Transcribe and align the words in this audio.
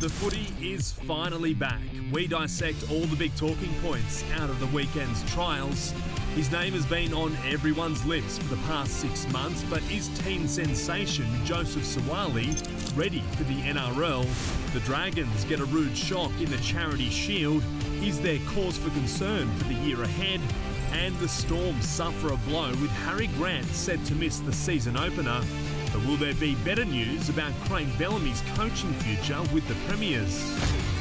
The 0.00 0.08
footy 0.08 0.54
is 0.62 0.92
finally 0.92 1.54
back. 1.54 1.80
We 2.12 2.28
dissect 2.28 2.88
all 2.88 3.00
the 3.00 3.16
big 3.16 3.34
talking 3.34 3.74
points 3.82 4.22
out 4.34 4.48
of 4.48 4.60
the 4.60 4.66
weekend's 4.66 5.28
trials. 5.32 5.92
His 6.36 6.52
name 6.52 6.74
has 6.74 6.86
been 6.86 7.12
on 7.12 7.36
everyone's 7.44 8.06
lips 8.06 8.38
for 8.38 8.54
the 8.54 8.62
past 8.68 8.92
six 8.92 9.26
months, 9.32 9.64
but 9.68 9.82
is 9.90 10.06
teen 10.20 10.46
sensation 10.46 11.26
Joseph 11.44 11.82
Suaalii 11.82 12.96
ready 12.96 13.24
for 13.36 13.42
the 13.42 13.60
NRL? 13.62 14.72
The 14.72 14.78
Dragons 14.80 15.44
get 15.46 15.58
a 15.58 15.64
rude 15.64 15.96
shock 15.96 16.30
in 16.38 16.48
the 16.48 16.58
Charity 16.58 17.10
Shield. 17.10 17.64
Is 18.00 18.20
there 18.20 18.38
cause 18.54 18.78
for 18.78 18.90
concern 18.90 19.50
for 19.56 19.64
the 19.64 19.74
year 19.74 20.00
ahead? 20.04 20.40
And 20.92 21.18
the 21.18 21.28
Storm 21.28 21.82
suffer 21.82 22.32
a 22.32 22.36
blow 22.48 22.68
with 22.68 22.90
Harry 23.04 23.26
Grant 23.36 23.66
set 23.66 24.04
to 24.04 24.14
miss 24.14 24.38
the 24.38 24.52
season 24.52 24.96
opener. 24.96 25.42
But 25.92 26.04
will 26.06 26.16
there 26.16 26.34
be 26.34 26.54
better 26.56 26.84
news 26.84 27.28
about 27.28 27.52
Craig 27.64 27.88
Bellamy's 27.98 28.42
coaching 28.54 28.92
future 28.94 29.40
with 29.52 29.66
the 29.68 29.74
Premiers? 29.86 30.97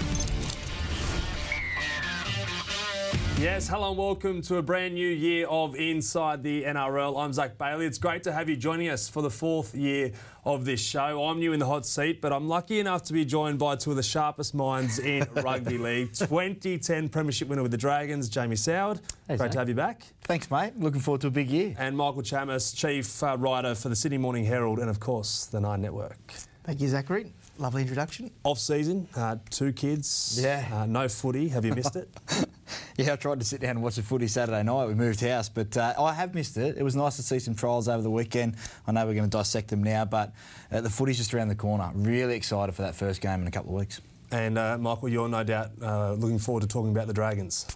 Yes, 3.40 3.68
hello 3.68 3.90
and 3.90 3.98
welcome 4.00 4.41
to 4.44 4.55
a 4.55 4.64
brand 4.64 4.96
new 4.96 5.08
year 5.08 5.45
of 5.45 5.76
Inside 5.76 6.41
the 6.41 6.64
NRL. 6.64 7.23
I'm 7.23 7.32
Zach 7.32 7.55
Bailey. 7.59 7.86
It's 7.86 8.00
great 8.00 8.23
to 8.23 8.32
have 8.32 8.50
you 8.50 8.55
joining 8.55 8.90
us 8.90 9.08
for 9.08 9.22
the 9.22 9.30
fourth 9.30 9.76
year 9.76 10.12
of 10.44 10.66
this 10.66 10.80
show. 10.82 11.23
I'm 11.23 11.38
new 11.38 11.54
in 11.54 11.59
the 11.59 11.68
hot 11.68 11.86
seat, 11.86 12.20
but 12.20 12.34
I'm 12.34 12.48
lucky 12.48 12.80
enough 12.80 13.04
to 13.04 13.14
be 13.14 13.26
joined 13.26 13.59
by 13.59 13.76
two 13.76 13.92
of 13.92 13.95
the 13.95 14.02
sharpest 14.02 14.55
minds 14.55 14.98
in 14.98 15.28
rugby 15.36 15.78
league. 15.78 16.14
2010 16.14 17.09
Premiership 17.09 17.48
winner 17.48 17.62
with 17.62 17.70
the 17.70 17.78
Dragons, 17.78 18.28
Jamie 18.28 18.55
Soward. 18.55 19.02
Hey, 19.28 19.38
great 19.38 19.40
Zach. 19.40 19.52
to 19.52 19.59
have 19.59 19.70
you 19.70 19.76
back. 19.76 20.02
Thanks, 20.23 20.50
mate. 20.50 20.73
Looking 20.80 21.02
forward 21.02 21.22
to 21.22 21.28
a 21.28 21.31
big 21.31 21.52
year. 21.52 21.76
And 21.78 21.95
Michael 21.95 22.23
Chammas, 22.23 22.76
chief 22.76 23.22
uh, 23.22 23.38
writer 23.38 23.76
for 23.76 23.90
the 23.90 23.95
Sydney 23.95 24.17
Morning 24.17 24.45
Herald 24.45 24.80
and, 24.80 24.90
of 24.90 25.00
course, 25.00 25.45
the 25.45 25.62
Nine 25.62 25.81
Network. 25.84 26.17
Thank 26.64 26.81
you, 26.81 26.88
Zachary. 26.88 27.34
Lovely 27.60 27.82
introduction. 27.82 28.30
Off 28.44 28.60
season, 28.60 29.08
uh, 29.16 29.38
two 29.50 29.74
kids, 29.74 30.40
Yeah. 30.42 30.64
uh, 30.72 30.86
no 30.86 31.08
footy. 31.08 31.48
Have 31.50 31.66
you 31.66 31.73
missed 31.73 31.95
it? 31.95 32.09
Yeah, 32.98 33.14
I 33.14 33.16
tried 33.16 33.40
to 33.40 33.45
sit 33.45 33.62
down 33.62 33.72
and 33.72 33.84
watch 33.84 33.95
the 33.95 34.02
footy 34.02 34.28
Saturday 34.28 34.62
night. 34.64 34.88
We 34.88 34.94
moved 34.95 35.22
house, 35.22 35.48
but 35.48 35.78
uh, 35.78 35.94
I 35.98 36.14
have 36.14 36.34
missed 36.36 36.58
it. 36.58 36.78
It 36.78 36.84
was 36.84 36.96
nice 36.98 37.16
to 37.16 37.22
see 37.23 37.40
some 37.40 37.56
trials 37.56 37.88
over 37.88 38.02
the 38.02 38.09
weekend. 38.09 38.56
I 38.88 38.92
know 38.92 39.06
we're 39.06 39.14
going 39.14 39.30
to 39.30 39.38
dissect 39.38 39.70
them 39.70 39.84
now, 39.84 40.04
but 40.04 40.34
uh, 40.72 40.81
the 40.81 40.90
footy's 40.90 41.16
just 41.18 41.34
around 41.34 41.48
the 41.48 41.56
corner. 41.56 41.90
Really 41.94 42.36
excited 42.36 42.73
for 42.76 42.81
that 42.81 42.94
first 42.96 43.22
game 43.22 43.40
in 43.40 43.48
a 43.48 43.52
couple 43.52 43.70
of 43.74 43.80
weeks. 43.80 44.02
and 44.31 44.58
uh, 44.58 44.78
Michael, 44.80 45.08
you're 45.09 45.30
no 45.30 45.44
doubt 45.46 45.72
uh, 45.81 46.14
looking 46.14 46.40
forward 46.40 46.62
to 46.62 46.68
talking 46.68 46.92
about 46.92 47.08
the 47.08 47.14
Dragons. 47.14 47.68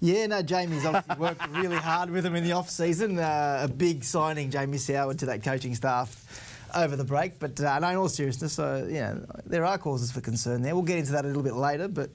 Yeah, 0.00 0.26
no, 0.26 0.42
Jamie's 0.42 0.84
obviously 0.84 1.14
worked 1.18 1.46
really 1.50 1.76
hard 1.76 2.10
with 2.10 2.24
them 2.24 2.34
in 2.34 2.42
the 2.42 2.52
off 2.52 2.70
season. 2.70 3.18
Uh, 3.20 3.60
a 3.64 3.68
big 3.68 4.02
signing, 4.02 4.50
Jamie 4.50 4.78
Soward, 4.78 5.18
to 5.18 5.26
that 5.26 5.44
coaching 5.44 5.74
staff 5.76 6.49
over 6.74 6.96
the 6.96 7.04
break. 7.04 7.38
But 7.38 7.60
uh, 7.60 7.78
no, 7.78 7.88
in 7.88 7.96
all 7.96 8.08
seriousness, 8.08 8.58
uh, 8.58 8.86
yeah, 8.88 9.16
there 9.46 9.64
are 9.64 9.78
causes 9.78 10.12
for 10.12 10.20
concern 10.20 10.62
there. 10.62 10.74
We'll 10.74 10.84
get 10.84 10.98
into 10.98 11.12
that 11.12 11.24
a 11.24 11.28
little 11.28 11.42
bit 11.42 11.54
later, 11.54 11.88
but 11.88 12.10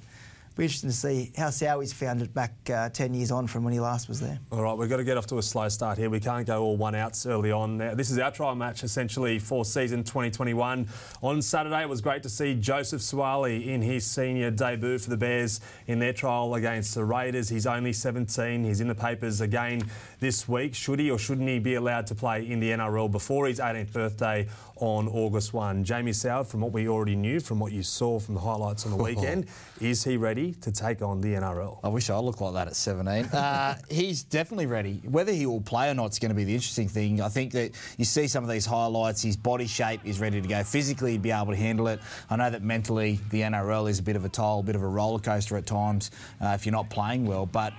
be 0.56 0.64
interesting 0.64 0.89
to 0.89 0.95
see 0.95 1.34
how 1.38 1.48
Sowies 1.48 1.94
found 1.94 2.22
it 2.22 2.34
back 2.34 2.53
uh, 2.70 2.88
10 2.88 3.14
years 3.14 3.30
on 3.30 3.45
from 3.45 3.66
when 3.66 3.73
he 3.73 3.80
last 3.81 4.08
was 4.08 4.22
there. 4.22 4.39
All 4.53 4.61
right, 4.61 4.78
we've 4.78 4.89
got 4.89 4.98
to 4.98 5.03
get 5.03 5.17
off 5.17 5.28
to 5.28 5.38
a 5.38 5.44
slow 5.44 5.67
start 5.67 5.98
here. 5.98 6.09
We 6.09 6.22
can't 6.22 6.48
go 6.48 6.64
all 6.64 6.78
one 6.78 6.95
outs 6.95 7.25
early 7.25 7.52
on. 7.52 7.78
Now, 7.78 7.94
this 7.94 8.09
is 8.09 8.17
our 8.20 8.31
trial 8.31 8.56
match 8.56 8.83
essentially 8.83 9.38
for 9.38 9.66
season 9.66 10.06
2021. 10.06 10.88
On 11.22 11.42
Saturday, 11.42 11.81
it 11.81 11.89
was 11.89 12.00
great 12.00 12.23
to 12.23 12.30
see 12.30 12.56
Joseph 12.56 13.02
Suaalii 13.02 13.67
in 13.67 13.81
his 13.81 14.06
senior 14.06 14.50
debut 14.50 14.98
for 14.98 15.09
the 15.09 15.17
Bears 15.17 15.59
in 15.88 16.00
their 16.00 16.14
trial 16.14 16.56
against 16.56 16.95
the 16.95 17.03
Raiders. 17.03 17.50
He's 17.50 17.67
only 17.67 17.92
17. 17.92 18.64
He's 18.64 18.80
in 18.80 18.88
the 18.88 18.95
papers 18.95 19.42
again 19.42 19.83
this 20.22 20.48
week. 20.48 20.73
Should 20.73 21.00
he 21.00 21.11
or 21.11 21.20
shouldn't 21.20 21.50
he 21.50 21.59
be 21.59 21.76
allowed 21.76 22.08
to 22.08 22.16
play 22.16 22.50
in 22.50 22.61
the 22.61 22.70
NRL 22.70 23.11
before 23.11 23.48
his 23.48 23.59
18th 23.59 23.92
birthday 23.92 24.48
on 24.77 25.07
August 25.07 25.53
1? 25.53 25.83
Jamie 25.83 26.11
Soward, 26.11 26.47
from 26.47 26.61
what 26.61 26.71
we 26.71 26.87
already 26.87 27.15
knew, 27.15 27.39
from 27.39 27.59
what 27.59 27.71
you 27.71 27.83
saw 27.83 28.19
from 28.19 28.35
the 28.35 28.41
highlights 28.41 28.85
on 28.85 28.91
the 28.91 29.03
weekend, 29.03 29.45
is 29.79 30.03
he 30.03 30.17
ready 30.17 30.53
to 30.53 30.71
take 30.71 31.01
on 31.01 31.21
the 31.21 31.29
NRL? 31.29 31.79
I 31.83 31.87
wish 31.89 32.09
I 32.09 32.17
looked 32.17 32.41
like 32.41 32.53
that 32.53 32.67
at 32.67 32.75
17. 32.75 33.25
Uh, 33.25 33.77
he's 33.89 34.23
definitely 34.23 34.65
ready. 34.65 35.01
Whether 35.05 35.31
he 35.31 35.45
will 35.45 35.61
play 35.61 35.89
or 35.89 35.93
not 35.93 36.11
is 36.11 36.19
going 36.19 36.30
to 36.30 36.35
be 36.35 36.43
the 36.43 36.53
interesting 36.53 36.87
thing. 36.87 37.21
I 37.21 37.30
think 37.30 37.52
that 37.53 37.71
you 37.97 38.05
see 38.05 38.27
some 38.27 38.43
of 38.43 38.49
these 38.49 38.65
highlights, 38.65 39.21
his 39.21 39.37
body 39.37 39.67
shape 39.67 40.02
is 40.03 40.19
ready 40.19 40.41
to 40.41 40.47
go. 40.47 40.64
Physically, 40.64 41.14
he'd 41.14 41.21
be 41.21 41.31
able 41.31 41.52
to 41.52 41.55
handle 41.55 41.87
it. 41.87 41.99
I 42.30 42.35
know 42.35 42.49
that 42.49 42.64
mentally, 42.64 43.19
the 43.30 43.41
NRL 43.41 43.89
is 43.89 43.99
a 43.99 44.03
bit 44.03 44.15
of 44.15 44.25
a 44.25 44.30
toll, 44.30 44.59
a 44.59 44.64
bit 44.64 44.75
of 44.75 44.81
a 44.81 44.87
roller 44.87 45.19
coaster 45.19 45.58
at 45.58 45.65
times 45.65 46.11
uh, 46.41 46.49
if 46.49 46.65
you're 46.65 46.73
not 46.73 46.89
playing 46.89 47.25
well. 47.25 47.45
But 47.45 47.73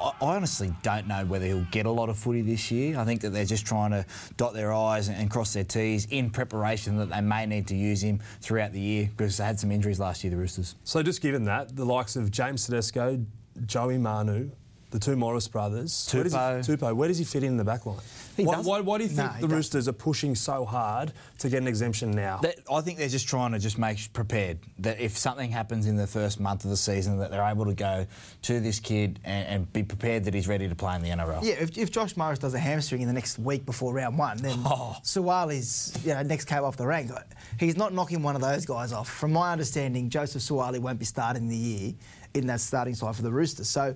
I 0.00 0.12
honestly 0.20 0.72
don't 0.82 1.06
know 1.08 1.24
whether 1.24 1.44
he'll 1.46 1.66
get 1.70 1.86
a 1.86 1.90
lot 1.90 2.08
of 2.08 2.16
footy 2.18 2.42
this 2.42 2.70
year. 2.70 2.98
I 2.98 3.04
think 3.04 3.20
that 3.22 3.30
they're 3.30 3.44
just 3.44 3.66
trying 3.66 3.90
to 3.90 4.04
dot 4.36 4.54
their 4.54 4.72
I's 4.72 5.08
and- 5.08 5.16
and 5.16 5.30
cross 5.30 5.52
their 5.52 5.64
T's 5.64 6.06
in 6.06 6.30
preparation 6.30 6.96
that 6.98 7.10
they 7.10 7.20
may 7.20 7.46
need 7.46 7.66
to 7.68 7.76
use 7.76 8.02
him 8.02 8.20
throughout 8.40 8.72
the 8.72 8.80
year 8.80 9.10
because 9.16 9.36
they 9.36 9.44
had 9.44 9.58
some 9.58 9.72
injuries 9.72 9.98
last 9.98 10.22
year, 10.22 10.30
the 10.30 10.36
Roosters. 10.36 10.74
So 10.84 11.02
just 11.02 11.20
given 11.20 11.44
that, 11.44 11.74
the 11.76 11.84
likes 11.84 12.14
of 12.16 12.30
James 12.30 12.64
Tedesco, 12.66 13.24
Joey 13.66 13.98
Manu, 13.98 14.50
the 14.90 14.98
two 14.98 15.16
Morris 15.16 15.46
brothers, 15.48 16.08
Where 16.12 16.24
does 16.24 16.32
he, 16.32 16.38
Tupou. 16.38 16.78
Tupou, 16.78 16.96
where 16.96 17.08
does 17.08 17.18
he 17.18 17.24
fit 17.24 17.42
in 17.42 17.56
the 17.56 17.64
back 17.64 17.84
line? 17.84 17.96
Why, 18.36 18.56
why, 18.60 18.80
why 18.80 18.98
do 18.98 19.04
you 19.04 19.08
think 19.08 19.18
No, 19.18 19.26
he 19.28 19.40
the 19.40 19.46
doesn't. 19.48 19.56
Roosters 19.56 19.88
are 19.88 19.92
pushing 19.92 20.34
so 20.34 20.64
hard 20.64 21.12
to 21.38 21.48
get 21.48 21.60
an 21.60 21.66
exemption 21.68 22.12
now? 22.12 22.38
That, 22.38 22.56
I 22.72 22.80
think 22.80 22.96
they're 22.98 23.08
just 23.08 23.26
trying 23.28 23.52
to 23.52 23.58
just 23.58 23.78
make 23.78 24.12
prepared 24.12 24.58
that 24.78 25.00
if 25.00 25.18
something 25.18 25.50
happens 25.50 25.86
in 25.86 25.96
the 25.96 26.06
first 26.06 26.38
month 26.40 26.64
of 26.64 26.70
the 26.70 26.76
season, 26.76 27.18
that 27.18 27.30
they're 27.30 27.42
able 27.44 27.64
to 27.66 27.74
go 27.74 28.06
to 28.42 28.60
this 28.60 28.78
kid 28.80 29.18
and, 29.24 29.46
and 29.48 29.72
be 29.72 29.82
prepared 29.82 30.24
that 30.24 30.34
he's 30.34 30.46
ready 30.48 30.68
to 30.68 30.74
play 30.74 30.94
in 30.96 31.02
the 31.02 31.10
NRL. 31.10 31.42
Yeah, 31.42 31.54
if, 31.54 31.76
if 31.76 31.90
Josh 31.90 32.16
Morris 32.16 32.38
does 32.38 32.54
a 32.54 32.58
hamstring 32.58 33.02
in 33.02 33.08
the 33.08 33.14
next 33.14 33.38
week 33.38 33.66
before 33.66 33.92
round 33.92 34.16
one, 34.16 34.38
then 34.38 34.58
Oh. 34.64 34.96
Suaalii's 35.02 35.98
you 36.04 36.14
know, 36.14 36.22
next 36.22 36.44
came 36.46 36.62
off 36.64 36.76
the 36.76 36.86
rank. 36.86 37.10
He's 37.58 37.76
not 37.76 37.92
knocking 37.92 38.22
one 38.22 38.36
of 38.36 38.40
those 38.42 38.64
guys 38.64 38.92
off. 38.92 39.08
From 39.08 39.32
my 39.32 39.52
understanding, 39.52 40.10
Joseph 40.10 40.42
Suaalii 40.42 40.78
won't 40.78 40.98
be 40.98 41.04
starting 41.04 41.48
the 41.48 41.56
year 41.56 41.92
in 42.34 42.46
that 42.46 42.60
starting 42.60 42.94
side 42.94 43.16
for 43.16 43.22
the 43.22 43.30
Roosters. 43.32 43.68
So 43.68 43.94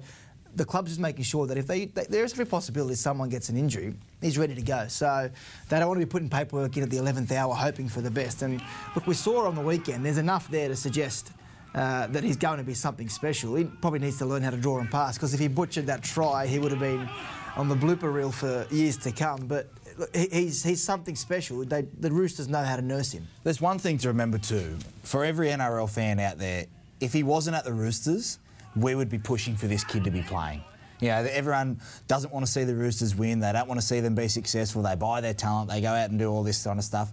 the 0.55 0.65
club's 0.65 0.91
just 0.91 1.01
making 1.01 1.25
sure 1.25 1.47
that 1.47 1.57
if 1.57 1.67
they, 1.67 1.87
they 1.87 2.05
there 2.09 2.25
is 2.25 2.33
every 2.33 2.47
possibility 2.47 2.95
someone 2.95 3.29
gets 3.29 3.49
an 3.49 3.57
injury, 3.57 3.95
he's 4.21 4.39
ready 4.39 4.55
to 4.55 4.63
go. 4.63 4.87
So 4.89 5.31
they 5.69 5.79
don't 5.79 5.89
want 5.89 6.01
to 6.01 6.07
be 6.07 6.11
putting 6.11 6.29
paperwork 6.29 6.77
in 6.77 6.83
at 6.83 6.91
the 6.91 6.99
11th 6.99 7.33
hour 7.33 7.55
hoping 7.55 7.89
for 7.89 8.01
the 8.01 8.11
best. 8.11 8.43
And 8.43 8.63
look, 8.95 9.07
we 9.07 9.15
saw 9.15 9.47
on 9.47 9.55
the 9.55 9.61
weekend, 9.61 10.05
there's 10.05 10.19
enough 10.19 10.51
there 10.51 10.69
to 10.69 10.77
suggest 10.77 11.33
uh, 11.75 12.07
that 12.09 12.23
he's 12.23 12.37
going 12.37 12.59
to 12.59 12.65
be 12.65 12.75
something 12.75 13.09
special. 13.09 13.55
He 13.55 13.65
probably 13.65 14.01
needs 14.01 14.19
to 14.19 14.27
learn 14.27 14.43
how 14.43 14.51
to 14.51 14.57
draw 14.57 14.79
and 14.79 14.91
pass 14.91 15.17
because 15.17 15.33
if 15.33 15.41
he 15.41 15.49
butchered 15.49 15.87
that 15.87 16.03
try, 16.03 16.47
he 16.47 16.59
would 16.59 16.71
have 16.71 16.81
been 16.81 17.09
on 17.57 17.69
the 17.69 17.77
blooper 17.77 18.13
reel 18.13 18.31
for 18.31 18.67
years 18.71 18.97
to 18.99 19.13
come. 19.13 19.47
But 19.47 19.69
look, 19.99 20.15
he's, 20.15 20.63
he's 20.63 20.83
something 20.83 21.17
special. 21.17 21.65
They, 21.65 21.83
the 21.83 22.11
Roosters 22.11 22.49
know 22.49 22.63
how 22.63 22.77
to 22.77 22.83
nurse 22.83 23.13
him. 23.13 23.27
There's 23.43 23.61
one 23.61 23.79
thing 23.79 23.99
to 23.99 24.09
remember 24.09 24.39
too. 24.39 24.77
For 25.03 25.25
every 25.25 25.49
NRL 25.49 25.89
fan 25.89 26.21
out 26.21 26.39
there, 26.39 26.67
if 27.01 27.13
he 27.13 27.23
wasn't 27.23 27.57
at 27.57 27.65
the 27.65 27.73
Roosters, 27.73 28.39
we 28.77 28.95
would 28.95 29.09
be 29.09 29.19
pushing 29.19 29.57
for 29.57 29.67
this 29.67 29.85
kid 29.85 30.05
to 30.05 30.11
be 30.11 30.23
playing. 30.23 30.63
You 31.01 31.09
know, 31.09 31.27
everyone 31.31 31.81
doesn't 32.07 32.33
want 32.33 32.47
to 32.47 32.53
see 32.53 32.65
the 32.65 32.77
Roosters 32.77 33.17
win. 33.17 33.41
They 33.41 33.53
don't 33.53 33.67
want 33.67 33.81
to 33.81 33.87
see 33.87 34.01
them 34.01 34.15
be 34.15 34.29
successful. 34.29 34.83
They 34.83 34.95
buy 34.95 35.21
their 35.21 35.35
talent. 35.35 35.69
They 35.69 35.81
go 35.81 35.89
out 35.89 36.11
and 36.11 36.19
do 36.19 36.31
all 36.31 36.45
this 36.45 36.63
kind 36.63 36.79
of 36.79 36.85
stuff. 36.85 37.11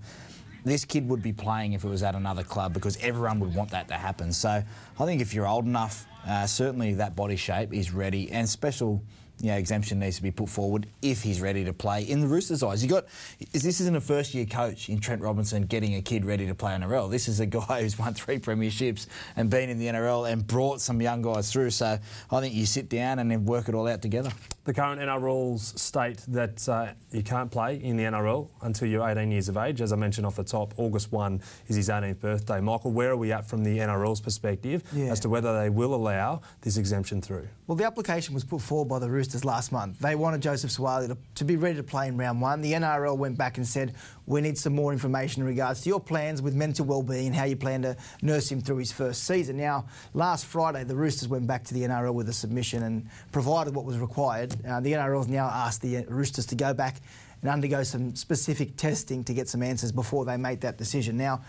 This 0.63 0.85
kid 0.85 1.07
would 1.09 1.23
be 1.23 1.33
playing 1.33 1.73
if 1.73 1.83
it 1.83 1.87
was 1.87 2.03
at 2.03 2.13
another 2.13 2.43
club 2.43 2.73
because 2.73 2.97
everyone 2.97 3.39
would 3.39 3.55
want 3.55 3.71
that 3.71 3.87
to 3.87 3.95
happen. 3.95 4.31
So 4.31 4.49
I 4.49 5.05
think 5.05 5.21
if 5.21 5.33
you're 5.33 5.47
old 5.47 5.65
enough, 5.65 6.05
uh, 6.27 6.45
certainly 6.45 6.93
that 6.95 7.15
body 7.15 7.35
shape 7.35 7.73
is 7.73 7.91
ready 7.91 8.31
and 8.31 8.47
special. 8.47 9.01
You 9.41 9.51
know, 9.51 9.57
exemption 9.57 9.99
needs 9.99 10.17
to 10.17 10.23
be 10.23 10.31
put 10.31 10.49
forward 10.49 10.85
if 11.01 11.21
he's 11.23 11.39
ready 11.39 11.63
to 11.63 11.71
play. 11.71 12.03
In 12.03 12.19
the 12.19 12.27
Roosters' 12.27 12.61
eyes, 12.61 12.83
you 12.83 12.89
got 12.89 13.05
is 13.53 13.63
this 13.63 13.79
isn't 13.79 13.95
a 13.95 14.01
first-year 14.01 14.45
coach 14.45 14.89
in 14.89 14.99
Trent 14.99 15.21
Robinson 15.21 15.63
getting 15.63 15.95
a 15.95 16.01
kid 16.01 16.25
ready 16.25 16.45
to 16.47 16.53
play 16.55 16.73
NRL. 16.73 17.09
This 17.09 17.27
is 17.29 17.39
a 17.39 17.45
guy 17.45 17.81
who's 17.81 17.97
won 17.97 18.13
three 18.13 18.37
premierships 18.37 19.07
and 19.37 19.49
been 19.49 19.69
in 19.69 19.79
the 19.79 19.85
NRL 19.87 20.29
and 20.31 20.45
brought 20.45 20.81
some 20.81 21.01
young 21.01 21.21
guys 21.21 21.51
through. 21.51 21.69
So 21.69 21.97
I 22.31 22.39
think 22.41 22.53
you 22.53 22.65
sit 22.65 22.89
down 22.89 23.19
and 23.19 23.31
then 23.31 23.45
work 23.45 23.69
it 23.69 23.75
all 23.75 23.87
out 23.87 24.01
together. 24.01 24.29
The 24.65 24.73
current 24.73 24.99
NRL 25.01 25.21
rules 25.21 25.73
state 25.81 26.21
that 26.27 26.67
uh, 26.69 26.87
you 27.11 27.23
can't 27.23 27.49
play 27.49 27.81
in 27.81 27.95
the 27.95 28.03
NRL 28.03 28.49
until 28.61 28.87
you're 28.87 29.07
18 29.09 29.31
years 29.31 29.47
of 29.49 29.57
age. 29.57 29.81
As 29.81 29.91
I 29.93 29.95
mentioned 29.95 30.27
off 30.27 30.35
the 30.35 30.43
top, 30.43 30.73
August 30.77 31.11
1 31.11 31.41
is 31.69 31.75
his 31.77 31.89
18th 31.89 32.19
birthday. 32.19 32.59
Michael, 32.59 32.91
where 32.91 33.11
are 33.11 33.17
we 33.17 33.31
at 33.31 33.47
from 33.49 33.63
the 33.63 33.79
NRL's 33.79 34.19
perspective 34.21 34.83
Yeah. 34.93 35.05
as 35.05 35.19
to 35.21 35.29
whether 35.29 35.59
they 35.59 35.69
will 35.69 35.95
allow 35.95 36.41
this 36.61 36.77
exemption 36.77 37.21
through? 37.21 37.47
Well, 37.65 37.77
the 37.77 37.85
application 37.85 38.33
was 38.35 38.43
put 38.43 38.61
forward 38.61 38.89
by 38.89 38.99
the 38.99 39.09
Roosters 39.09 39.28
last 39.45 39.71
month. 39.71 39.99
They 39.99 40.15
wanted 40.15 40.41
Joseph 40.41 40.71
Suaalii 40.71 41.07
to, 41.07 41.17
to 41.35 41.43
be 41.43 41.55
ready 41.55 41.77
to 41.77 41.83
play 41.83 42.07
in 42.07 42.17
round 42.17 42.41
one. 42.41 42.61
The 42.61 42.73
NRL 42.73 43.17
went 43.17 43.37
back 43.37 43.57
and 43.57 43.67
said, 43.67 43.95
we 44.25 44.41
need 44.41 44.57
some 44.57 44.75
more 44.75 44.91
information 44.93 45.41
in 45.41 45.47
regards 45.47 45.81
to 45.81 45.89
your 45.89 45.99
plans 45.99 46.41
with 46.41 46.53
mental 46.53 46.85
well-being, 46.85 47.33
how 47.33 47.45
you 47.45 47.55
plan 47.55 47.81
to 47.81 47.97
nurse 48.21 48.51
him 48.51 48.61
through 48.61 48.77
his 48.77 48.91
first 48.91 49.23
season. 49.23 49.57
Now, 49.57 49.85
last 50.13 50.45
Friday, 50.45 50.83
the 50.83 50.95
Roosters 50.95 51.27
went 51.27 51.47
back 51.47 51.63
to 51.65 51.73
the 51.73 51.81
NRL 51.81 52.13
with 52.13 52.29
a 52.29 52.33
submission 52.33 52.83
and 52.83 53.07
provided 53.31 53.75
what 53.75 53.85
was 53.85 53.97
required. 53.97 54.55
Uh, 54.67 54.79
the 54.79 54.93
NRL's 54.93 55.27
now 55.27 55.47
asked 55.47 55.81
the 55.81 56.05
Roosters 56.05 56.45
to 56.47 56.55
go 56.55 56.73
back 56.73 57.01
and 57.41 57.49
undergo 57.49 57.83
some 57.83 58.15
specific 58.15 58.75
testing 58.75 59.23
to 59.23 59.33
get 59.33 59.47
some 59.47 59.63
answers 59.63 59.91
before 59.91 60.25
they 60.25 60.37
make 60.37 60.61
that 60.61 60.77
decision. 60.77 61.17
Now, 61.17 61.41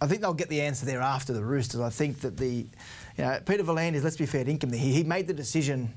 I 0.00 0.06
think 0.06 0.20
they'll 0.20 0.34
get 0.34 0.48
the 0.48 0.60
answer 0.60 0.86
there 0.86 1.00
after 1.00 1.32
the 1.32 1.44
Roosters. 1.44 1.80
I 1.80 1.90
think 1.90 2.20
that 2.20 2.36
the, 2.36 2.48
you 2.48 2.66
know, 3.18 3.40
Peter 3.44 3.64
let's 3.64 4.16
be 4.16 4.26
fair 4.26 4.44
to 4.44 4.50
him, 4.50 4.72
he, 4.72 4.92
he 4.92 5.04
made 5.04 5.26
the 5.26 5.34
decision 5.34 5.92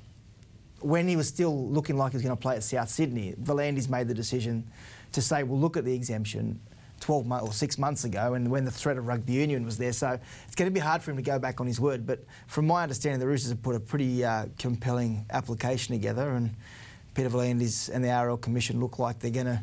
when 0.81 1.07
he 1.07 1.15
was 1.15 1.27
still 1.27 1.69
looking 1.69 1.97
like 1.97 2.11
he 2.11 2.17
was 2.17 2.23
going 2.23 2.35
to 2.35 2.41
play 2.41 2.55
at 2.55 2.63
South 2.63 2.89
Sydney. 2.89 3.35
V'landys 3.41 3.89
made 3.89 4.07
the 4.07 4.13
decision 4.13 4.67
to 5.11 5.21
say, 5.21 5.43
we'll 5.43 5.59
look 5.59 5.77
at 5.77 5.85
the 5.85 5.93
exemption, 5.93 6.59
12 6.99 7.25
months 7.25 7.47
or 7.47 7.53
six 7.53 7.77
months 7.77 8.03
ago, 8.03 8.33
and 8.33 8.49
when 8.49 8.65
the 8.65 8.71
threat 8.71 8.97
of 8.97 9.07
rugby 9.07 9.33
union 9.33 9.65
was 9.65 9.77
there. 9.77 9.93
So 9.93 10.19
it's 10.45 10.55
going 10.55 10.69
to 10.69 10.73
be 10.73 10.79
hard 10.79 11.01
for 11.01 11.11
him 11.11 11.17
to 11.17 11.23
go 11.23 11.39
back 11.39 11.59
on 11.59 11.67
his 11.67 11.79
word. 11.79 12.05
But 12.05 12.23
from 12.47 12.67
my 12.67 12.83
understanding, 12.83 13.19
the 13.19 13.27
Roosters 13.27 13.49
have 13.49 13.61
put 13.61 13.75
a 13.75 13.79
pretty 13.79 14.23
uh, 14.23 14.45
compelling 14.57 15.25
application 15.31 15.95
together, 15.95 16.29
and 16.31 16.51
Peter 17.13 17.29
V'landys 17.29 17.89
and 17.93 18.03
the 18.03 18.09
RL 18.09 18.37
Commission 18.37 18.79
look 18.79 18.99
like 18.99 19.19
they're 19.19 19.31
going 19.31 19.47
to 19.47 19.61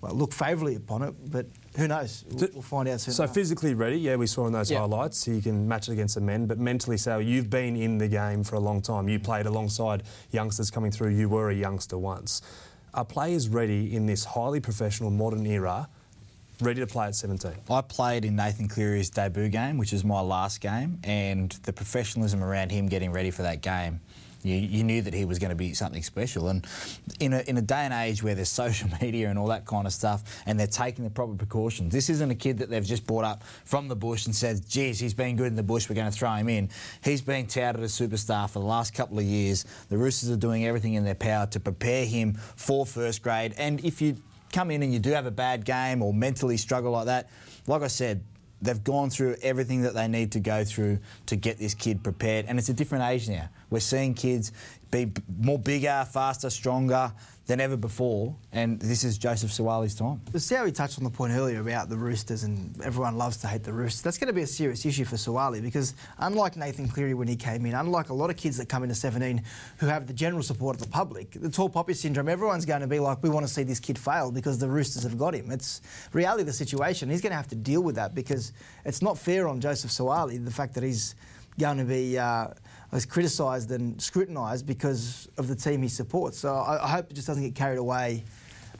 well, 0.00 0.14
look 0.14 0.32
favourably 0.32 0.76
upon 0.76 1.02
it. 1.02 1.14
But 1.30 1.46
who 1.76 1.86
knows? 1.88 2.24
We'll, 2.30 2.48
we'll 2.52 2.62
find 2.62 2.88
out 2.88 3.00
soon. 3.00 3.14
So 3.14 3.24
enough. 3.24 3.34
physically 3.34 3.74
ready, 3.74 3.96
yeah, 3.98 4.16
we 4.16 4.26
saw 4.26 4.46
in 4.46 4.52
those 4.52 4.70
Yeah. 4.70 4.80
highlights. 4.80 5.26
You 5.28 5.40
can 5.40 5.66
match 5.68 5.88
it 5.88 5.92
against 5.92 6.16
the 6.16 6.20
men, 6.20 6.46
but 6.46 6.58
mentally, 6.58 6.96
so 6.96 7.18
you've 7.18 7.48
been 7.50 7.76
in 7.76 7.98
the 7.98 8.08
game 8.08 8.42
for 8.44 8.56
a 8.56 8.60
long 8.60 8.82
time. 8.82 9.08
You 9.08 9.18
played 9.20 9.46
alongside 9.46 10.02
youngsters 10.32 10.70
coming 10.70 10.90
through. 10.90 11.10
You 11.10 11.28
were 11.28 11.50
a 11.50 11.54
youngster 11.54 11.96
once. 11.96 12.42
Are 12.92 13.04
players 13.04 13.48
ready 13.48 13.94
in 13.94 14.06
this 14.06 14.24
highly 14.24 14.58
professional 14.58 15.10
modern 15.10 15.46
era, 15.46 15.88
ready 16.60 16.80
to 16.80 16.86
play 16.88 17.06
at 17.06 17.14
17? 17.14 17.52
I 17.70 17.80
played 17.82 18.24
in 18.24 18.34
Nathan 18.34 18.66
Cleary's 18.66 19.08
debut 19.08 19.48
game, 19.48 19.78
which 19.78 19.92
was 19.92 20.04
my 20.04 20.20
last 20.20 20.60
game, 20.60 20.98
and 21.04 21.50
the 21.62 21.72
professionalism 21.72 22.42
around 22.42 22.70
him 22.72 22.86
getting 22.88 23.12
ready 23.12 23.30
for 23.30 23.42
that 23.42 23.62
game. 23.62 24.00
You, 24.42 24.56
you 24.56 24.84
knew 24.84 25.02
that 25.02 25.14
he 25.14 25.24
was 25.24 25.38
going 25.38 25.50
to 25.50 25.56
be 25.56 25.74
something 25.74 26.02
special. 26.02 26.48
And 26.48 26.66
in 27.18 27.32
a, 27.32 27.40
in 27.40 27.56
a 27.58 27.62
day 27.62 27.84
and 27.84 27.92
age 27.92 28.22
where 28.22 28.34
there's 28.34 28.48
social 28.60 28.88
media 29.00 29.28
and 29.28 29.38
all 29.38 29.48
that 29.48 29.66
kind 29.66 29.86
of 29.86 29.92
stuff, 29.92 30.42
and 30.46 30.58
they're 30.58 30.66
taking 30.66 31.04
the 31.04 31.10
proper 31.10 31.34
precautions, 31.34 31.92
this 31.92 32.08
isn't 32.10 32.30
a 32.30 32.34
kid 32.34 32.58
that 32.58 32.70
they've 32.70 32.84
just 32.84 33.06
brought 33.06 33.24
up 33.24 33.44
from 33.64 33.88
the 33.88 33.96
bush 33.96 34.26
and 34.26 34.34
said, 34.34 34.66
geez, 34.68 34.98
he's 34.98 35.14
been 35.14 35.36
good 35.36 35.46
in 35.46 35.56
the 35.56 35.62
bush, 35.62 35.88
we're 35.88 35.94
going 35.94 36.10
to 36.10 36.16
throw 36.16 36.32
him 36.32 36.48
in. 36.48 36.68
He's 37.04 37.22
been 37.22 37.46
touted 37.46 37.82
as 37.82 38.00
a 38.00 38.08
superstar 38.08 38.48
for 38.48 38.60
the 38.60 38.66
last 38.66 38.94
couple 38.94 39.18
of 39.18 39.24
years. 39.24 39.64
The 39.88 39.98
Roosters 39.98 40.30
are 40.30 40.36
doing 40.36 40.66
everything 40.66 40.94
in 40.94 41.04
their 41.04 41.14
power 41.14 41.46
to 41.46 41.60
prepare 41.60 42.04
him 42.04 42.34
for 42.34 42.86
first 42.86 43.22
grade. 43.22 43.54
And 43.58 43.84
if 43.84 44.00
you 44.00 44.16
come 44.52 44.70
in 44.70 44.82
and 44.82 44.92
you 44.92 44.98
do 44.98 45.10
have 45.10 45.26
a 45.26 45.30
bad 45.30 45.64
game 45.64 46.02
or 46.02 46.12
mentally 46.12 46.56
struggle 46.56 46.92
like 46.92 47.06
that, 47.06 47.28
like 47.66 47.82
I 47.82 47.88
said, 47.88 48.24
they've 48.62 48.82
gone 48.82 49.10
through 49.10 49.36
everything 49.42 49.82
that 49.82 49.94
they 49.94 50.08
need 50.08 50.32
to 50.32 50.40
go 50.40 50.64
through 50.64 50.98
to 51.26 51.36
get 51.36 51.58
this 51.58 51.74
kid 51.74 52.02
prepared. 52.02 52.46
And 52.46 52.58
it's 52.58 52.68
a 52.68 52.74
different 52.74 53.04
age 53.04 53.28
now. 53.28 53.48
We're 53.70 53.80
seeing 53.80 54.14
kids 54.14 54.52
be 54.90 55.12
more 55.40 55.58
bigger, 55.58 56.06
faster, 56.10 56.50
stronger 56.50 57.12
than 57.50 57.60
ever 57.60 57.76
before. 57.76 58.36
And 58.52 58.78
this 58.78 59.02
is 59.02 59.18
Joseph 59.18 59.50
Suaalii's 59.50 59.96
time. 59.96 60.20
But 60.30 60.40
see 60.40 60.54
how 60.54 60.64
he 60.64 60.70
touched 60.70 60.98
on 60.98 61.04
the 61.04 61.10
point 61.10 61.32
earlier 61.32 61.60
about 61.60 61.88
the 61.88 61.96
Roosters 61.96 62.44
and 62.44 62.80
everyone 62.80 63.18
loves 63.18 63.38
to 63.38 63.48
hate 63.48 63.64
the 63.64 63.72
Roosters. 63.72 64.02
That's 64.02 64.18
going 64.18 64.28
to 64.28 64.32
be 64.32 64.42
a 64.42 64.46
serious 64.46 64.86
issue 64.86 65.04
for 65.04 65.16
Suaalii 65.16 65.60
because 65.60 65.94
unlike 66.18 66.56
Nathan 66.56 66.88
Cleary 66.88 67.12
when 67.12 67.26
he 67.26 67.34
came 67.34 67.66
in, 67.66 67.74
unlike 67.74 68.10
a 68.10 68.14
lot 68.14 68.30
of 68.30 68.36
kids 68.36 68.56
that 68.58 68.68
come 68.68 68.84
into 68.84 68.94
17 68.94 69.42
who 69.78 69.86
have 69.86 70.06
the 70.06 70.12
general 70.12 70.44
support 70.44 70.76
of 70.76 70.82
the 70.82 70.88
public, 70.88 71.32
the 71.32 71.50
tall 71.50 71.68
poppy 71.68 71.92
syndrome, 71.92 72.28
everyone's 72.28 72.64
going 72.64 72.82
to 72.82 72.86
be 72.86 73.00
like, 73.00 73.20
we 73.20 73.28
want 73.28 73.44
to 73.44 73.52
see 73.52 73.64
this 73.64 73.80
kid 73.80 73.98
fail 73.98 74.30
because 74.30 74.58
the 74.58 74.68
Roosters 74.68 75.02
have 75.02 75.18
got 75.18 75.34
him. 75.34 75.50
It's 75.50 75.80
reality 76.12 76.42
of 76.42 76.46
the 76.46 76.52
situation. 76.52 77.10
He's 77.10 77.20
going 77.20 77.32
to 77.32 77.36
have 77.36 77.48
to 77.48 77.56
deal 77.56 77.82
with 77.82 77.96
that 77.96 78.14
because 78.14 78.52
it's 78.84 79.02
not 79.02 79.18
fair 79.18 79.48
on 79.48 79.60
Joseph 79.60 79.90
Suaalii, 79.90 80.44
the 80.44 80.52
fact 80.52 80.74
that 80.74 80.84
he's 80.84 81.16
going 81.58 81.78
to 81.78 81.84
be 81.84 82.16
uh, 82.16 82.46
was 82.92 83.06
criticised 83.06 83.70
and 83.70 84.00
scrutinised 84.00 84.66
because 84.66 85.28
of 85.38 85.48
the 85.48 85.54
team 85.56 85.82
he 85.82 85.88
supports. 85.88 86.38
So 86.38 86.54
I, 86.54 86.84
I 86.84 86.88
hope 86.88 87.10
it 87.10 87.14
just 87.14 87.26
doesn't 87.26 87.42
get 87.42 87.54
carried 87.54 87.78
away 87.78 88.24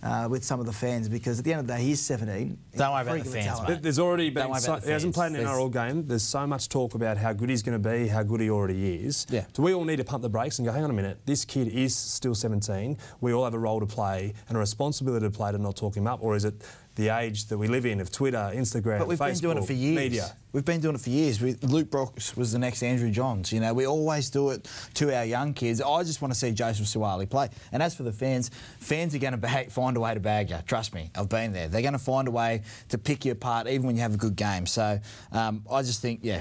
uh, 0.02 0.26
with 0.30 0.42
some 0.42 0.58
of 0.58 0.64
the 0.66 0.72
fans 0.72 1.08
because 1.10 1.38
at 1.38 1.44
the 1.44 1.52
end 1.52 1.60
of 1.60 1.66
the 1.66 1.74
day, 1.74 1.82
he's 1.82 2.00
17. 2.00 2.56
Don't 2.74 2.92
worry 2.92 3.02
about 3.02 3.18
the 3.22 3.30
fans, 3.30 3.60
mate. 3.68 3.82
There's 3.82 3.98
already 3.98 4.30
Don't 4.30 4.44
been. 4.44 4.50
worry 4.52 4.60
So, 4.60 4.72
about 4.72 4.80
the 4.82 4.86
he 4.88 4.92
hasn't 4.94 5.14
played 5.14 5.32
fans. 5.32 5.44
an 5.44 5.50
NRL 5.54 5.70
game. 5.72 6.06
There's 6.06 6.22
so 6.22 6.46
much 6.46 6.70
talk 6.70 6.94
about 6.94 7.18
how 7.18 7.34
good 7.34 7.50
he's 7.50 7.62
going 7.62 7.80
to 7.80 7.88
be, 7.90 8.08
how 8.08 8.22
good 8.22 8.40
he 8.40 8.48
already 8.48 9.04
is. 9.04 9.26
Yeah. 9.28 9.44
Do 9.52 9.60
we 9.62 9.74
all 9.74 9.84
need 9.84 9.96
to 9.96 10.04
pump 10.04 10.22
the 10.22 10.30
brakes 10.30 10.58
and 10.58 10.66
go, 10.66 10.72
hang 10.72 10.84
on 10.84 10.90
a 10.90 10.94
minute, 10.94 11.18
this 11.26 11.44
kid 11.44 11.68
is 11.68 11.94
still 11.94 12.34
17. 12.34 12.96
We 13.20 13.34
all 13.34 13.44
have 13.44 13.52
a 13.54 13.58
role 13.58 13.78
to 13.78 13.86
play 13.86 14.32
and 14.48 14.56
a 14.56 14.60
responsibility 14.60 15.26
to 15.26 15.30
play 15.30 15.52
to 15.52 15.58
not 15.58 15.76
talk 15.76 15.96
him 15.96 16.06
up, 16.06 16.22
or 16.22 16.34
is 16.34 16.46
it 16.46 16.54
the 17.00 17.08
age 17.08 17.46
that 17.46 17.56
we 17.56 17.66
live 17.66 17.86
in 17.86 18.00
of 18.00 18.12
Twitter, 18.12 18.52
Instagram, 18.54 18.98
But 18.98 19.08
we've 19.08 19.18
Facebook, 19.18 19.32
been 19.32 19.40
doing 19.40 19.58
it 19.58 19.64
for 19.64 19.72
years. 19.72 19.96
media? 19.96 20.36
We've 20.52 20.64
been 20.64 20.80
doing 20.80 20.96
it 20.96 21.00
for 21.00 21.10
years. 21.10 21.40
We, 21.40 21.54
Luke 21.62 21.90
Brooks 21.90 22.36
was 22.36 22.52
the 22.52 22.58
next 22.58 22.82
Andrew 22.82 23.10
Johns. 23.10 23.52
You 23.52 23.60
know, 23.60 23.72
we 23.72 23.86
always 23.86 24.28
do 24.30 24.50
it 24.50 24.68
to 24.94 25.16
our 25.16 25.24
young 25.24 25.54
kids. 25.54 25.80
I 25.80 26.02
just 26.02 26.20
want 26.20 26.34
to 26.34 26.38
see 26.38 26.50
Joseph 26.50 26.86
Suaalii 26.86 27.30
play. 27.30 27.48
And 27.72 27.82
as 27.82 27.94
for 27.94 28.02
the 28.02 28.12
fans, 28.12 28.50
fans 28.80 29.14
are 29.14 29.18
going 29.18 29.30
to 29.38 29.38
bag, 29.38 29.70
find 29.70 29.96
a 29.96 30.00
way 30.00 30.12
to 30.12 30.20
bag 30.20 30.50
you. 30.50 30.58
Trust 30.66 30.92
me, 30.92 31.10
I've 31.14 31.28
been 31.28 31.52
there. 31.52 31.68
They're 31.68 31.82
going 31.82 31.92
to 31.94 31.98
find 31.98 32.28
a 32.28 32.32
way 32.32 32.62
to 32.90 32.98
pick 32.98 33.24
you 33.24 33.32
apart, 33.32 33.66
even 33.68 33.86
when 33.86 33.96
you 33.96 34.02
have 34.02 34.14
a 34.14 34.18
good 34.18 34.36
game. 34.36 34.66
So 34.66 35.00
um, 35.32 35.64
I 35.70 35.82
just 35.82 36.02
think, 36.02 36.20
yeah, 36.22 36.40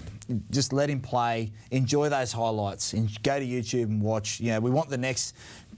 just 0.49 0.73
let 0.73 0.89
him 0.89 0.99
play. 1.01 1.51
Enjoy 1.71 2.09
those 2.09 2.33
highlights. 2.33 2.93
And 2.93 3.09
go 3.23 3.39
to 3.39 3.45
YouTube 3.45 3.83
and 3.83 4.01
watch. 4.01 4.39
You 4.39 4.51
know, 4.53 4.59
we 4.59 4.71
want 4.71 4.89
the 4.89 4.97
next 4.97 5.35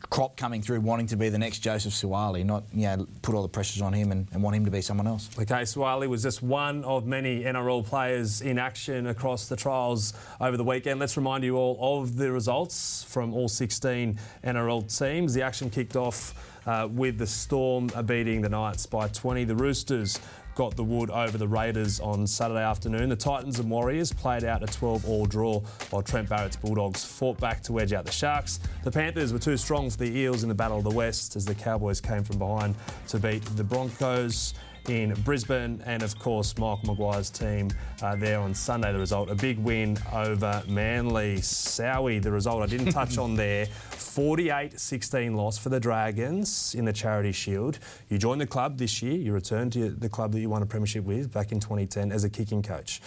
crop 0.09 0.35
coming 0.37 0.61
through 0.61 0.81
wanting 0.81 1.07
to 1.07 1.15
be 1.15 1.29
the 1.29 1.37
next 1.37 1.59
Joseph 1.59 1.93
Suaalii, 1.93 2.45
not 2.45 2.63
you 2.73 2.83
know 2.83 3.07
put 3.21 3.35
all 3.35 3.41
the 3.41 3.47
pressures 3.47 3.81
on 3.81 3.93
him 3.93 4.11
and, 4.11 4.27
and 4.33 4.41
want 4.41 4.55
him 4.55 4.65
to 4.65 4.71
be 4.71 4.81
someone 4.81 5.07
else. 5.07 5.29
Okay, 5.39 5.61
Swiley 5.61 6.07
was 6.07 6.23
just 6.23 6.41
one 6.41 6.83
of 6.83 7.05
many 7.05 7.43
NRL 7.43 7.85
players 7.85 8.41
in 8.41 8.57
action 8.57 9.07
across 9.07 9.47
the 9.47 9.55
trials 9.55 10.13
over 10.39 10.57
the 10.57 10.63
weekend. 10.63 10.99
Let's 10.99 11.17
remind 11.17 11.43
you 11.43 11.57
all 11.57 12.01
of 12.01 12.17
the 12.17 12.31
results 12.31 13.03
from 13.03 13.33
all 13.33 13.47
16 13.47 14.19
NRL 14.43 14.97
teams. 14.99 15.33
The 15.33 15.43
action 15.43 15.69
kicked 15.69 15.95
off 15.95 16.33
uh, 16.65 16.87
with 16.91 17.17
the 17.17 17.27
Storm 17.27 17.87
beating 18.05 18.41
the 18.41 18.49
Knights 18.49 18.85
by 18.85 19.07
20. 19.07 19.45
The 19.45 19.55
Roosters 19.55 20.19
got 20.61 20.75
the 20.75 20.83
wood 20.83 21.09
over 21.09 21.39
the 21.39 21.47
Raiders 21.47 21.99
on 21.99 22.27
Saturday 22.27 22.61
afternoon. 22.61 23.09
The 23.09 23.15
Titans 23.15 23.57
and 23.57 23.67
Warriors 23.67 24.13
played 24.13 24.43
out 24.43 24.61
a 24.61 24.67
12 24.67 25.09
all 25.09 25.25
draw 25.25 25.59
while 25.89 26.03
Trent 26.03 26.29
Barrett's 26.29 26.55
Bulldogs 26.55 27.03
fought 27.03 27.39
back 27.39 27.63
to 27.63 27.73
wedge 27.73 27.93
out 27.93 28.05
the 28.05 28.11
Sharks. 28.11 28.59
The 28.83 28.91
Panthers 28.91 29.33
were 29.33 29.39
too 29.39 29.57
strong 29.57 29.89
for 29.89 29.97
the 29.97 30.15
Eels 30.15 30.43
in 30.43 30.49
the 30.49 30.53
Battle 30.53 30.77
of 30.77 30.83
the 30.83 30.91
West 30.91 31.35
as 31.35 31.45
the 31.45 31.55
Cowboys 31.55 31.99
came 31.99 32.23
from 32.23 32.37
behind 32.37 32.75
to 33.07 33.17
beat 33.17 33.43
the 33.57 33.63
Broncos 33.63 34.53
in 34.87 35.13
Brisbane, 35.23 35.81
and 35.85 36.03
of 36.03 36.17
course, 36.17 36.57
Mark 36.57 36.83
Maguire's 36.83 37.29
team 37.29 37.69
uh, 38.01 38.15
there 38.15 38.39
on 38.39 38.53
Sunday. 38.53 38.91
The 38.91 38.99
result, 38.99 39.29
a 39.29 39.35
big 39.35 39.57
win 39.59 39.97
over 40.11 40.63
Manly. 40.67 41.37
Sowie, 41.37 42.21
the 42.21 42.31
result 42.31 42.63
I 42.63 42.65
didn't 42.65 42.91
touch 42.93 43.17
on 43.17 43.35
there. 43.35 43.65
48 43.65 44.79
16 44.79 45.35
loss 45.35 45.57
for 45.57 45.69
the 45.69 45.79
Dragons 45.79 46.75
in 46.75 46.85
the 46.85 46.93
Charity 46.93 47.31
Shield. 47.31 47.79
You 48.09 48.17
joined 48.17 48.41
the 48.41 48.47
club 48.47 48.77
this 48.77 49.01
year, 49.01 49.13
you 49.13 49.33
returned 49.33 49.73
to 49.73 49.89
the 49.89 50.09
club 50.09 50.33
that 50.33 50.39
you 50.39 50.49
won 50.49 50.61
a 50.61 50.65
premiership 50.65 51.05
with 51.05 51.31
back 51.31 51.51
in 51.51 51.59
2010 51.59 52.11
as 52.11 52.23
a 52.23 52.29
kicking 52.29 52.61
coach. 52.61 53.01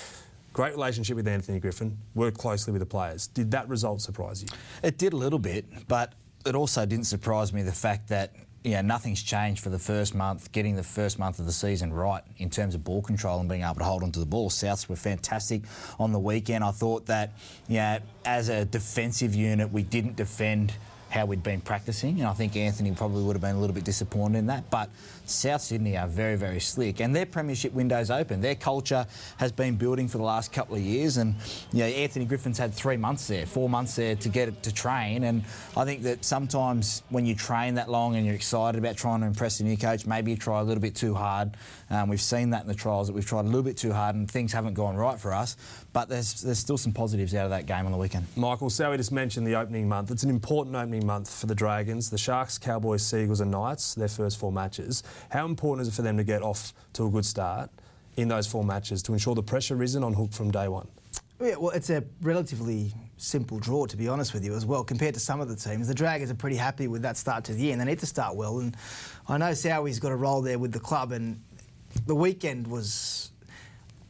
Great 0.53 0.73
relationship 0.73 1.17
with 1.17 1.27
Anthony 1.27 1.59
Griffin, 1.59 1.99
worked 2.15 2.38
closely 2.38 2.73
with 2.73 2.81
the 2.81 2.87
players. 2.87 3.27
Did 3.27 3.50
that 3.50 3.69
result 3.69 4.00
surprise 4.00 4.43
you? 4.43 4.49
It 4.82 4.99
did 4.99 5.12
a 5.12 5.17
little 5.17 5.41
bit, 5.41 5.67
but 5.88 6.12
it 6.47 6.55
also 6.55 6.87
didn't 6.87 7.06
surprise 7.06 7.53
me 7.53 7.62
the 7.62 7.73
fact 7.73 8.09
that 8.09 8.35
know, 8.72 8.81
nothing's 8.81 9.22
changed 9.22 9.62
for 9.62 9.69
the 9.69 9.78
first 9.78 10.14
month, 10.14 10.50
getting 10.52 10.75
the 10.75 10.82
first 10.82 11.19
month 11.19 11.38
of 11.38 11.46
the 11.46 11.52
season 11.52 11.93
right 11.93 12.22
in 12.38 12.49
terms 12.49 12.75
of 12.75 12.82
ball 12.82 13.02
control 13.02 13.38
and 13.40 13.49
being 13.49 13.62
able 13.62 13.75
to 13.75 13.84
hold 13.84 14.02
onto 14.02 14.20
the 14.20 14.26
ball. 14.26 14.49
Souths 14.49 14.88
were 14.88 14.96
fantastic 14.96 15.62
on 15.99 16.12
the 16.12 16.19
weekend. 16.19 16.64
I 16.64 16.70
thought 16.70 17.06
that, 17.06 17.32
know, 17.77 17.98
as 18.24 18.48
a 18.48 18.65
defensive 18.65 19.34
unit, 19.34 19.70
we 19.70 19.82
didn't 19.82 20.17
defend 20.17 20.72
how 21.10 21.27
we'd 21.27 21.44
been 21.44 21.60
practicing, 21.60 22.19
and 22.19 22.29
I 22.29 22.32
think 22.32 22.56
Anthony 22.56 22.91
probably 22.91 23.22
would 23.22 23.36
have 23.36 23.43
been 23.43 23.55
a 23.55 23.60
little 23.60 23.74
bit 23.74 23.84
disappointed 23.84 24.39
in 24.39 24.46
that. 24.46 24.69
But 24.69 24.91
South 25.26 25.60
Sydney 25.60 25.96
are 25.96 26.06
very, 26.06 26.36
very 26.36 26.60
slick, 26.60 27.00
and 27.00 27.14
their 27.14 27.26
premiership 27.26 27.72
window's 27.72 28.10
open. 28.10 28.40
Their 28.40 28.54
culture 28.54 29.06
has 29.38 29.52
been 29.52 29.76
building 29.76 30.08
for 30.08 30.19
the 30.19 30.24
last 30.24 30.52
couple 30.52 30.76
of 30.76 30.82
years, 30.82 31.16
and 31.16 31.34
you 31.72 31.81
know, 31.81 31.86
Anthony 31.86 32.24
Griffin's 32.24 32.58
had 32.58 32.74
three 32.74 32.96
months 32.96 33.26
there, 33.26 33.46
four 33.46 33.69
months 33.69 33.96
there 33.96 34.16
to 34.16 34.28
get 34.28 34.48
it 34.48 34.62
to 34.64 34.72
train. 34.72 35.24
And 35.24 35.44
I 35.76 35.84
think 35.84 36.02
that 36.02 36.24
sometimes 36.24 37.02
when 37.10 37.26
you 37.26 37.34
train 37.34 37.74
that 37.74 37.90
long 37.90 38.16
and 38.16 38.26
you're 38.26 38.34
excited 38.34 38.78
about 38.78 38.96
trying 38.96 39.20
to 39.20 39.26
impress 39.26 39.58
the 39.58 39.64
new 39.64 39.76
coach, 39.76 40.06
maybe 40.06 40.31
you 40.32 40.36
try 40.36 40.60
a 40.60 40.64
little 40.64 40.82
bit 40.82 40.94
too 40.94 41.14
hard. 41.14 41.56
Um, 41.90 42.08
we've 42.08 42.20
seen 42.20 42.50
that 42.50 42.62
in 42.62 42.69
the 42.69 42.74
trials 42.74 43.06
that 43.06 43.12
we've 43.12 43.26
tried 43.26 43.44
a 43.44 43.48
little 43.48 43.62
bit 43.62 43.76
too 43.76 43.93
hard, 43.93 44.16
and 44.16 44.31
things 44.31 44.52
haven't 44.52 44.74
gone 44.74 44.96
right 44.96 45.19
for 45.19 45.32
us. 45.32 45.56
But 45.93 46.08
there's 46.08 46.43
there's 46.43 46.58
still 46.58 46.78
some 46.78 46.93
positives 46.93 47.34
out 47.34 47.44
of 47.44 47.50
that 47.50 47.66
game 47.66 47.86
on 47.86 47.93
the 47.93 47.98
weekend. 47.98 48.26
Michael, 48.36 48.69
Sowie 48.69 48.96
just 48.96 49.12
mentioned 49.12 49.46
the 49.46 49.54
opening 49.54 49.88
month. 49.88 50.10
It's 50.10 50.24
an 50.24 50.31
important 50.31 50.76
opening 50.76 51.06
month 51.06 51.32
for 51.32 51.46
the 51.46 51.54
Dragons. 51.54 52.10
The 52.10 52.19
Sharks, 52.19 52.58
Cowboys, 52.58 53.06
Sea 53.06 53.24
Eagles, 53.24 53.40
and 53.40 53.50
Knights, 53.50 53.94
their 53.94 54.08
first 54.08 54.38
four 54.38 54.50
matches. 54.50 55.02
How 55.31 55.44
important 55.47 55.87
is 55.87 55.93
it 55.93 55.97
for 55.97 56.03
them 56.03 56.17
to 56.17 56.25
get 56.25 56.43
off 56.43 56.73
to 56.94 57.06
a 57.06 57.11
good 57.11 57.25
start 57.25 57.71
in 58.17 58.29
those 58.29 58.47
four 58.47 58.65
matches 58.65 59.03
to 59.05 59.13
ensure 59.13 59.35
the 59.35 59.43
pressure 59.43 59.83
isn't 59.83 60.03
on 60.03 60.13
Hook 60.15 60.33
from 60.33 60.51
day 60.51 60.69
one? 60.69 60.89
Yeah, 61.41 61.56
well, 61.56 61.71
it's 61.71 61.91
a 61.91 62.05
relatively 62.23 62.94
simple 63.17 63.59
draw, 63.59 63.87
to 63.87 63.97
be 63.97 64.09
honest 64.09 64.33
with 64.33 64.44
you, 64.44 64.55
as 64.55 64.65
well, 64.65 64.85
compared 64.85 65.15
to 65.15 65.21
some 65.21 65.41
of 65.41 65.49
the 65.49 65.56
teams. 65.56 65.89
The 65.89 65.94
Dragons 65.94 66.31
are 66.31 66.35
pretty 66.35 66.56
happy 66.56 66.87
with 66.87 67.03
that 67.03 67.17
start 67.17 67.44
to 67.44 67.53
the 67.53 67.61
year, 67.61 67.73
and 67.73 67.81
they 67.81 67.85
need 67.85 67.99
to 67.99 68.06
start 68.06 68.37
well. 68.37 68.61
And 68.61 68.77
I 69.29 69.37
know 69.37 69.53
Sowie's 69.53 69.99
got 69.99 70.13
a 70.13 70.17
role 70.17 70.43
there 70.43 70.59
with 70.59 70.73
the 70.73 70.81
club, 70.81 71.13
and 71.13 71.43
the 72.06 72.15
weekend 72.15 72.67
was. 72.67 73.33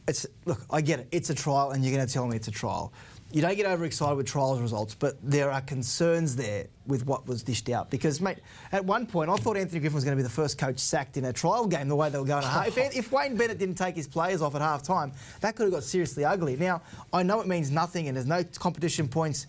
It's 0.07 0.27
look, 0.45 0.61
I 0.69 0.81
get 0.81 0.99
it. 0.99 1.07
It's 1.11 1.31
a 1.31 1.35
trial, 1.35 1.71
and 1.71 1.83
you're 1.83 1.95
going 1.95 2.05
to 2.05 2.13
tell 2.13 2.27
me 2.27 2.35
it's 2.35 2.47
a 2.47 2.51
trial. 2.51 2.93
You 3.31 3.41
don't 3.41 3.55
get 3.55 3.65
overexcited 3.65 4.15
with 4.15 4.27
trials 4.27 4.61
results, 4.61 4.95
but 4.95 5.17
there 5.21 5.51
are 5.51 5.59
concerns 5.59 6.35
there 6.35 6.67
with 6.85 7.05
what 7.05 7.27
was 7.27 7.43
dished 7.43 7.69
out. 7.69 7.89
Because, 7.89 8.21
mate, 8.21 8.37
at 8.71 8.85
one 8.85 9.07
point 9.07 9.29
I 9.29 9.35
thought 9.35 9.57
Anthony 9.57 9.79
Griffin 9.79 9.95
was 9.95 10.03
going 10.03 10.15
to 10.15 10.21
be 10.21 10.23
the 10.23 10.29
first 10.29 10.57
coach 10.57 10.79
sacked 10.79 11.17
in 11.17 11.25
a 11.25 11.33
trial 11.33 11.67
game. 11.67 11.87
The 11.87 11.95
way 11.95 12.09
they 12.09 12.19
were 12.19 12.25
going, 12.25 12.43
at 12.43 12.49
half. 12.49 12.67
if, 12.77 12.95
if 12.95 13.11
Wayne 13.11 13.35
Bennett 13.35 13.57
didn't 13.57 13.75
take 13.75 13.95
his 13.95 14.07
players 14.07 14.41
off 14.41 14.55
at 14.55 14.61
half 14.61 14.83
time, 14.83 15.11
that 15.41 15.55
could 15.55 15.63
have 15.63 15.73
got 15.73 15.83
seriously 15.83 16.23
ugly. 16.23 16.55
Now 16.55 16.81
I 17.11 17.23
know 17.23 17.41
it 17.41 17.47
means 17.47 17.71
nothing, 17.71 18.07
and 18.07 18.15
there's 18.15 18.27
no 18.27 18.43
competition 18.43 19.07
points 19.07 19.47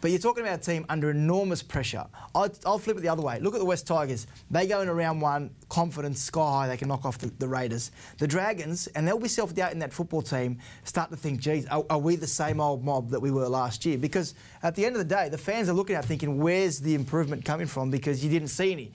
But 0.00 0.10
you're 0.10 0.20
talking 0.20 0.44
about 0.44 0.58
a 0.60 0.62
team 0.62 0.84
under 0.88 1.10
enormous 1.10 1.62
pressure. 1.62 2.04
I'll, 2.34 2.52
I'll 2.64 2.78
flip 2.78 2.98
it 2.98 3.00
the 3.00 3.08
other 3.08 3.22
way. 3.22 3.40
Look 3.40 3.54
at 3.54 3.60
the 3.60 3.66
West 3.66 3.86
Tigers. 3.86 4.26
They 4.50 4.66
go 4.66 4.80
in 4.80 4.90
round 4.90 5.20
one, 5.20 5.50
confidence 5.68 6.20
sky 6.22 6.56
high, 6.56 6.68
they 6.68 6.76
can 6.76 6.88
knock 6.88 7.04
off 7.04 7.18
the, 7.18 7.28
the 7.38 7.48
Raiders. 7.48 7.90
The 8.18 8.26
Dragons, 8.26 8.86
and 8.88 9.06
they'll 9.06 9.18
be 9.18 9.28
self 9.28 9.54
doubt 9.54 9.72
in 9.72 9.78
that 9.80 9.92
football 9.92 10.22
team, 10.22 10.58
start 10.84 11.10
to 11.10 11.16
think, 11.16 11.40
geez, 11.40 11.66
are, 11.66 11.84
are, 11.90 11.98
we 11.98 12.16
the 12.16 12.26
same 12.26 12.60
old 12.60 12.84
mob 12.84 13.10
that 13.10 13.20
we 13.20 13.30
were 13.30 13.48
last 13.48 13.84
year? 13.84 13.98
Because 13.98 14.34
at 14.62 14.74
the 14.74 14.84
end 14.84 14.96
of 14.96 15.00
the 15.06 15.14
day, 15.14 15.28
the 15.28 15.38
fans 15.38 15.68
are 15.68 15.72
looking 15.72 15.96
at 15.96 16.04
thinking, 16.04 16.38
where's 16.38 16.80
the 16.80 16.94
improvement 16.94 17.44
coming 17.44 17.66
from? 17.66 17.90
Because 17.90 18.24
you 18.24 18.30
didn't 18.30 18.48
see 18.48 18.72
any. 18.72 18.92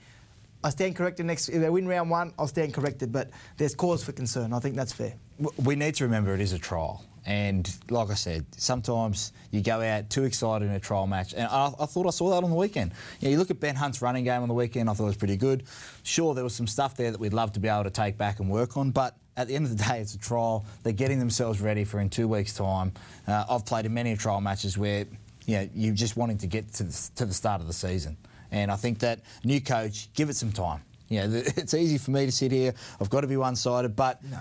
I 0.64 0.70
stand 0.70 0.94
corrected 0.94 1.26
next. 1.26 1.48
If 1.48 1.60
they 1.60 1.70
win 1.70 1.88
round 1.88 2.10
one, 2.10 2.32
I'll 2.38 2.46
stand 2.46 2.72
corrected. 2.72 3.12
But 3.12 3.30
there's 3.56 3.74
cause 3.74 4.04
for 4.04 4.12
concern. 4.12 4.52
I 4.52 4.60
think 4.60 4.76
that's 4.76 4.92
fair. 4.92 5.14
We 5.62 5.74
need 5.74 5.96
to 5.96 6.04
remember 6.04 6.34
it 6.34 6.40
is 6.40 6.52
a 6.52 6.58
trial. 6.58 7.04
And 7.24 7.70
like 7.88 8.10
I 8.10 8.14
said, 8.14 8.44
sometimes 8.56 9.32
you 9.50 9.62
go 9.62 9.80
out 9.80 10.10
too 10.10 10.24
excited 10.24 10.66
in 10.66 10.74
a 10.74 10.80
trial 10.80 11.06
match. 11.06 11.34
And 11.34 11.46
I, 11.46 11.72
I 11.78 11.86
thought 11.86 12.06
I 12.06 12.10
saw 12.10 12.30
that 12.30 12.42
on 12.42 12.50
the 12.50 12.56
weekend. 12.56 12.92
You, 13.20 13.28
know, 13.28 13.32
you 13.32 13.38
look 13.38 13.50
at 13.50 13.60
Ben 13.60 13.76
Hunt's 13.76 14.02
running 14.02 14.24
game 14.24 14.42
on 14.42 14.48
the 14.48 14.54
weekend, 14.54 14.90
I 14.90 14.94
thought 14.94 15.04
it 15.04 15.08
was 15.08 15.16
pretty 15.16 15.36
good. 15.36 15.64
Sure, 16.02 16.34
there 16.34 16.44
was 16.44 16.54
some 16.54 16.66
stuff 16.66 16.96
there 16.96 17.10
that 17.10 17.20
we'd 17.20 17.32
love 17.32 17.52
to 17.52 17.60
be 17.60 17.68
able 17.68 17.84
to 17.84 17.90
take 17.90 18.18
back 18.18 18.40
and 18.40 18.50
work 18.50 18.76
on, 18.76 18.90
but 18.90 19.16
at 19.36 19.48
the 19.48 19.54
end 19.54 19.66
of 19.66 19.76
the 19.76 19.84
day, 19.88 20.00
it's 20.00 20.14
a 20.14 20.18
trial. 20.18 20.64
They're 20.82 20.92
getting 20.92 21.18
themselves 21.18 21.60
ready 21.60 21.84
for 21.84 22.00
in 22.00 22.10
two 22.10 22.28
weeks' 22.28 22.54
time. 22.54 22.92
Uh, 23.26 23.44
I've 23.48 23.64
played 23.64 23.86
in 23.86 23.94
many 23.94 24.16
trial 24.16 24.40
matches 24.40 24.76
where 24.76 25.06
you 25.46 25.56
know, 25.56 25.68
you're 25.74 25.94
just 25.94 26.16
wanting 26.16 26.38
to 26.38 26.46
get 26.46 26.72
to 26.74 26.84
the, 26.84 27.10
to 27.16 27.26
the 27.26 27.34
start 27.34 27.60
of 27.60 27.66
the 27.66 27.72
season. 27.72 28.16
And 28.50 28.70
I 28.70 28.76
think 28.76 28.98
that 29.00 29.20
new 29.44 29.60
coach, 29.60 30.12
give 30.14 30.28
it 30.28 30.36
some 30.36 30.52
time. 30.52 30.82
You 31.08 31.20
know, 31.20 31.26
it's 31.56 31.74
easy 31.74 31.98
for 31.98 32.10
me 32.10 32.26
to 32.26 32.32
sit 32.32 32.52
here. 32.52 32.74
I've 33.00 33.10
got 33.10 33.22
to 33.22 33.26
be 33.26 33.36
one-sided, 33.36 33.96
but 33.96 34.22
no. 34.24 34.38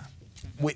we, 0.60 0.76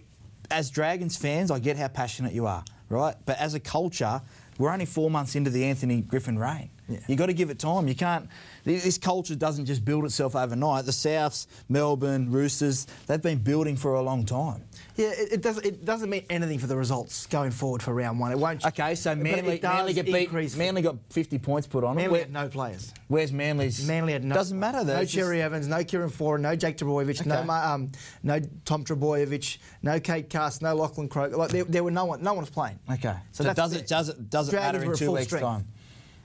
as 0.52 0.70
Dragons 0.70 1.18
fans, 1.18 1.52
I 1.52 1.60
get 1.60 1.78
how 1.78 1.88
passionate 1.88 2.34
you 2.34 2.48
are, 2.48 2.64
right? 2.90 3.16
But 3.26 3.40
as 3.40 3.54
a 3.54 3.60
culture, 3.60 4.22
we're 4.58 4.72
only 4.72 4.86
four 4.86 5.10
months 5.10 5.36
into 5.36 5.50
the 5.50 5.66
Anthony 5.66 6.02
Griffin 6.02 6.38
reign. 6.40 6.70
Yeah. 6.88 7.00
You've 7.08 7.18
got 7.18 7.26
to 7.28 7.34
give 7.34 7.50
it 7.50 7.58
time. 7.58 7.88
You 7.88 7.96
can't. 7.96 8.30
This 8.64 8.98
culture 8.98 9.36
doesn't 9.36 9.66
just 9.66 9.84
build 9.84 10.06
itself 10.06 10.36
overnight. 10.36 10.86
The 10.86 10.92
Souths, 10.92 11.48
Melbourne, 11.68 12.32
Roosters, 12.32 12.86
they've 13.08 13.22
been 13.22 13.40
building 13.40 13.76
for 13.76 13.96
a 13.96 14.02
long 14.02 14.24
time. 14.26 14.64
Yeah, 14.96 15.08
it, 15.08 15.34
it, 15.34 15.42
doesn't. 15.42 15.66
It 15.66 15.86
doesn't 15.86 16.10
mean 16.10 16.26
anything 16.30 16.58
for 16.58 16.68
the 16.68 16.78
results 16.78 17.26
going 17.28 17.52
forward 17.52 17.84
for 17.84 17.94
round 17.94 18.20
one. 18.20 18.32
It 18.32 18.40
won't. 18.40 18.66
Okay, 18.66 18.96
so 18.96 19.14
Manly, 19.14 19.60
Manly 19.62 19.94
get 19.94 20.06
beat. 20.06 20.32
Manly 20.58 20.82
got 20.82 20.96
50 21.10 21.38
points 21.40 21.68
put 21.68 21.84
on 21.84 21.96
Manly. 21.96 22.08
Manly 22.08 22.20
had 22.20 22.34
no 22.34 22.48
players. 22.48 22.94
Where's 23.08 23.32
Manly's? 23.32 23.86
Manly 23.86 24.14
had 24.14 24.24
no. 24.24 24.36
Doesn't 24.36 24.60
matter 24.60 24.84
though. 24.84 25.00
No 25.00 25.06
Cherry. 25.06 25.42
Evans, 25.42 25.68
no 25.68 25.84
Kieran 25.84 26.10
Foran, 26.10 26.40
no 26.42 26.56
Jake 26.56 26.78
Trbojevic, 26.78 27.22
okay. 27.22 27.30
no 27.30 27.54
um, 27.54 27.92
no 28.24 28.40
Tom 28.64 28.86
Trbojevic, 28.86 29.58
no 29.82 30.00
Cade 30.00 30.30
Cust, 30.30 30.62
no 30.62 30.74
Lachlan 30.74 31.10
Croker. 31.10 31.36
Like 31.36 31.50
there, 31.50 31.66
there, 31.66 31.84
were 31.84 31.92
no 31.92 32.06
one. 32.06 32.24
No 32.24 32.34
one 32.34 32.42
was 32.42 32.50
playing. 32.50 32.80
Okay. 32.90 33.16
So, 33.32 33.44
so 33.44 33.54
does 33.54 33.74
it 33.74 33.88
does 33.88 34.10
it 34.10 34.30
does 34.30 34.50
it 34.50 34.56
matter 34.56 34.82
in 34.82 34.96
two 34.96 35.12
weeks' 35.12 35.26
strength. 35.26 35.44
time? 35.44 35.68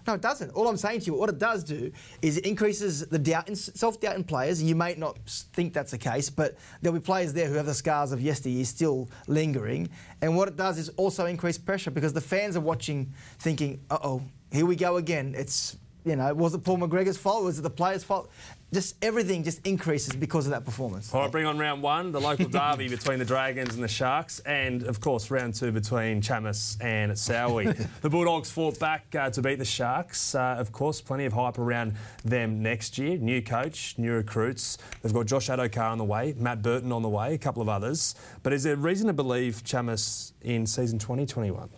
No, 0.06 0.14
it 0.14 0.20
doesn't. 0.20 0.50
All 0.52 0.68
I'm 0.68 0.76
saying 0.76 1.00
to 1.00 1.06
you, 1.06 1.14
what 1.14 1.28
it 1.28 1.38
does 1.38 1.64
do 1.64 1.92
is 2.22 2.36
it 2.38 2.46
increases 2.46 3.06
the 3.06 3.18
doubt, 3.18 3.48
in 3.48 3.56
self-doubt 3.56 4.16
in 4.16 4.24
players. 4.24 4.62
You 4.62 4.74
may 4.74 4.94
not 4.94 5.18
think 5.26 5.72
that's 5.72 5.90
the 5.90 5.98
case, 5.98 6.30
but 6.30 6.56
there'll 6.80 6.98
be 6.98 7.04
players 7.04 7.32
there 7.32 7.48
who 7.48 7.54
have 7.54 7.66
the 7.66 7.74
scars 7.74 8.12
of 8.12 8.20
yesteryear 8.20 8.64
still 8.64 9.08
lingering. 9.26 9.88
And 10.22 10.36
what 10.36 10.48
it 10.48 10.56
does 10.56 10.78
is 10.78 10.88
also 10.90 11.26
increase 11.26 11.58
pressure 11.58 11.90
because 11.90 12.12
the 12.12 12.20
fans 12.20 12.56
are 12.56 12.60
watching, 12.60 13.12
thinking, 13.38 13.80
"Uh-oh, 13.90 14.22
here 14.50 14.66
we 14.66 14.76
go 14.76 14.96
again." 14.96 15.34
It's 15.36 15.76
you 16.04 16.16
know, 16.16 16.32
was 16.32 16.54
it 16.54 16.64
Paul 16.64 16.78
McGregor's 16.78 17.18
fault? 17.18 17.44
Was 17.44 17.58
it 17.58 17.62
the 17.62 17.70
players' 17.70 18.04
fault? 18.04 18.30
Just 18.72 18.94
everything 19.02 19.42
just 19.42 19.66
increases 19.66 20.14
because 20.14 20.46
of 20.46 20.52
that 20.52 20.64
performance. 20.64 21.12
All 21.12 21.22
right, 21.22 21.32
bring 21.32 21.44
on 21.44 21.58
round 21.58 21.82
one, 21.82 22.12
the 22.12 22.20
local 22.20 22.48
derby 22.48 22.88
between 22.88 23.18
the 23.18 23.24
Dragons 23.24 23.74
and 23.74 23.82
the 23.82 23.88
Sharks, 23.88 24.38
and 24.40 24.84
of 24.84 25.00
course 25.00 25.30
round 25.30 25.54
two 25.54 25.72
between 25.72 26.20
Chammas 26.20 26.76
and 26.80 27.12
Sowie. 27.12 27.74
the 28.00 28.08
Bulldogs 28.08 28.50
fought 28.50 28.78
back 28.78 29.12
uh, 29.14 29.28
to 29.30 29.42
beat 29.42 29.58
the 29.58 29.64
Sharks. 29.64 30.36
Uh, 30.36 30.56
of 30.58 30.70
course, 30.70 31.00
plenty 31.00 31.24
of 31.24 31.32
hype 31.32 31.58
around 31.58 31.94
them 32.24 32.62
next 32.62 32.96
year. 32.96 33.16
New 33.16 33.42
coach, 33.42 33.96
new 33.98 34.12
recruits. 34.12 34.78
They've 35.02 35.12
got 35.12 35.26
Josh 35.26 35.48
Addo-Carr 35.48 35.90
on 35.90 35.98
the 35.98 36.04
way, 36.04 36.34
Matt 36.36 36.62
Burton 36.62 36.92
on 36.92 37.02
the 37.02 37.08
way, 37.08 37.34
a 37.34 37.38
couple 37.38 37.62
of 37.62 37.68
others. 37.68 38.14
But 38.44 38.52
is 38.52 38.62
there 38.62 38.76
reason 38.76 39.08
to 39.08 39.12
believe 39.12 39.64
Chammas 39.64 40.32
in 40.42 40.64
season 40.66 41.00
2021? 41.00 41.68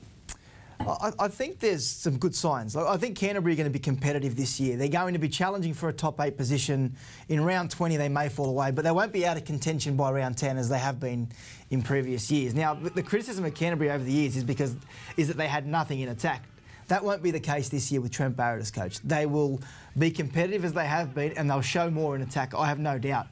I, 0.89 1.13
I, 1.19 1.29
think 1.29 1.61
there's 1.61 1.87
some 1.87 2.19
good 2.19 2.35
signs. 2.35 2.77
I 2.77 2.97
think 2.97 3.17
Canterbury 3.17 3.55
are 3.55 3.57
going 3.57 3.67
to 3.67 3.73
be 3.73 3.79
competitive 3.79 4.37
this 4.37 4.59
year. 4.59 4.77
They're 4.77 4.89
going 4.89 5.13
to 5.13 5.19
be 5.19 5.29
challenging 5.29 5.75
for 5.75 5.89
a 5.89 5.93
top 5.93 6.21
eight 6.21 6.37
position. 6.37 6.97
In 7.29 7.45
round 7.45 7.71
20, 7.71 7.97
they 7.97 8.09
may 8.09 8.29
fall 8.29 8.49
away, 8.49 8.71
but 8.71 8.85
they 8.85 8.91
won't 8.91 9.13
be 9.13 9.27
out 9.27 9.37
of 9.37 9.45
contention 9.45 9.97
by 9.97 10.11
round 10.11 10.37
10 10.37 10.59
as 10.59 10.69
they 10.69 10.79
have 10.79 10.99
been 10.99 11.29
in 11.71 11.83
previous 11.83 12.31
years. 12.31 12.55
Now, 12.55 12.75
the 12.75 13.03
criticism 13.03 13.45
of 13.45 13.55
Canterbury 13.55 13.91
over 13.91 14.03
the 14.03 14.13
years 14.13 14.37
is 14.37 14.45
because 14.45 14.77
is 15.17 15.29
that 15.29 15.37
they 15.37 15.49
had 15.49 15.67
nothing 15.67 16.01
in 16.01 16.09
attack. 16.09 16.45
That 16.89 17.05
won't 17.05 17.23
be 17.23 17.31
the 17.31 17.41
case 17.41 17.69
this 17.69 17.91
year 17.93 18.01
with 18.01 18.11
Trent 18.11 18.37
Barrett 18.37 18.61
as 18.61 18.71
coach. 18.71 18.99
They 19.01 19.27
will 19.27 19.61
be 19.97 20.11
competitive 20.11 20.65
as 20.65 20.73
they 20.73 20.87
have 20.87 21.15
been, 21.15 21.33
and 21.33 21.49
they'll 21.49 21.61
show 21.61 21.91
more 21.91 22.17
in 22.17 22.23
attack. 22.23 22.55
I 22.55 22.67
have 22.67 22.79
no 22.79 22.99
doubt. 22.99 23.29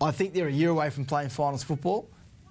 I 0.00 0.10
think 0.10 0.34
they're 0.34 0.48
a 0.48 0.52
year 0.52 0.70
away 0.70 0.90
from 0.90 1.04
playing 1.04 1.28
finals 1.28 1.62
football 1.62 2.08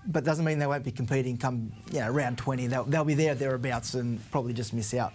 but 0.08 0.24
doesn't 0.24 0.46
mean 0.46 0.60
they 0.60 0.68
won't 0.68 0.84
be 0.84 0.92
competing 0.92 1.38
come 1.38 1.72
you 1.92 2.00
know, 2.00 2.10
round 2.10 2.38
20. 2.38 2.68
They'll, 2.68 2.84
they'll 2.86 3.06
be 3.06 3.14
there 3.14 3.36
thereabouts 3.36 3.94
and 3.94 4.20
probably 4.32 4.54
just 4.54 4.74
miss 4.74 4.94
out. 4.94 5.14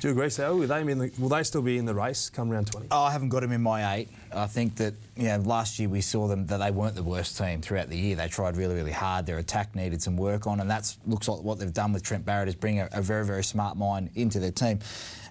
Do 0.00 0.08
you 0.08 0.12
agree, 0.12 0.28
Sal? 0.28 0.58
Will 0.58 0.66
they, 0.66 0.82
the, 0.82 1.10
will 1.18 1.30
they 1.30 1.42
still 1.42 1.62
be 1.62 1.78
in 1.78 1.86
the 1.86 1.94
race 1.94 2.28
come 2.28 2.50
round 2.50 2.70
20? 2.70 2.88
Oh, 2.90 3.04
I 3.04 3.12
haven't 3.12 3.30
got 3.30 3.40
them 3.40 3.52
in 3.52 3.62
my 3.62 3.96
eight. 3.96 4.10
I 4.30 4.46
think 4.46 4.76
that 4.76 4.92
you 5.16 5.24
know, 5.24 5.38
last 5.38 5.78
year 5.78 5.88
we 5.88 6.02
saw 6.02 6.28
them 6.28 6.44
that 6.46 6.58
they 6.58 6.70
weren't 6.70 6.94
the 6.94 7.02
worst 7.02 7.38
team 7.38 7.62
throughout 7.62 7.88
the 7.88 7.96
year. 7.96 8.14
They 8.14 8.28
tried 8.28 8.58
really, 8.58 8.74
really 8.74 8.92
hard. 8.92 9.24
Their 9.24 9.38
attack 9.38 9.74
needed 9.74 10.02
some 10.02 10.18
work 10.18 10.46
on, 10.46 10.60
and 10.60 10.68
that 10.70 10.94
looks 11.06 11.28
like 11.28 11.42
what 11.42 11.58
they've 11.58 11.72
done 11.72 11.94
with 11.94 12.02
Trent 12.02 12.26
Barrett 12.26 12.48
is 12.48 12.54
bring 12.54 12.80
a, 12.80 12.90
a 12.92 13.00
very, 13.00 13.24
very 13.24 13.42
smart 13.42 13.78
mind 13.78 14.10
into 14.14 14.38
their 14.38 14.50
team. 14.50 14.80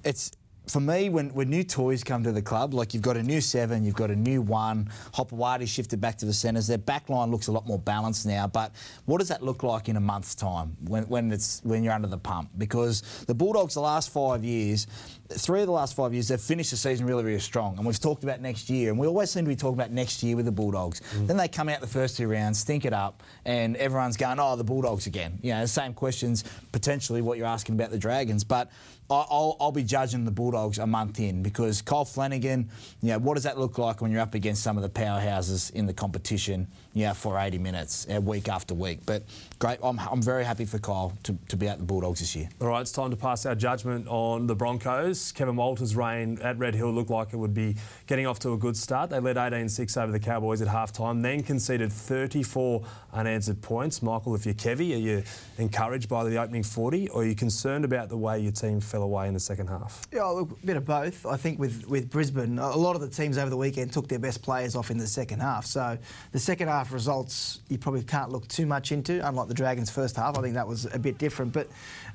It's 0.04 0.32
for 0.68 0.80
me, 0.80 1.10
when, 1.10 1.30
when 1.30 1.50
new 1.50 1.64
toys 1.64 2.04
come 2.04 2.24
to 2.24 2.32
the 2.32 2.42
club, 2.42 2.74
like 2.74 2.94
you've 2.94 3.04
got 3.04 3.18
a 3.18 3.24
new 3.24 3.42
seven, 3.42 3.84
you've 3.84 3.96
got 3.96 4.12
a 4.12 4.16
new 4.16 4.42
one, 4.42 4.90
Hopoate 5.14 5.68
shifted 5.68 6.02
back 6.02 6.18
to 6.18 6.26
the 6.26 6.34
centres. 6.34 6.68
Their 6.68 6.78
back 6.78 7.10
line 7.10 7.32
looks 7.32 7.48
a 7.48 7.52
lot 7.52 7.66
more 7.68 7.80
balanced 7.80 8.26
now. 8.26 8.48
But 8.48 8.74
what 9.06 9.20
does 9.20 9.28
that 9.30 9.44
look 9.44 9.64
like 9.64 9.90
in 9.90 9.96
a 9.96 10.02
month's 10.02 10.36
time 10.36 10.76
when, 10.88 11.04
when, 11.04 11.32
it's, 11.32 11.62
when 11.64 11.84
you're 11.84 11.94
under 11.94 12.08
the 12.08 12.18
pump? 12.18 12.50
Because 12.58 13.02
the 13.28 13.34
Bulldogs, 13.36 13.74
the 13.74 13.82
last 13.82 14.10
five 14.12 14.44
years, 14.44 14.88
three 15.30 15.62
of 15.62 15.68
the 15.68 15.72
last 15.72 15.96
five 15.96 16.14
years, 16.14 16.28
they've 16.28 16.40
finished 16.40 16.72
the 16.72 16.78
season 16.78 17.06
really, 17.06 17.24
really 17.24 17.40
strong. 17.40 17.78
And 17.78 17.86
we've 17.86 18.00
talked 18.00 18.24
about 18.24 18.42
next 18.42 18.70
year, 18.70 18.90
and 18.90 19.00
we 19.00 19.08
always 19.08 19.32
seem 19.32 19.46
to 19.46 19.50
be 19.50 19.56
talking 19.56 19.78
about 19.78 19.92
next 19.92 20.24
year 20.24 20.36
with 20.36 20.46
the 20.46 20.52
Bulldogs. 20.52 21.02
Mm. 21.16 21.28
Then 21.28 21.38
they 21.38 21.48
come 21.48 21.70
out 21.70 21.82
the 21.82 21.88
first 21.88 22.18
two 22.18 22.28
rounds, 22.28 22.60
stink 22.60 22.86
it 22.86 22.94
up, 22.94 23.24
and 23.46 23.76
everyone's 23.78 24.18
going, 24.18 24.40
oh, 24.40 24.56
the 24.56 24.64
Bulldogs 24.64 25.08
again. 25.08 25.40
You 25.42 25.54
know, 25.54 25.62
the 25.62 25.68
same 25.68 25.94
questions, 25.94 26.44
potentially 26.72 27.22
what 27.22 27.38
you're 27.38 27.48
asking 27.48 27.76
about 27.76 27.92
the 27.92 27.98
Dragons. 27.98 28.44
But 28.44 28.72
I'll, 29.10 29.56
I'll, 29.60 29.72
be 29.72 29.84
judging 29.84 30.26
the 30.26 30.32
Bulldogs 30.32 30.80
a 30.80 30.88
month 30.88 31.20
in 31.20 31.44
because 31.44 31.82
Kyle 31.82 32.06
Flanagan, 32.06 32.70
you 33.02 33.10
know, 33.10 33.20
what 33.20 33.36
does 33.36 33.44
that 33.44 33.60
look 33.60 33.78
like 33.78 34.02
when 34.02 34.12
you're 34.12 34.22
up 34.22 34.34
against 34.34 34.64
some 34.64 34.78
of 34.78 34.84
the 34.84 34.90
powerhouses 34.90 35.72
in 35.72 35.86
the 35.86 35.94
competition, 35.94 36.68
you 36.96 37.06
know, 37.06 37.14
for 37.14 37.38
80 37.38 37.60
minutes, 37.60 38.08
uh, 38.10 38.20
week 38.20 38.50
after 38.50 38.74
week? 38.74 39.00
But 39.06 39.24
great, 39.60 39.78
I'm, 39.84 40.00
I'm 40.00 40.22
very 40.22 40.46
happy 40.46 40.66
for 40.66 40.80
Kyle 40.80 41.14
to, 41.24 41.38
to 41.50 41.58
be 41.58 41.68
at 41.68 41.78
the 41.78 41.84
Bulldogs 41.84 42.22
this 42.22 42.36
year. 42.36 42.50
All 42.62 42.70
right, 42.70 42.82
it's 42.82 42.92
time 42.92 43.12
to 43.12 43.18
pass 43.18 43.46
our 43.46 43.54
judgment 43.54 44.08
on 44.08 44.48
the 44.48 44.56
Broncos. 44.56 45.32
Kevin 45.34 45.58
Walters' 45.58 45.96
reign 45.96 46.40
at 46.42 46.58
Red 46.58 46.74
Hill 46.74 46.92
looked 46.92 47.10
like 47.12 47.34
it 47.34 47.38
would 47.38 47.54
be 47.54 47.76
getting 48.08 48.26
off 48.26 48.40
to 48.40 48.54
a 48.54 48.58
good 48.58 48.78
start. 48.78 49.10
They 49.10 49.20
led 49.20 49.36
18-6 49.36 50.02
over 50.02 50.12
the 50.12 50.20
Cowboys 50.20 50.62
at 50.62 50.70
half-time, 50.70 51.22
then 51.22 51.44
conceded 51.44 51.92
34 51.92 52.84
unanswered 53.14 53.62
points. 53.62 54.02
Michael, 54.02 54.34
if 54.34 54.46
you're 54.46 54.56
Kevy, 54.56 54.94
are 54.94 55.00
you 55.00 55.24
encouraged 55.58 56.08
by 56.08 56.24
the 56.24 56.38
opening 56.38 56.64
40 56.64 57.10
or 57.10 57.22
are 57.22 57.26
you 57.26 57.36
concerned 57.36 57.84
about 57.84 58.10
the 58.10 58.18
way 58.18 58.40
your 58.40 58.52
team 58.54 58.80
fell 58.80 59.04
away 59.04 59.28
in 59.28 59.34
the 59.34 59.40
second 59.40 59.68
half? 59.68 60.08
Yeah, 60.14 60.24
look, 60.26 60.52
a 60.52 60.66
bit 60.66 60.78
of 60.78 60.86
both. 60.86 61.26
I 61.26 61.36
think 61.36 61.60
with, 61.60 61.86
with 61.88 62.10
Brisbane, 62.10 62.58
a 62.58 62.78
lot 62.78 62.96
of 62.96 63.02
the 63.02 63.10
teams 63.10 63.38
over 63.38 63.50
the 63.50 63.58
weekend 63.58 63.92
took 63.92 64.08
their 64.08 64.20
best 64.20 64.42
players 64.42 64.76
off 64.76 64.92
in 64.92 64.98
the 64.98 65.08
second 65.08 65.42
half. 65.42 65.66
So 65.66 65.98
the 66.32 66.40
second 66.40 66.68
half 66.68 66.85
results 66.92 67.60
you 67.70 67.78
probably 67.78 68.04
can't 68.04 68.32
look 68.32 68.48
too 68.48 68.66
much 68.66 68.92
into, 68.92 69.26
unlike 69.28 69.48
the 69.48 69.54
Dragons' 69.54 69.90
first 69.90 70.16
half. 70.16 70.38
I 70.38 70.42
think 70.42 70.56
that 70.56 70.68
was 70.68 70.86
a 70.94 71.00
bit 71.00 71.18
different. 71.18 71.54
But 71.54 71.68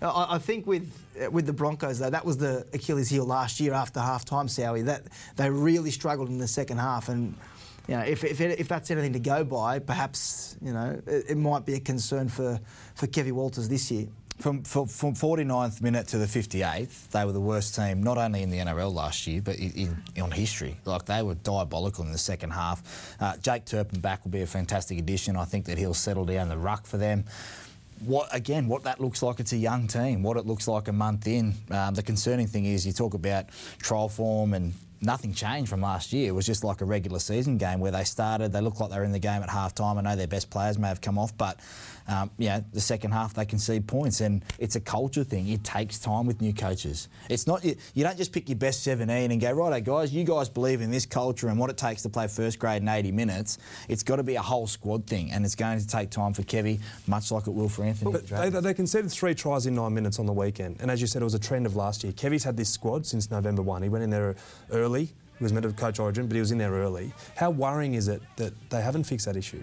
uh, 0.03 0.11
I, 0.11 0.37
I 0.37 0.39
think 0.39 0.67
with 0.67 0.93
uh, 1.23 1.31
with 1.31 1.47
the 1.47 1.53
Broncos, 1.53 1.99
though, 1.99 2.11
that 2.11 2.25
was 2.25 2.37
the 2.37 2.67
Achilles 2.73 3.09
heel 3.09 3.25
last 3.25 3.61
year 3.61 3.73
after 3.73 4.01
half 4.01 4.25
time, 4.25 4.47
Sowie. 4.47 4.85
That 4.85 5.05
they 5.37 5.51
really 5.51 5.91
struggled 5.91 6.29
in 6.29 6.39
the 6.39 6.49
second 6.49 6.79
half 6.79 7.09
and 7.09 7.35
you 7.89 7.97
know, 7.97 8.03
if, 8.03 8.23
if, 8.23 8.41
if, 8.41 8.69
that's 8.69 8.93
anything 8.93 9.15
to 9.15 9.19
go 9.19 9.43
by, 9.43 9.81
perhaps 9.81 10.57
you 10.63 10.73
know 10.73 11.01
it, 11.07 11.31
it, 11.31 11.37
might 11.37 11.67
be 11.67 11.75
a 11.75 11.81
concern 11.81 12.29
for 12.29 12.61
for 12.95 13.09
Kevy 13.09 13.33
Walters 13.33 13.69
this 13.69 13.91
year. 13.91 14.07
From, 14.41 14.63
from, 14.63 14.87
from 14.87 15.15
49th 15.15 15.83
minute 15.83 16.09
to 16.09 16.19
the 16.19 16.25
58th, 16.25 17.11
they 17.11 17.27
were 17.27 17.33
the 17.33 17.41
worst 17.41 17.75
team, 17.75 18.03
not 18.03 18.17
only 18.17 18.43
in 18.43 18.49
the 18.49 18.57
NRL 18.57 18.91
last 18.91 19.27
year, 19.27 19.43
but 19.43 19.57
in, 19.57 20.03
in 20.15 20.23
on 20.23 20.31
history. 20.31 20.79
Like, 20.87 21.05
they 21.05 21.23
were 21.23 21.35
diabolical 21.35 22.05
in 22.05 22.13
the 22.13 22.19
second 22.19 22.51
half. 22.51 23.17
Uh, 23.21 23.37
Jake 23.37 23.67
Turpin 23.67 24.01
back 24.01 24.25
will 24.25 24.31
be 24.31 24.41
a 24.41 24.47
fantastic 24.47 24.99
addition. 24.99 25.37
I 25.37 25.45
think 25.45 25.67
that 25.67 25.77
he'll 25.77 25.93
settle 25.93 26.25
down 26.25 26.49
the 26.49 26.57
ruck 26.57 26.87
for 26.87 26.97
them 26.97 27.25
what 28.07 28.35
again 28.35 28.67
what 28.67 28.85
that 28.85 28.99
looks 28.99 29.23
like 29.23 29.41
it's 29.41 29.53
a 29.53 29.57
young 29.59 29.87
team 29.87 30.23
what 30.23 30.39
it 30.39 30.47
looks 30.47 30.67
like 30.67 30.89
a 30.89 30.93
month 30.93 31.27
in 31.27 31.53
um, 31.71 31.95
the 31.95 32.03
concerning 32.03 32.47
thing 32.47 32.65
is 32.65 32.87
you 32.87 32.95
talk 32.95 33.13
about 33.13 33.51
trial 33.79 34.09
form 34.09 34.55
and 34.55 34.73
nothing 35.01 35.33
changed 35.33 35.71
from 35.71 35.81
last 35.81 36.13
year. 36.13 36.29
It 36.29 36.33
was 36.33 36.47
just 36.47 36.65
like 36.65 36.81
a 36.81 36.85
regular 36.85 37.19
season 37.19 37.57
game 37.57 37.81
where 37.81 37.93
they 37.93 38.05
started, 38.05 38.53
they 38.53 38.61
looked 38.61 38.81
like 38.81 38.91
they 38.91 38.99
were 38.99 39.05
in 39.05 39.13
the 39.13 39.19
game 39.19 39.43
at 39.43 39.51
half 39.51 39.75
time. 39.75 39.99
I 39.99 40.03
know 40.03 40.17
their 40.17 40.27
best 40.27 40.51
players 40.51 40.79
may 40.79 40.89
have 40.89 41.01
come 41.01 41.19
off, 41.19 41.37
but 41.37 41.59
um, 42.09 42.31
yeah, 42.39 42.61
the 42.73 42.81
second 42.81 43.13
half 43.13 43.35
they 43.35 43.45
concede 43.45 43.87
points, 43.87 44.21
and 44.21 44.45
it's 44.59 44.77
a 44.77 44.81
culture 44.81 45.25
thing. 45.25 45.49
It 45.49 45.65
takes 45.65 45.99
time 45.99 46.27
with 46.27 46.41
new 46.41 46.53
coaches. 46.53 47.09
It's 47.29 47.47
not 47.47 47.65
you, 47.65 47.77
you 47.95 48.05
don't 48.05 48.17
just 48.17 48.33
pick 48.33 48.49
your 48.49 48.59
best 48.59 48.83
17 48.83 49.31
and 49.31 49.41
go 49.41 49.53
right, 49.53 49.83
guys. 49.83 50.13
You 50.13 50.25
guys 50.25 50.49
believe 50.49 50.81
in 50.81 50.91
this 50.91 51.07
culture 51.07 51.49
and 51.49 51.59
what 51.59 51.71
it 51.71 51.77
takes 51.77 52.03
to 52.03 52.09
play 52.09 52.27
first 52.27 52.59
grade 52.59 52.83
in 52.83 52.89
80 52.89 53.13
minutes. 53.13 53.59
It's 53.89 54.03
got 54.03 54.17
to 54.17 54.23
be 54.23 54.37
a 54.37 54.43
whole 54.43 54.67
squad 54.67 55.07
thing, 55.07 55.31
and 55.33 55.45
it's 55.45 55.55
going 55.55 55.79
to 55.79 55.87
take 55.87 56.11
time 56.11 56.33
for 56.33 56.43
Kevy, 56.43 56.81
much 57.07 57.31
like 57.31 57.47
it 57.47 57.51
will 57.51 57.69
for 57.69 57.85
Anthony. 57.85 58.13
But 58.13 58.27
they, 58.27 58.51
they 58.51 58.75
conceded 58.75 59.11
three 59.11 59.35
tries 59.35 59.67
in 59.67 59.75
nine 59.75 59.95
minutes 59.95 60.19
on 60.19 60.27
the 60.27 60.33
weekend, 60.33 60.77
and 60.81 60.91
as 60.91 61.01
you 61.01 61.07
said, 61.07 61.23
it 61.23 61.25
was 61.25 61.35
a 61.35 61.39
trend 61.39 61.67
of 61.67 61.77
last 61.77 62.05
year. 62.05 62.13
Kevy's 62.13 62.45
had 62.45 62.57
this 62.57 62.69
squad 62.69 63.07
since 63.07 63.31
November 63.31 63.63
one. 63.63 63.83
He 63.83 63.89
went 63.89 64.05
in 64.05 64.11
there 64.11 64.37
early. 64.71 65.11
He 65.39 65.45
was 65.45 65.55
meant 65.55 65.65
to 65.65 65.73
coach 65.73 65.99
Origin, 65.99 66.27
but 66.27 66.35
he 66.35 66.41
was 66.41 66.53
in 66.53 66.59
there 66.59 66.73
early. 66.73 67.15
How 67.35 67.49
worrying 67.49 67.95
is 67.95 68.09
it 68.09 68.21
that 68.37 68.53
they 68.69 68.83
haven't 68.83 69.05
fixed 69.05 69.25
that 69.25 69.37
issue? 69.37 69.63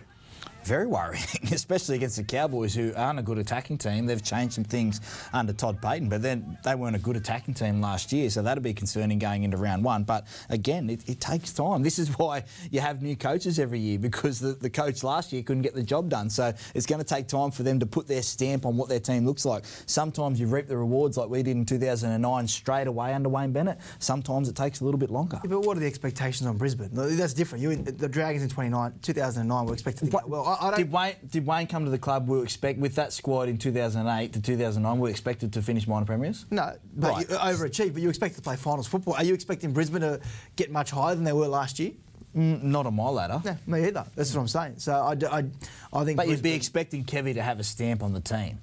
Very 0.68 0.86
worrying, 0.86 1.24
especially 1.54 1.96
against 1.96 2.18
the 2.18 2.26
Cowboys, 2.26 2.76
who 2.76 2.92
aren't 2.98 3.20
a 3.20 3.24
good 3.24 3.38
attacking 3.38 3.78
team. 3.78 4.06
They've 4.06 4.22
changed 4.22 4.56
some 4.56 4.66
things 4.66 5.00
under 5.32 5.54
Todd 5.54 5.80
Payten, 5.80 6.10
but 6.10 6.22
then 6.22 6.58
they 6.66 6.76
weren't 6.76 6.98
a 6.98 7.00
good 7.00 7.16
attacking 7.16 7.54
team 7.54 7.80
last 7.80 8.12
year, 8.12 8.30
so 8.30 8.42
that'll 8.42 8.62
be 8.62 8.74
concerning 8.74 9.18
going 9.18 9.44
into 9.44 9.56
round 9.56 9.86
one. 9.86 10.04
But 10.04 10.28
again, 10.50 10.90
it, 10.90 11.08
it 11.08 11.22
takes 11.22 11.54
time. 11.54 11.84
This 11.88 12.00
is 12.00 12.10
why 12.20 12.44
you 12.70 12.82
have 12.82 13.02
new 13.02 13.16
coaches 13.16 13.60
every 13.60 13.80
year 13.80 13.98
because 13.98 14.40
the, 14.42 14.50
the 14.50 14.70
coach 14.70 15.06
last 15.06 15.32
year 15.32 15.42
couldn't 15.42 15.62
get 15.62 15.74
the 15.74 15.84
job 15.84 16.10
done. 16.10 16.30
So 16.30 16.52
it's 16.76 16.86
going 16.86 17.00
to 17.00 17.08
take 17.08 17.30
time 17.30 17.50
for 17.50 17.64
them 17.64 17.80
to 17.80 17.86
put 17.86 18.08
their 18.10 18.22
stamp 18.22 18.66
on 18.66 18.76
what 18.76 18.90
their 18.90 19.00
team 19.00 19.26
looks 19.26 19.46
like. 19.46 19.64
Sometimes 19.86 20.38
you 20.38 20.48
reap 20.48 20.68
the 20.68 20.76
rewards 20.76 21.16
like 21.16 21.30
we 21.30 21.44
did 21.44 21.56
in 21.56 21.66
2009 21.66 22.48
straight 22.50 22.88
away 22.88 23.14
under 23.14 23.30
Wayne 23.30 23.54
Bennett. 23.54 23.78
Sometimes 24.00 24.50
it 24.50 24.58
takes 24.58 24.82
a 24.82 24.84
little 24.84 25.00
bit 25.00 25.12
longer. 25.12 25.40
Yeah, 25.46 25.50
but 25.50 25.62
what 25.62 25.78
are 25.78 25.80
the 25.80 25.88
expectations 25.88 26.46
on 26.46 26.58
Brisbane? 26.58 26.90
That's 26.92 27.34
different. 27.34 27.64
You, 27.64 27.74
the 27.78 28.10
Dragons 28.10 28.44
in 28.44 28.50
29, 28.50 29.00
2009 29.02 29.66
were 29.66 29.74
expected 29.74 30.06
to 30.06 30.12
go 30.12 30.20
well. 30.28 30.57
I, 30.60 30.70
I 30.70 30.78
did 30.78 30.92
Wayne 30.92 31.16
did 31.30 31.46
Wayne 31.46 31.68
come 31.68 31.86
to 31.86 31.92
the 31.92 31.98
club? 31.98 32.28
We 32.28 32.42
expect 32.42 32.80
with 32.80 32.96
that 32.96 33.14
squad 33.14 33.50
in 33.50 33.58
2008 33.58 34.34
to 34.34 34.42
2009. 34.42 34.96
We 34.96 35.02
were 35.02 35.10
expected 35.10 35.54
to 35.54 35.62
finish 35.62 35.88
minor 35.88 36.06
premiers. 36.06 36.46
No, 36.52 36.74
but 36.96 37.12
right. 37.12 37.30
you 37.30 37.36
overachieved. 37.36 37.94
But 37.94 38.02
you 38.02 38.10
expected 38.10 38.38
to 38.38 38.42
play 38.42 38.56
finals 38.56 38.88
football. 38.88 39.16
Are 39.16 39.24
you 39.24 39.34
expecting 39.34 39.74
Brisbane 39.74 40.02
to 40.02 40.20
get 40.56 40.72
much 40.72 40.92
higher 40.92 41.16
than 41.16 41.24
they 41.24 41.34
were 41.34 41.48
last 41.48 41.80
year? 41.80 41.92
Mm, 42.36 42.64
not 42.64 42.86
on 42.86 42.96
my 42.96 43.10
ladder. 43.10 43.42
Yeah, 43.44 43.56
me 43.66 43.88
either. 43.88 44.06
That's 44.16 44.34
what 44.34 44.42
I'm 44.42 44.48
saying. 44.48 44.76
So 44.78 44.94
I, 44.94 45.12
I, 45.12 45.46
I 45.94 46.04
think. 46.04 46.18
But 46.18 46.26
Brisbane, 46.26 46.30
you'd 46.30 46.44
be 46.44 46.54
expecting 46.54 47.06
Kevy 47.06 47.34
to 47.34 47.42
have 47.42 47.60
a 47.60 47.64
stamp 47.64 48.04
on 48.04 48.14
the 48.14 48.22
team, 48.22 48.60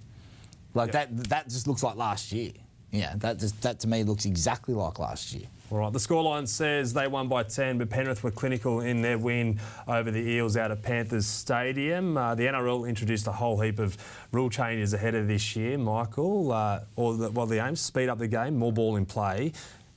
like 0.74 0.92
yep. 0.92 1.10
that. 1.10 1.28
That 1.28 1.48
just 1.48 1.66
looks 1.66 1.82
like 1.82 1.96
last 1.96 2.32
year. 2.32 2.52
Yeah, 2.94 3.14
that 3.16 3.40
just, 3.40 3.60
that 3.62 3.80
to 3.80 3.88
me 3.88 4.04
looks 4.04 4.24
exactly 4.24 4.72
like 4.72 5.00
last 5.00 5.34
year. 5.34 5.46
All 5.70 5.78
right, 5.78 5.92
the 5.92 5.98
scoreline 5.98 6.46
says 6.46 6.92
they 6.92 7.08
won 7.08 7.26
by 7.26 7.42
10, 7.42 7.78
but 7.78 7.90
Penrith 7.90 8.22
were 8.22 8.30
clinical 8.30 8.80
in 8.80 9.02
their 9.02 9.18
win 9.18 9.58
over 9.88 10.12
the 10.12 10.20
Eels 10.20 10.56
out 10.56 10.70
of 10.70 10.80
Panthers 10.80 11.26
Stadium. 11.26 12.16
Uh, 12.16 12.36
the 12.36 12.44
NRL 12.44 12.88
introduced 12.88 13.26
a 13.26 13.32
whole 13.32 13.60
heap 13.60 13.80
of 13.80 13.96
rule 14.30 14.48
changes 14.48 14.94
ahead 14.94 15.16
of 15.16 15.26
this 15.26 15.56
year, 15.56 15.76
Michael. 15.76 16.52
Uh, 16.52 16.80
or 16.94 17.16
the, 17.16 17.30
well, 17.32 17.46
the 17.46 17.58
aim 17.66 17.74
speed 17.74 18.08
up 18.08 18.18
the 18.18 18.28
game, 18.28 18.56
more 18.56 18.72
ball 18.72 18.94
in 18.94 19.06
play. 19.06 19.52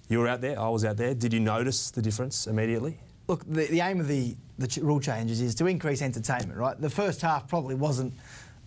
You 0.10 0.20
were 0.20 0.28
out 0.28 0.42
there, 0.42 0.60
I 0.60 0.70
was 0.70 0.84
out 0.84 0.98
there. 0.98 1.14
Did 1.14 1.34
you 1.34 1.40
notice 1.40 1.92
the 1.92 2.02
difference 2.02 2.48
immediately? 2.48 2.98
Look, 3.28 3.44
the, 3.46 3.68
the 3.68 3.82
aim 3.82 4.00
of 4.00 4.08
the, 4.08 4.36
the 4.58 4.68
ch- 4.68 4.78
rule 4.78 5.02
changes 5.02 5.42
is 5.42 5.54
to 5.56 5.68
increase 5.68 6.02
entertainment, 6.02 6.58
right? 6.58 6.80
The 6.80 6.90
first 6.90 7.22
half 7.22 7.48
probably 7.48 7.76
wasn't 7.76 8.14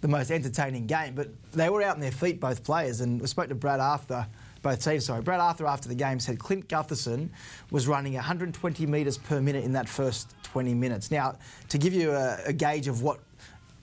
the 0.01 0.09
most 0.09 0.31
entertaining 0.31 0.87
game, 0.87 1.15
but 1.15 1.29
they 1.53 1.69
were 1.69 1.83
out 1.83 1.95
on 1.95 2.01
their 2.01 2.11
feet, 2.11 2.41
both 2.41 2.65
players. 2.65 3.01
And 3.01 3.21
we 3.21 3.27
spoke 3.27 3.49
to 3.49 3.55
Brad 3.55 3.81
after 3.81 4.27
both 4.63 4.83
teams. 4.83 5.07
Sorry, 5.07 5.23
Brad 5.23 5.41
Arthur 5.41 5.67
after 5.67 5.89
the 5.89 5.95
game 5.95 6.21
said 6.21 6.39
Clint 6.39 6.69
Gutherson 6.69 7.29
was 7.71 7.87
running 7.87 8.15
120 8.15 8.87
metres 8.87 9.19
per 9.19 9.41
minute 9.41 9.65
in 9.65 9.73
that 9.73 9.89
first 9.89 10.35
20 10.45 10.75
minutes. 10.75 11.11
Now, 11.11 11.37
to 11.69 11.79
give 11.79 11.93
you 11.93 12.13
a, 12.13 12.39
a 12.47 12.53
gauge 12.53 12.89
of 12.89 13.03
what 13.03 13.21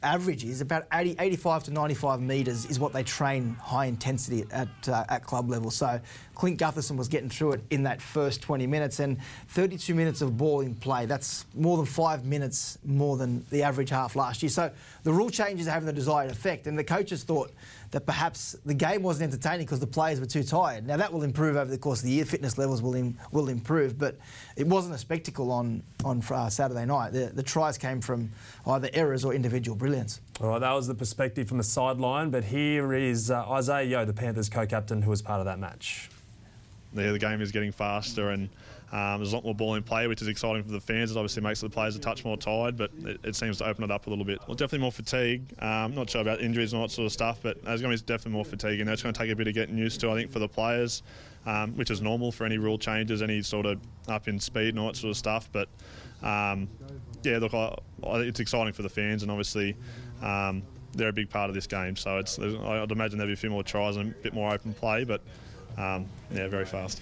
average 0.03 0.43
is 0.43 0.61
about 0.61 0.85
80, 0.93 1.15
85 1.19 1.63
to 1.65 1.71
95 1.71 2.21
metres 2.21 2.65
is 2.65 2.79
what 2.79 2.93
they 2.93 3.03
train 3.03 3.55
high 3.55 3.85
intensity 3.85 4.45
at, 4.51 4.67
uh, 4.87 5.05
at 5.09 5.23
club 5.23 5.49
level. 5.49 5.71
So 5.71 5.99
Clint 6.35 6.59
Gutherson 6.59 6.97
was 6.97 7.07
getting 7.07 7.29
through 7.29 7.53
it 7.53 7.63
in 7.71 7.83
that 7.83 8.01
first 8.01 8.41
20 8.41 8.67
minutes 8.67 8.99
and 8.99 9.17
32 9.49 9.95
minutes 9.95 10.21
of 10.21 10.37
ball 10.37 10.61
in 10.61 10.75
play. 10.75 11.05
That's 11.05 11.45
more 11.55 11.77
than 11.77 11.85
five 11.85 12.25
minutes 12.25 12.77
more 12.85 13.17
than 13.17 13.45
the 13.49 13.63
average 13.63 13.89
half 13.89 14.15
last 14.15 14.43
year. 14.43 14.49
So 14.49 14.71
the 15.03 15.11
rule 15.11 15.29
changes 15.29 15.67
are 15.67 15.71
having 15.71 15.87
the 15.87 15.93
desired 15.93 16.29
effect, 16.29 16.67
and 16.67 16.77
the 16.77 16.83
coaches 16.83 17.23
thought 17.23 17.51
that 17.97 18.05
perhaps 18.05 18.55
the 18.63 18.75
game 18.75 19.01
wasn't 19.01 19.33
entertaining 19.33 19.65
because 19.65 19.79
the 19.79 19.87
players 19.87 20.19
were 20.19 20.27
too 20.27 20.43
tired. 20.43 20.85
Now 20.85 20.97
that 20.97 21.11
will 21.11 21.23
improve 21.23 21.55
over 21.55 21.71
the 21.71 21.79
course 21.79 22.01
of 22.01 22.05
the 22.05 22.11
year. 22.11 22.25
Fitness 22.25 22.55
levels 22.55 22.79
will 22.79 22.93
in, 22.93 23.17
will 23.31 23.49
improve, 23.49 23.97
but 23.97 24.19
it 24.55 24.67
wasn't 24.67 24.93
a 24.93 24.99
spectacle 24.99 25.51
on 25.51 25.81
on 26.05 26.21
uh, 26.29 26.47
Saturday 26.47 26.85
night. 26.85 27.11
The, 27.11 27.31
the 27.33 27.41
tries 27.41 27.75
came 27.75 27.99
from 27.99 28.29
either 28.67 28.87
errors 28.93 29.25
or 29.25 29.33
individual 29.33 29.75
brilliance. 29.75 30.21
All 30.39 30.49
right, 30.49 30.59
that 30.59 30.73
was 30.73 30.85
the 30.85 30.93
perspective 30.93 31.47
from 31.47 31.57
the 31.57 31.63
sideline. 31.63 32.29
But 32.29 32.43
here 32.43 32.93
is 32.93 33.31
uh, 33.31 33.49
Isaah 33.49 33.81
Yeo, 33.81 34.05
the 34.05 34.13
Panthers 34.13 34.47
co-captain, 34.47 35.01
who 35.01 35.09
was 35.09 35.23
part 35.23 35.39
of 35.39 35.45
that 35.45 35.57
match. 35.57 36.11
Yeah, 36.93 37.13
the 37.13 37.17
game 37.17 37.41
is 37.41 37.51
getting 37.51 37.71
faster 37.71 38.29
and 38.29 38.47
um, 38.91 39.19
there's 39.19 39.33
a 39.33 39.35
lot 39.35 39.43
more 39.43 39.53
ball 39.53 39.75
in 39.75 39.83
play, 39.83 40.07
which 40.07 40.21
is 40.21 40.29
exciting 40.29 40.63
for 40.63 40.71
the 40.71 40.79
fans. 40.79 41.11
It 41.11 41.17
obviously 41.17 41.43
makes 41.43 41.59
the 41.59 41.69
players 41.69 41.95
a 41.97 41.99
touch 41.99 42.23
more 42.23 42.37
tired, 42.37 42.77
but 42.77 42.91
it, 43.03 43.19
it 43.23 43.35
seems 43.35 43.57
to 43.57 43.65
open 43.65 43.83
it 43.83 43.91
up 43.91 44.07
a 44.07 44.09
little 44.09 44.23
bit. 44.23 44.39
Well, 44.47 44.55
definitely 44.55 44.79
more 44.79 44.93
fatigue. 44.93 45.43
Um, 45.59 45.93
not 45.93 46.09
sure 46.09 46.21
about 46.21 46.39
injuries 46.39 46.71
and 46.71 46.81
all 46.81 46.87
that 46.87 46.93
sort 46.93 47.05
of 47.05 47.11
stuff, 47.11 47.39
but 47.41 47.61
there's 47.65 47.81
going 47.81 47.95
to 47.95 48.01
be 48.01 48.07
definitely 48.07 48.33
more 48.33 48.45
fatigue, 48.45 48.79
and 48.79 48.87
that's 48.87 49.03
going 49.03 49.13
to 49.13 49.19
take 49.19 49.29
a 49.29 49.35
bit 49.35 49.47
of 49.47 49.53
getting 49.53 49.77
used 49.77 49.99
to, 50.01 50.09
I 50.09 50.15
think, 50.15 50.31
for 50.31 50.39
the 50.39 50.47
players, 50.47 51.03
um, 51.45 51.75
which 51.75 51.91
is 51.91 52.01
normal 52.01 52.31
for 52.31 52.45
any 52.45 52.57
rule 52.57 52.77
changes, 52.77 53.21
any 53.21 53.41
sort 53.41 53.65
of 53.65 53.79
up 54.07 54.29
in 54.29 54.39
speed 54.39 54.69
and 54.69 54.79
all 54.79 54.87
that 54.87 54.95
sort 54.95 55.11
of 55.11 55.17
stuff. 55.17 55.49
But 55.51 55.67
um, 56.23 56.69
yeah, 57.23 57.39
look, 57.39 57.53
I, 57.53 57.75
I, 58.05 58.19
it's 58.19 58.39
exciting 58.39 58.71
for 58.71 58.83
the 58.83 58.89
fans, 58.89 59.21
and 59.21 59.29
obviously 59.29 59.75
um, 60.21 60.63
they're 60.93 61.09
a 61.09 61.13
big 61.13 61.29
part 61.29 61.49
of 61.49 61.55
this 61.55 61.67
game. 61.67 61.97
So 61.97 62.17
I'd 62.19 62.91
imagine 62.91 63.17
there'll 63.17 63.29
be 63.29 63.33
a 63.33 63.35
few 63.35 63.49
more 63.49 63.63
tries 63.63 63.97
and 63.97 64.11
a 64.11 64.15
bit 64.19 64.33
more 64.33 64.53
open 64.53 64.73
play, 64.73 65.03
but 65.03 65.21
um, 65.77 66.05
yeah, 66.31 66.47
very 66.47 66.65
fast. 66.65 67.01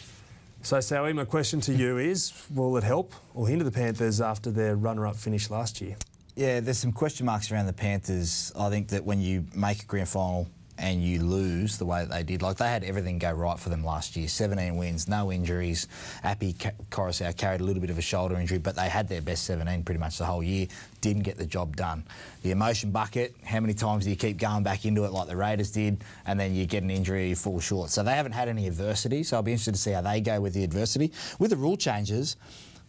So, 0.65 0.79
Sally, 0.79 1.13
my 1.13 1.25
question 1.25 1.61
to 1.61 1.73
you 1.75 1.99
is 1.99 2.33
will 2.49 2.75
it 2.75 2.83
help 2.83 3.13
or 3.35 3.47
hinder 3.47 3.63
the 3.63 3.69
Panthers 3.69 4.19
after 4.19 4.49
their 4.49 4.75
runner 4.75 5.05
up 5.05 5.15
finish 5.15 5.51
last 5.51 5.79
year? 5.79 5.95
Yeah, 6.35 6.59
there's 6.59 6.79
some 6.79 6.91
question 6.91 7.27
marks 7.27 7.51
around 7.51 7.67
the 7.67 7.73
Panthers. 7.73 8.51
I 8.57 8.71
think 8.71 8.87
that 8.87 9.05
when 9.05 9.21
you 9.21 9.45
make 9.53 9.83
a 9.83 9.85
grand 9.85 10.09
final 10.09 10.47
and 10.77 11.01
you 11.01 11.21
lose 11.21 11.77
the 11.77 11.85
way 11.85 12.01
that 12.01 12.09
they 12.09 12.23
did. 12.23 12.41
Like 12.41 12.57
they 12.57 12.67
had 12.67 12.83
everything 12.83 13.17
go 13.17 13.31
right 13.31 13.57
for 13.59 13.69
them 13.69 13.83
last 13.83 14.15
year. 14.15 14.27
17 14.27 14.75
wins, 14.75 15.07
no 15.07 15.31
injuries. 15.31 15.87
Api 16.23 16.53
Koroisau 16.91 17.35
carried 17.37 17.61
a 17.61 17.63
little 17.63 17.81
bit 17.81 17.89
of 17.89 17.97
a 17.97 18.01
shoulder 18.01 18.35
injury, 18.35 18.57
but 18.57 18.75
they 18.75 18.89
had 18.89 19.07
their 19.07 19.21
best 19.21 19.45
17 19.45 19.83
pretty 19.83 19.99
much 19.99 20.17
the 20.17 20.25
whole 20.25 20.43
year. 20.43 20.67
Didn't 21.01 21.23
get 21.23 21.37
the 21.37 21.45
job 21.45 21.75
done. 21.75 22.03
The 22.43 22.51
emotion 22.51 22.91
bucket. 22.91 23.35
How 23.43 23.59
many 23.59 23.73
times 23.73 24.03
do 24.03 24.09
you 24.09 24.15
keep 24.15 24.37
going 24.37 24.63
back 24.63 24.85
into 24.85 25.05
it 25.05 25.11
like 25.11 25.27
the 25.27 25.37
Raiders 25.37 25.71
did, 25.71 26.03
and 26.25 26.39
then 26.39 26.53
you 26.53 26.65
get 26.65 26.83
an 26.83 26.89
injury, 26.89 27.29
you 27.29 27.35
fall 27.35 27.59
short? 27.59 27.89
So 27.89 28.03
they 28.03 28.13
haven't 28.13 28.33
had 28.33 28.49
any 28.49 28.67
adversity. 28.67 29.23
So 29.23 29.37
I'll 29.37 29.43
be 29.43 29.51
interested 29.51 29.75
to 29.75 29.81
see 29.81 29.91
how 29.91 30.01
they 30.01 30.21
go 30.21 30.41
with 30.41 30.53
the 30.53 30.63
adversity. 30.63 31.11
With 31.39 31.51
the 31.51 31.57
rule 31.57 31.77
changes, 31.77 32.35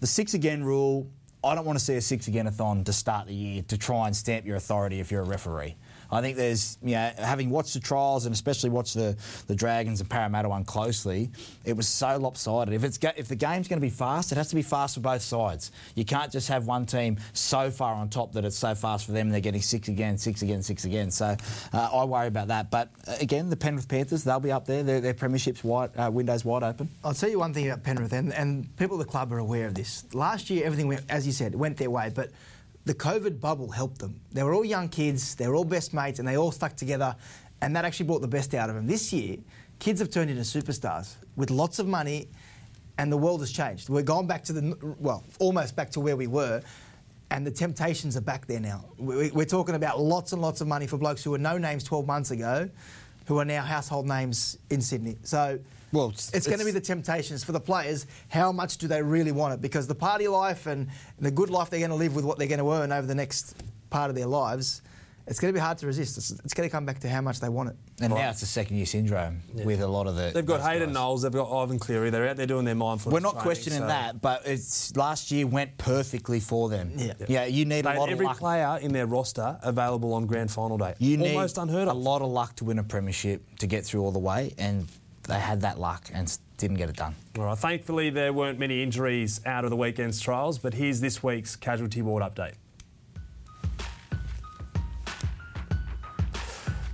the 0.01 0.07
six 0.07 0.35
again 0.35 0.64
rule. 0.64 1.07
I 1.44 1.55
don't 1.55 1.64
want 1.64 1.79
to 1.79 1.85
see 1.85 1.94
a 1.94 2.01
six 2.01 2.27
again 2.27 2.46
a 2.46 2.51
thon 2.51 2.83
to 2.85 2.92
start 2.92 3.29
the 3.29 3.35
year 3.35 3.62
to 3.68 3.79
try 3.79 4.07
and 4.07 4.16
stamp 4.16 4.46
your 4.46 4.57
authority 4.57 4.99
if 4.99 5.12
you're 5.12 5.22
a 5.22 5.27
referee. 5.27 5.77
I 6.11 6.21
think 6.21 6.37
there's, 6.37 6.79
you 6.83 6.95
know, 6.95 7.11
having 7.19 7.51
watched 7.51 7.75
the 7.75 7.81
trials 7.81 8.27
and 8.27 8.33
especially 8.33 8.71
watched 8.71 8.95
the, 8.95 9.16
the 9.47 9.55
Dragons 9.55 10.01
and 10.01 10.09
Parramatta 10.09 10.49
one 10.49 10.64
closely, 10.64 11.31
it 11.64 11.77
was 11.77 11.88
so 11.88 12.16
lopsided. 12.16 12.75
If 12.75 12.85
it's 12.85 12.99
if 13.16 13.29
the 13.29 13.37
game's 13.37 13.69
going 13.69 13.81
to 13.81 13.87
be 13.87 13.90
fast, 13.90 14.33
it 14.33 14.37
has 14.37 14.49
to 14.49 14.55
be 14.55 14.62
fast 14.62 14.95
for 14.95 15.01
both 15.01 15.23
sides. 15.23 15.73
You 15.95 16.05
can't 16.05 16.31
just 16.31 16.49
have 16.49 16.66
one 16.66 16.87
team 16.87 17.19
so 17.33 17.71
far 17.71 17.95
on 17.95 18.09
top 18.09 18.33
that 18.33 18.45
it's 18.45 18.57
so 18.57 18.75
fast 18.75 19.07
for 19.07 19.12
them 19.12 19.27
and 19.29 19.35
they're 19.35 19.40
getting 19.40 19.62
six 19.62 19.88
again, 19.88 20.19
six 20.19 20.42
again, 20.42 20.62
six 20.62 20.85
again. 20.85 21.11
So 21.11 21.37
uh, 21.73 21.90
I 21.92 22.05
worry 22.05 22.29
about 22.29 22.49
that. 22.49 22.71
But 22.71 22.90
uh, 23.07 23.16
again, 23.21 23.51
the 23.51 23.57
Penrith 23.57 23.88
Panthers, 23.88 24.25
they'll 24.25 24.40
be 24.40 24.53
up 24.53 24.66
there. 24.66 24.83
Their, 24.83 25.01
their 25.01 25.14
premiership's 25.14 25.64
wide, 25.64 25.90
uh, 25.97 26.11
windows 26.11 26.45
wide 26.45 26.62
open. 26.62 26.88
I'll 27.05 27.14
tell 27.14 27.31
you 27.31 27.38
one 27.38 27.53
thing 27.53 27.69
about 27.69 27.83
Penrith, 27.85 28.12
and, 28.12 28.33
and 28.33 28.75
people 28.77 29.01
at 29.01 29.07
the 29.07 29.11
club 29.11 29.33
are 29.33 29.38
aware 29.38 29.66
of 29.66 29.75
this. 29.75 30.05
Last 30.14 30.51
year, 30.51 30.64
everything, 30.64 30.88
went, 30.88 31.03
as 31.09 31.27
you 31.27 31.33
said, 31.33 31.55
went 31.55 31.77
their 31.77 31.90
way, 31.90 32.11
but 32.14 32.31
the 32.87 32.94
COVID 32.94 33.40
bubble 33.40 33.68
helped 33.68 33.99
them. 33.99 34.20
They 34.33 34.44
were 34.44 34.55
all 34.55 34.64
young 34.64 34.88
kids, 34.88 35.35
they 35.35 35.46
were 35.49 35.57
all 35.57 35.64
best 35.64 35.92
mates, 35.92 36.20
and 36.20 36.27
they 36.27 36.37
all 36.37 36.53
stuck 36.53 36.77
together, 36.77 37.14
and 37.61 37.75
that 37.75 37.85
actually 37.85 38.07
brought 38.07 38.22
the 38.22 38.29
best 38.29 38.55
out 38.55 38.70
of 38.70 38.77
them. 38.77 38.87
This 38.87 39.12
year, 39.12 39.38
kids 39.81 40.01
have 40.01 40.09
turned 40.09 40.31
into 40.31 40.42
superstars 40.42 41.16
with 41.35 41.51
lots 41.51 41.81
of 41.81 41.88
money, 41.88 42.29
and 42.96 43.12
the 43.12 43.16
world 43.16 43.40
has 43.40 43.51
changed. 43.51 43.88
We're 43.88 44.03
going 44.03 44.29
back 44.29 44.44
to 44.44 44.53
the, 44.53 44.96
well, 45.01 45.25
almost 45.40 45.75
back 45.75 45.90
to 45.90 46.01
where 46.01 46.16
we 46.16 46.29
were, 46.29 46.62
and 47.33 47.44
the 47.44 47.51
temptations 47.51 48.16
are 48.16 48.20
back 48.20 48.46
there 48.46 48.61
now. 48.61 48.85
We're 48.99 49.44
talking 49.44 49.75
about 49.75 50.01
lots 50.01 50.33
and 50.33 50.40
lots 50.40 50.61
of 50.61 50.68
money 50.68 50.87
for 50.87 50.96
blokes 50.96 51.25
who 51.25 51.33
were 51.33 51.38
no 51.38 51.59
names 51.59 51.83
12 51.83 52.07
months 52.07 52.31
ago, 52.31 52.70
who 53.27 53.38
are 53.40 53.44
now 53.44 53.62
household 53.62 54.07
names 54.07 54.59
in 54.70 54.81
Sydney. 54.81 55.18
So 55.25 55.59
well, 55.92 56.11
it's, 56.11 56.33
it's, 56.33 56.46
going 56.46 56.59
to 56.59 56.64
be 56.64 56.70
the 56.70 56.81
temptations 56.81 57.44
for 57.44 57.53
the 57.53 57.61
players. 57.61 58.07
How 58.29 58.53
much 58.53 58.79
do 58.79 58.88
they 58.88 59.03
really 59.03 59.33
want 59.33 59.55
it? 59.55 59.61
Because 59.61 59.87
the 59.87 59.94
party 59.94 60.29
life 60.29 60.66
and 60.66 60.88
the 61.18 61.31
good 61.31 61.51
life 61.51 61.70
they're 61.70 61.81
going 61.81 61.90
to 61.90 61.96
live 61.96 62.14
with 62.14 62.25
what 62.25 62.38
they're 62.38 62.49
going 62.49 62.61
to 62.61 62.72
earn 62.72 62.92
over 62.92 63.07
the 63.07 63.14
next 63.14 63.57
part 63.90 64.11
of 64.11 64.16
their 64.16 64.27
lives, 64.27 64.83
it's 65.27 65.40
going 65.40 65.53
to 65.53 65.57
be 65.57 65.61
hard 65.61 65.79
to 65.79 65.87
resist. 65.87 66.18
It's, 66.18 66.31
it's 66.31 66.55
going 66.55 66.68
to 66.68 66.72
come 66.72 66.87
back 66.87 67.01
to 67.01 67.09
how 67.09 67.20
much 67.20 67.40
they 67.40 67.49
want 67.49 67.70
it. 67.70 67.77
And 68.01 68.14
now 68.14 68.31
it's 68.31 68.42
a 68.42 68.46
second 68.46 68.77
year 68.77 68.87
syndrome 68.87 69.40
with 69.55 69.81
a 69.81 69.87
lot 69.87 70.07
of 70.07 70.14
the. 70.14 70.31
They've 70.33 70.46
got 70.46 70.61
Hayden 70.61 70.88
guys. 70.88 70.94
Knowles, 70.94 71.22
they've 71.22 71.33
got 71.33 71.51
Ivan 71.51 71.79
Cleary. 71.79 72.11
They're 72.11 72.29
out 72.29 72.37
there 72.37 72.46
doing 72.46 72.64
their 72.64 72.75
mindfulness. 72.75 73.14
We're 73.14 73.20
not 73.20 73.33
training, 73.33 73.42
questioning 73.42 73.79
so 73.81 73.87
that, 73.87 74.20
but 74.20 74.42
it's 74.46 74.94
last 74.96 75.31
year 75.33 75.46
went 75.46 75.79
perfectly 75.79 76.38
for 76.38 76.68
them. 76.68 76.92
Yeah. 76.96 77.14
yeah. 77.27 77.44
You 77.46 77.64
need 77.64 77.85
They 77.85 77.96
a 77.96 77.99
lot 77.99 78.11
every 78.11 78.27
of 78.27 78.31
luck. 78.31 78.38
player 78.38 78.79
in 78.81 78.92
their 78.92 79.07
roster 79.07 79.59
available 79.62 80.12
on 80.14 80.27
grand 80.27 80.51
final 80.51 80.79
day. 80.79 80.94
You 80.99 81.16
need 81.16 81.35
Almost 81.35 81.59
unheard 81.59 81.88
of. 81.88 81.96
a 81.96 81.99
lot 81.99 82.22
of 82.22 82.29
luck 82.29 82.55
to 82.57 82.64
win 82.64 82.79
a 82.79 82.85
premiership 82.85 83.42
to 83.59 83.66
get 83.66 83.85
through 83.85 84.03
all 84.03 84.12
the 84.12 84.18
way, 84.20 84.55
and 84.59 84.87
they 85.26 85.38
had 85.40 85.60
that 85.62 85.78
luck 85.78 86.08
and 86.12 86.36
didn't 86.56 86.76
get 86.76 86.88
it 86.88 86.96
done. 86.96 87.14
All 87.38 87.44
right. 87.44 87.58
Thankfully, 87.58 88.10
there 88.10 88.32
weren't 88.32 88.58
many 88.58 88.82
injuries 88.82 89.40
out 89.44 89.64
of 89.64 89.70
the 89.70 89.76
weekend's 89.76 90.20
trials, 90.20 90.58
but 90.58 90.74
here's 90.74 91.00
this 91.00 91.22
week's 91.22 91.56
casualty 91.56 92.02
ward 92.02 92.22
update. 92.22 92.54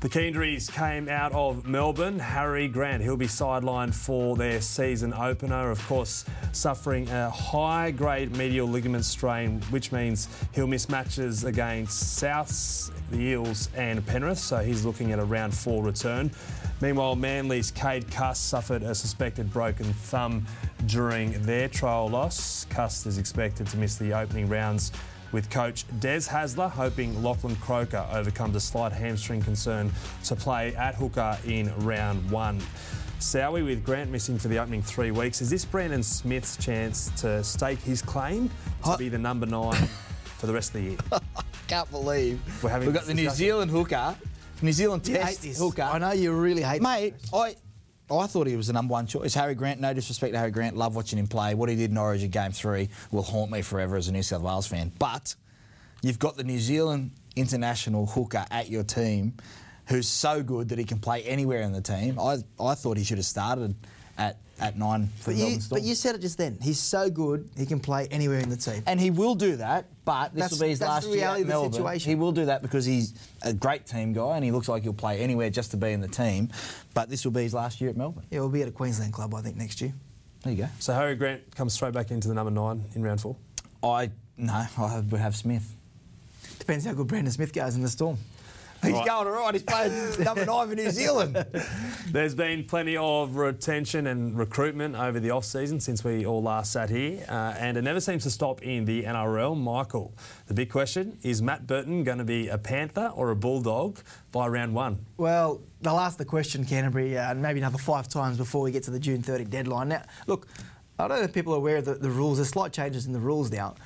The 0.03 0.09
key 0.09 0.59
came 0.73 1.09
out 1.09 1.31
of 1.31 1.65
Melbourne. 1.65 2.19
Harry 2.19 2.67
Grant, 2.67 3.05
he'll 3.05 3.17
be 3.17 3.29
sidelined 3.29 3.95
for 3.95 4.35
their 4.35 4.61
season 4.61 5.15
opener. 5.15 5.71
Of 5.71 5.81
course, 5.87 6.25
suffering 6.51 7.09
a 7.09 7.31
high 7.31 7.93
grade 7.93 8.37
medial 8.37 8.67
ligament 8.67 9.05
strain, 9.05 9.63
which 9.71 9.93
means 9.93 10.27
he'll 10.57 10.67
miss 10.67 10.89
matches 10.89 11.45
against 11.45 12.21
Souths, 12.21 12.91
the 13.13 13.21
Eels, 13.21 13.69
and 13.77 14.05
Penrith. 14.05 14.41
So 14.41 14.57
he's 14.59 14.85
looking 14.85 15.13
at 15.13 15.21
a 15.21 15.25
round 15.25 15.55
four 15.55 15.85
return. 15.85 16.33
Meanwhile, 16.81 17.15
Manly's 17.15 17.71
Cade 17.71 18.11
Cust 18.11 18.49
suffered 18.49 18.83
a 18.83 18.97
suspected 18.97 19.53
broken 19.53 19.87
thumb 19.93 20.45
during 20.87 21.41
their 21.45 21.69
trial 21.69 22.09
loss. 22.09 22.65
Cust 22.71 23.07
is 23.07 23.19
expected 23.19 23.69
to 23.69 23.77
miss 23.77 23.99
the 23.99 24.13
opening 24.13 24.49
rounds 24.49 24.91
with 25.33 25.51
coach 25.51 25.85
Des 26.01 26.21
Hasler 26.21 26.71
hoping 26.71 27.23
Lachlan 27.23 27.57
Croker 27.57 28.07
overcomes 28.13 28.55
a 28.55 28.61
slight 28.61 28.93
hamstring 28.93 29.43
concern 29.43 29.91
to 30.25 30.37
play 30.37 30.75
at 30.77 30.95
hooker 30.95 31.37
in 31.47 31.75
round 31.85 32.31
one. 32.31 32.61
Sowie 33.19 33.65
with 33.65 33.85
Grant 33.85 34.11
missing 34.11 34.39
for 34.39 34.49
the 34.49 34.59
opening 34.59 34.83
three 34.83 35.11
weeks. 35.11 35.41
Is 35.41 35.49
this 35.49 35.65
Brandon 35.65 36.03
Smith's 36.03 36.57
chance 36.57 37.11
to 37.21 37.43
stake 37.45 37.79
his 37.81 38.03
claim 38.03 38.51
to 38.85 38.97
be 38.99 39.09
the 39.09 39.19
number 39.19 39.47
nine 39.47 39.89
for 40.39 40.47
the 40.47 40.53
rest 40.53 40.75
of 40.75 40.83
the 40.83 40.91
year? 40.91 40.99
I 41.13 41.43
can't 41.69 41.91
believe 41.91 42.41
We're 42.63 42.71
having 42.71 42.89
we've 42.89 42.95
got 42.95 43.05
the 43.05 43.15
New. 43.15 43.31
Zealand 43.31 43.71
hooker, 43.71 44.17
New 44.61 44.73
Zealand 44.73 45.07
You 45.07 45.15
hate 45.15 45.39
Test 45.41 45.59
hooker. 45.59 45.83
I 45.83 45.99
know 45.99 46.13
you 46.13 46.33
really 46.33 46.63
hate 46.63 46.83
Mate, 46.83 47.19
this. 47.19 47.33
I 47.33 47.55
Oh, 48.13 48.19
I 48.19 48.27
thought 48.27 48.47
he 48.47 48.57
was 48.57 48.67
the 48.67 48.75
number 48.75 48.93
one 48.93 49.07
choice. 49.07 49.33
Harry 49.33 49.55
Grant, 49.55 49.81
no 49.81 49.95
disrespect 49.95 50.35
to 50.35 50.39
Harry 50.39 50.51
Grant, 50.51 50.77
love 50.77 50.95
watching 50.95 51.19
him 51.19 51.27
play. 51.27 51.55
What 51.55 51.71
he 51.71 51.77
did 51.77 51.91
in 51.91 51.97
Origin 51.97 52.29
Game 52.29 52.53
3 52.53 52.91
will 53.11 53.23
haunt 53.23 53.51
me 53.51 53.63
forever 53.63 53.97
as 53.97 54.07
a 54.07 54.13
New 54.13 54.23
South 54.23 54.43
Wales 54.43 54.67
fan. 54.67 54.93
But 54.99 55.35
you've 56.03 56.19
got 56.19 56.37
the 56.37 56.45
New 56.45 56.59
Zealand 56.59 57.13
international 57.37 58.05
hooker 58.05 58.45
at 58.51 58.69
your 58.69 58.83
team 58.85 59.33
who's 59.87 60.09
so 60.09 60.43
good 60.43 60.69
that 60.69 60.79
he 60.79 60.85
can 60.85 60.99
play 60.99 61.23
anywhere 61.23 61.63
in 61.63 61.73
the 61.73 61.81
team. 61.81 62.19
I, 62.19 62.41
I 62.61 62.75
thought 62.75 62.99
he 62.99 63.05
should 63.05 63.17
have 63.17 63.25
started 63.25 63.75
at, 64.23 64.39
at 64.61 64.79
nine 64.79 65.09
for 65.19 65.31
But 65.31 65.33
the 65.33 65.33
you, 65.37 65.43
Melbourne 65.45 65.61
Storm. 65.61 65.81
but 65.81 65.87
you 65.89 65.95
said 65.95 66.15
it 66.15 66.21
just 66.21 66.39
then. 66.39 66.59
He's 66.63 66.79
so 66.79 67.11
good, 67.11 67.49
he 67.57 67.67
can 67.67 67.81
play 67.81 68.07
anywhere 68.11 68.39
in 68.39 68.49
the 68.49 68.57
team. 68.57 68.83
And 68.87 69.01
he 69.01 69.11
will 69.11 69.35
do 69.35 69.57
that, 69.57 69.87
but 70.05 70.33
this 70.35 70.43
That's- 70.43 70.53
will 70.53 70.67
be 70.67 70.69
his 70.71 70.81
last 70.81 71.05
the 71.05 71.09
year 71.11 71.19
reality 71.19 71.41
at 71.41 71.43
of 71.43 71.47
the 71.49 71.53
Melbourne. 71.55 71.73
situation. 71.73 72.11
He 72.11 72.15
will 72.15 72.33
do 72.33 72.45
that 72.47 72.63
because 72.63 72.85
he's 72.85 73.15
a 73.43 73.53
great 73.53 73.87
team 73.87 74.13
guy 74.13 74.37
and 74.37 74.45
he 74.45 74.51
looks 74.51 74.69
like 74.69 74.83
he'll 74.85 74.93
play 74.93 75.19
anywhere 75.21 75.51
just 75.51 75.71
to 75.73 75.77
be 75.77 75.91
in 75.91 76.01
the 76.01 76.09
team. 76.09 76.51
But 76.95 77.09
this 77.11 77.25
will 77.25 77.33
be 77.33 77.43
his 77.43 77.55
last 77.55 77.81
year 77.81 77.91
at 77.91 77.97
Melbourne. 77.97 78.25
Yeah, 78.31 78.41
we'll 78.41 78.49
be 78.51 78.63
at 78.63 78.69
a 78.69 78.73
Queensland 78.73 79.13
club, 79.13 79.35
I 79.35 79.43
think, 79.43 79.57
next 79.57 79.81
year. 79.81 79.93
There 80.45 80.53
you 80.53 80.63
go. 80.65 80.69
So 80.81 80.93
Harry 80.95 81.15
Grant 81.17 81.55
comes 81.55 81.73
straight 81.73 81.93
back 81.95 82.11
into 82.11 82.29
the 82.29 82.35
number 82.35 82.51
nine 82.51 82.85
in 82.95 83.03
round 83.03 83.21
four. 83.21 83.37
I 83.83 84.11
no, 84.37 84.53
I 84.79 85.01
would 85.11 85.21
have 85.21 85.37
Smith. 85.37 85.75
Depends 86.59 86.85
how 86.85 86.93
good 86.95 87.07
Brandon 87.09 87.33
Smith 87.33 87.53
goes 87.53 87.75
in 87.75 87.83
the 87.83 87.89
Storm. 87.89 88.19
He's 88.83 88.93
Right. 88.95 89.07
going 89.07 89.27
all 89.29 89.33
right. 89.33 89.55
He's 89.55 89.63
playing 89.63 90.21
number 90.25 90.45
nine 90.45 90.69
for 90.69 90.75
New 90.75 90.91
Zealand. 90.91 91.45
There's 92.11 92.35
been 92.35 92.65
plenty 92.65 92.97
of 92.97 93.37
retention 93.37 94.09
and 94.09 94.37
recruitment 94.37 94.97
over 94.97 95.21
the 95.21 95.31
off-season 95.31 95.79
since 95.81 96.03
we 96.03 96.27
all 96.27 96.43
last 96.43 96.73
sat 96.73 96.91
here, 96.91 97.25
uh, 97.29 97.55
and 97.59 97.77
it 97.77 97.83
never 97.83 98.01
seems 98.01 98.25
to 98.25 98.31
stop 98.31 98.61
in 98.63 98.85
the 98.85 99.05
NRL. 99.05 99.57
Michael, 99.57 100.13
the 100.47 100.55
big 100.55 100.69
question 100.71 101.17
is 101.23 101.41
Matt 101.41 101.67
Burton 101.67 102.03
going 102.03 102.19
to 102.19 102.25
be 102.25 102.49
a 102.49 102.59
Panther 102.59 103.13
or 103.15 103.31
a 103.31 103.37
Bulldog 103.37 104.01
by 104.33 104.49
round 104.49 104.75
one? 104.75 105.07
Well, 105.17 105.61
they'll 105.81 105.99
ask 106.01 106.19
the 106.19 106.25
question, 106.25 106.65
Canterbury, 106.65 107.17
uh, 107.17 107.35
maybe 107.35 107.61
another 107.61 107.79
five 107.79 108.09
times 108.09 108.37
before 108.37 108.63
we 108.63 108.73
get 108.73 108.83
to 108.85 108.91
the 108.91 109.01
June 109.01 109.23
30 109.23 109.45
deadline. 109.45 109.89
Now, 109.91 110.03
look, 110.27 110.49
I 110.99 111.07
don't 111.09 111.19
know 111.19 111.25
if 111.25 111.33
people 111.33 111.55
are 111.55 111.59
aware 111.59 111.77
of 111.79 111.85
the, 111.85 111.95
the 111.95 112.11
rules. 112.11 112.39
There's 112.39 112.49
slight 112.49 112.73
changes 112.73 113.07
in 113.07 113.13
the 113.13 113.21
rules 113.21 113.51
now. 113.53 113.77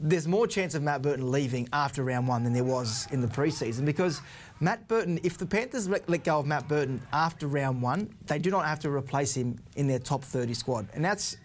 There's 0.00 0.26
more 0.26 0.46
chance 0.46 0.74
of 0.74 0.82
Matt 0.82 1.02
Burton 1.02 1.30
leaving 1.30 1.68
after 1.72 2.02
round 2.02 2.26
one 2.26 2.44
than 2.44 2.52
there 2.52 2.64
was 2.64 3.06
in 3.12 3.20
the 3.20 3.28
preseason 3.28 3.84
because 3.84 4.20
Matt 4.60 4.86
Burton, 4.88 5.20
if 5.22 5.38
the 5.38 5.46
Panthers 5.46 5.88
let, 5.88 6.06
go 6.24 6.38
of 6.38 6.46
Matt 6.46 6.68
Burton 6.68 7.00
after 7.12 7.46
round 7.46 7.80
one, 7.80 8.12
they 8.26 8.38
do 8.38 8.50
not 8.50 8.66
have 8.66 8.80
to 8.80 8.90
replace 8.90 9.34
him 9.34 9.58
in 9.76 9.86
their 9.86 9.98
top 9.98 10.24
30 10.24 10.52
squad. 10.54 10.88
And 10.94 11.04
that's 11.04 11.36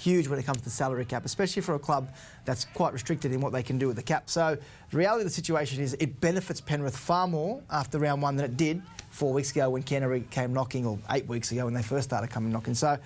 huge 0.00 0.28
when 0.28 0.38
it 0.38 0.46
comes 0.46 0.58
to 0.58 0.64
the 0.64 0.70
salary 0.70 1.04
cap, 1.04 1.24
especially 1.24 1.62
for 1.62 1.74
a 1.74 1.78
club 1.78 2.12
that's 2.44 2.64
quite 2.64 2.92
restricted 2.92 3.32
in 3.32 3.40
what 3.40 3.52
they 3.52 3.62
can 3.62 3.78
do 3.78 3.86
with 3.86 3.96
the 3.96 4.02
cap. 4.02 4.30
So 4.30 4.56
the 4.90 4.96
reality 4.96 5.22
of 5.22 5.28
the 5.28 5.34
situation 5.34 5.82
is 5.82 5.94
it 6.00 6.20
benefits 6.20 6.60
Penrith 6.60 6.96
far 6.96 7.28
more 7.28 7.62
after 7.70 7.98
round 7.98 8.22
one 8.22 8.36
than 8.36 8.46
it 8.46 8.56
did 8.56 8.82
four 9.10 9.32
weeks 9.32 9.50
ago 9.50 9.70
when 9.70 9.82
Canterbury 9.82 10.22
came 10.30 10.52
knocking, 10.52 10.86
or 10.86 10.98
eight 11.10 11.26
weeks 11.26 11.52
ago 11.52 11.64
when 11.66 11.74
they 11.74 11.82
first 11.82 12.08
started 12.08 12.30
coming 12.30 12.52
knocking. 12.52 12.74
So 12.74 12.98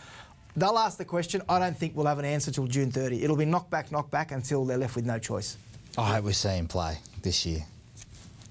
they'll 0.56 0.78
ask 0.78 0.98
the 0.98 1.04
question. 1.04 1.42
I 1.48 1.58
don't 1.58 1.76
think 1.76 1.96
we'll 1.96 2.06
have 2.06 2.18
an 2.18 2.24
answer 2.24 2.50
till 2.50 2.66
June 2.66 2.90
30. 2.90 3.22
It'll 3.22 3.36
be 3.36 3.44
knock 3.44 3.70
back, 3.70 3.92
knock 3.92 4.10
back 4.10 4.32
until 4.32 4.64
they're 4.64 4.78
left 4.78 4.96
with 4.96 5.06
no 5.06 5.18
choice. 5.18 5.56
I 5.96 6.14
hope 6.14 6.24
we 6.24 6.32
see 6.32 6.50
him 6.50 6.66
play 6.66 6.98
this 7.22 7.46
year. 7.46 7.64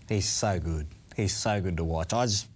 He's 0.08 0.28
so 0.28 0.60
good. 0.60 0.88
He's 1.16 1.36
so 1.36 1.62
good 1.62 1.78
to 1.78 1.84
watch. 1.84 2.14
I 2.14 2.26
just, 2.26 2.48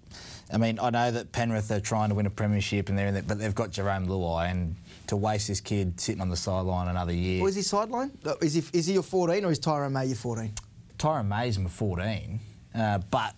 I 0.52 0.58
mean, 0.58 0.80
I 0.80 0.90
know 0.90 1.12
that 1.12 1.32
Penrith 1.32 1.72
are 1.72 1.80
trying 1.80 2.10
to 2.10 2.16
win 2.16 2.26
a 2.26 2.30
premiership 2.30 2.90
and 2.90 2.98
they're 2.98 3.08
in 3.08 3.16
it, 3.16 3.28
but 3.28 3.40
they've 3.40 3.56
got 3.56 3.72
Jarome 3.72 4.08
Luai, 4.08 4.52
and 4.52 4.76
to 5.08 5.16
waste 5.16 5.48
this 5.48 5.62
kid 5.62 6.00
sitting 6.00 6.22
on 6.22 6.30
the 6.30 6.36
sideline 6.36 6.88
another 6.88 7.14
year. 7.14 7.42
Or 7.42 7.50
is 7.50 7.56
he 7.56 7.62
sideline? 7.62 8.12
Is 8.42 8.54
he, 8.54 8.64
is 8.74 8.88
he 8.88 8.94
your 8.94 9.04
14 9.04 9.46
or 9.46 9.52
is 9.52 9.60
Tyrone 9.60 9.94
May 9.94 10.08
your 10.08 10.16
14? 10.16 10.54
Tyrone 10.98 11.30
May's 11.30 11.60
my 11.60 11.70
14, 11.70 12.40
uh, 12.76 12.98
but 13.10 13.36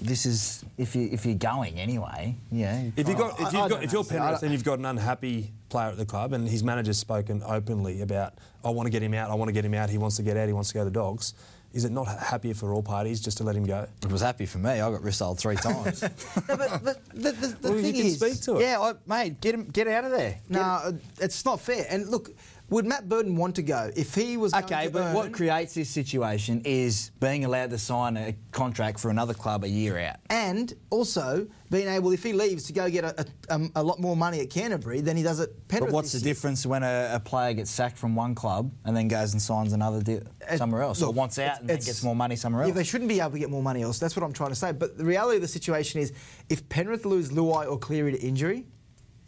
this 0.00 0.26
is 0.26 0.64
if 0.76 0.94
you 0.94 1.08
if 1.10 1.24
you're 1.24 1.34
going 1.36 1.78
anyway, 1.80 2.36
yeah. 2.52 2.82
If 2.96 3.08
you've 3.08 3.16
got, 3.18 3.32
if 3.34 3.40
you've 3.40 3.52
don't 3.52 3.68
got, 3.70 3.82
if 3.84 3.92
you're 3.92 4.04
Penrith 4.04 4.42
and 4.42 4.52
you've 4.52 4.64
got 4.64 4.78
an 4.78 4.84
unhappy 4.84 5.52
player 5.68 5.88
at 5.88 5.96
the 5.96 6.06
club, 6.06 6.32
and 6.32 6.46
his 6.48 6.62
manager's 6.62 6.98
spoken 6.98 7.42
openly 7.44 8.02
about, 8.02 8.34
I 8.64 8.70
want 8.70 8.86
to 8.86 8.90
get 8.90 9.02
him 9.02 9.14
out, 9.14 9.30
I 9.30 9.34
want 9.34 9.48
to 9.48 9.52
get 9.52 9.64
him 9.64 9.74
out, 9.74 9.88
he 9.90 9.98
wants 9.98 10.16
to 10.16 10.22
get 10.22 10.36
out, 10.36 10.46
he 10.48 10.52
wants 10.52 10.68
to 10.68 10.74
go 10.74 10.80
to 10.80 10.84
the 10.86 10.90
Dogs. 10.90 11.34
Is 11.72 11.84
it 11.84 11.92
not 11.92 12.04
happier 12.06 12.54
for 12.54 12.72
all 12.72 12.82
parties 12.82 13.20
just 13.20 13.36
to 13.38 13.44
let 13.44 13.54
him 13.54 13.64
go? 13.66 13.86
It 14.02 14.10
was 14.10 14.22
happy 14.22 14.46
for 14.46 14.56
me. 14.56 14.70
I 14.70 14.90
got 14.90 15.02
wristled 15.02 15.38
three 15.38 15.56
times. 15.56 16.00
no, 16.02 16.08
but, 16.46 16.82
but 16.82 17.04
the, 17.12 17.32
the, 17.32 17.46
the 17.60 17.68
Well, 17.68 17.76
you 17.76 17.82
thing 17.82 17.92
can 17.94 18.06
is, 18.06 18.18
speak 18.18 18.40
to 18.42 18.56
it. 18.56 18.62
yeah, 18.62 18.80
I, 18.80 18.94
mate, 19.06 19.40
get 19.42 19.54
him, 19.54 19.64
get 19.64 19.86
out 19.86 20.04
of 20.04 20.12
there. 20.12 20.38
no, 20.48 20.60
uh, 20.60 20.92
it's 21.20 21.44
not 21.44 21.60
fair. 21.60 21.84
And 21.90 22.08
look, 22.08 22.30
would 22.68 22.84
Matt 22.84 23.08
Burton 23.08 23.36
want 23.36 23.54
to 23.56 23.62
go 23.62 23.90
if 23.96 24.14
he 24.14 24.36
was 24.36 24.52
Okay, 24.54 24.88
but 24.88 25.14
what 25.14 25.32
creates 25.32 25.74
this 25.74 25.88
situation 25.88 26.62
is 26.64 27.10
being 27.20 27.44
allowed 27.44 27.70
to 27.70 27.78
sign 27.78 28.16
a 28.16 28.34
contract 28.52 28.98
for 28.98 29.10
another 29.10 29.34
club 29.34 29.64
a 29.64 29.68
year 29.68 29.98
out. 29.98 30.16
and 30.30 30.74
also 30.90 31.46
being 31.70 31.88
able, 31.88 32.12
if 32.12 32.22
he 32.22 32.32
leaves, 32.32 32.64
to 32.64 32.72
go 32.72 32.88
get 32.88 33.04
a, 33.04 33.20
a, 33.20 33.54
um, 33.54 33.72
a 33.74 33.82
lot 33.82 33.98
more 33.98 34.16
money 34.16 34.40
at 34.40 34.50
Canterbury 34.50 35.00
than 35.00 35.16
he 35.16 35.22
does 35.22 35.40
at 35.40 35.50
Penrith. 35.68 35.90
But 35.90 35.94
what's 35.94 36.12
the 36.12 36.18
year. 36.18 36.32
difference 36.32 36.64
when 36.64 36.82
a, 36.82 37.10
a 37.14 37.20
player 37.20 37.54
gets 37.54 37.70
sacked 37.70 37.98
from 37.98 38.14
one 38.14 38.34
club 38.34 38.70
and 38.84 38.96
then 38.96 39.08
goes 39.08 39.32
and 39.32 39.42
signs 39.42 39.72
another 39.72 40.00
deal 40.00 40.22
somewhere 40.56 40.82
else, 40.82 41.02
or 41.02 41.12
wants 41.12 41.38
out 41.38 41.60
and 41.60 41.68
then 41.68 41.76
gets 41.78 42.02
more 42.02 42.14
money 42.14 42.36
somewhere 42.36 42.62
else? 42.62 42.68
Yeah, 42.68 42.74
they 42.74 42.84
shouldn't 42.84 43.08
be 43.08 43.20
able 43.20 43.32
to 43.32 43.38
get 43.38 43.50
more 43.50 43.62
money 43.62 43.82
else. 43.82 43.98
That's 43.98 44.16
what 44.16 44.22
I'm 44.24 44.32
trying 44.32 44.50
to 44.50 44.56
say. 44.56 44.72
But 44.72 44.96
the 44.96 45.04
reality 45.04 45.36
of 45.36 45.42
the 45.42 45.48
situation 45.48 46.00
is, 46.00 46.12
if 46.48 46.68
Penrith 46.68 47.04
lose 47.04 47.30
Luai 47.30 47.68
or 47.68 47.78
Cleary 47.78 48.12
to 48.12 48.20
injury, 48.20 48.66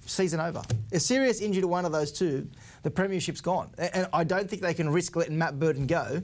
season 0.09 0.41
over. 0.41 0.63
A 0.93 1.01
serious 1.01 1.41
injury 1.41 1.61
to 1.61 1.69
one 1.69 1.85
of 1.85 1.93
those 1.93 2.11
two, 2.11 2.49
the 2.83 2.91
premiership's 2.91 3.41
gone. 3.41 3.71
And 3.79 4.09
I 4.13 4.25
don't 4.25 4.49
think 4.49 4.63
they 4.63 4.75
can 4.75 4.89
risk 4.89 5.15
letting 5.17 5.39
Matt 5.39 5.59
Burton 5.59 5.87
go 5.87 6.23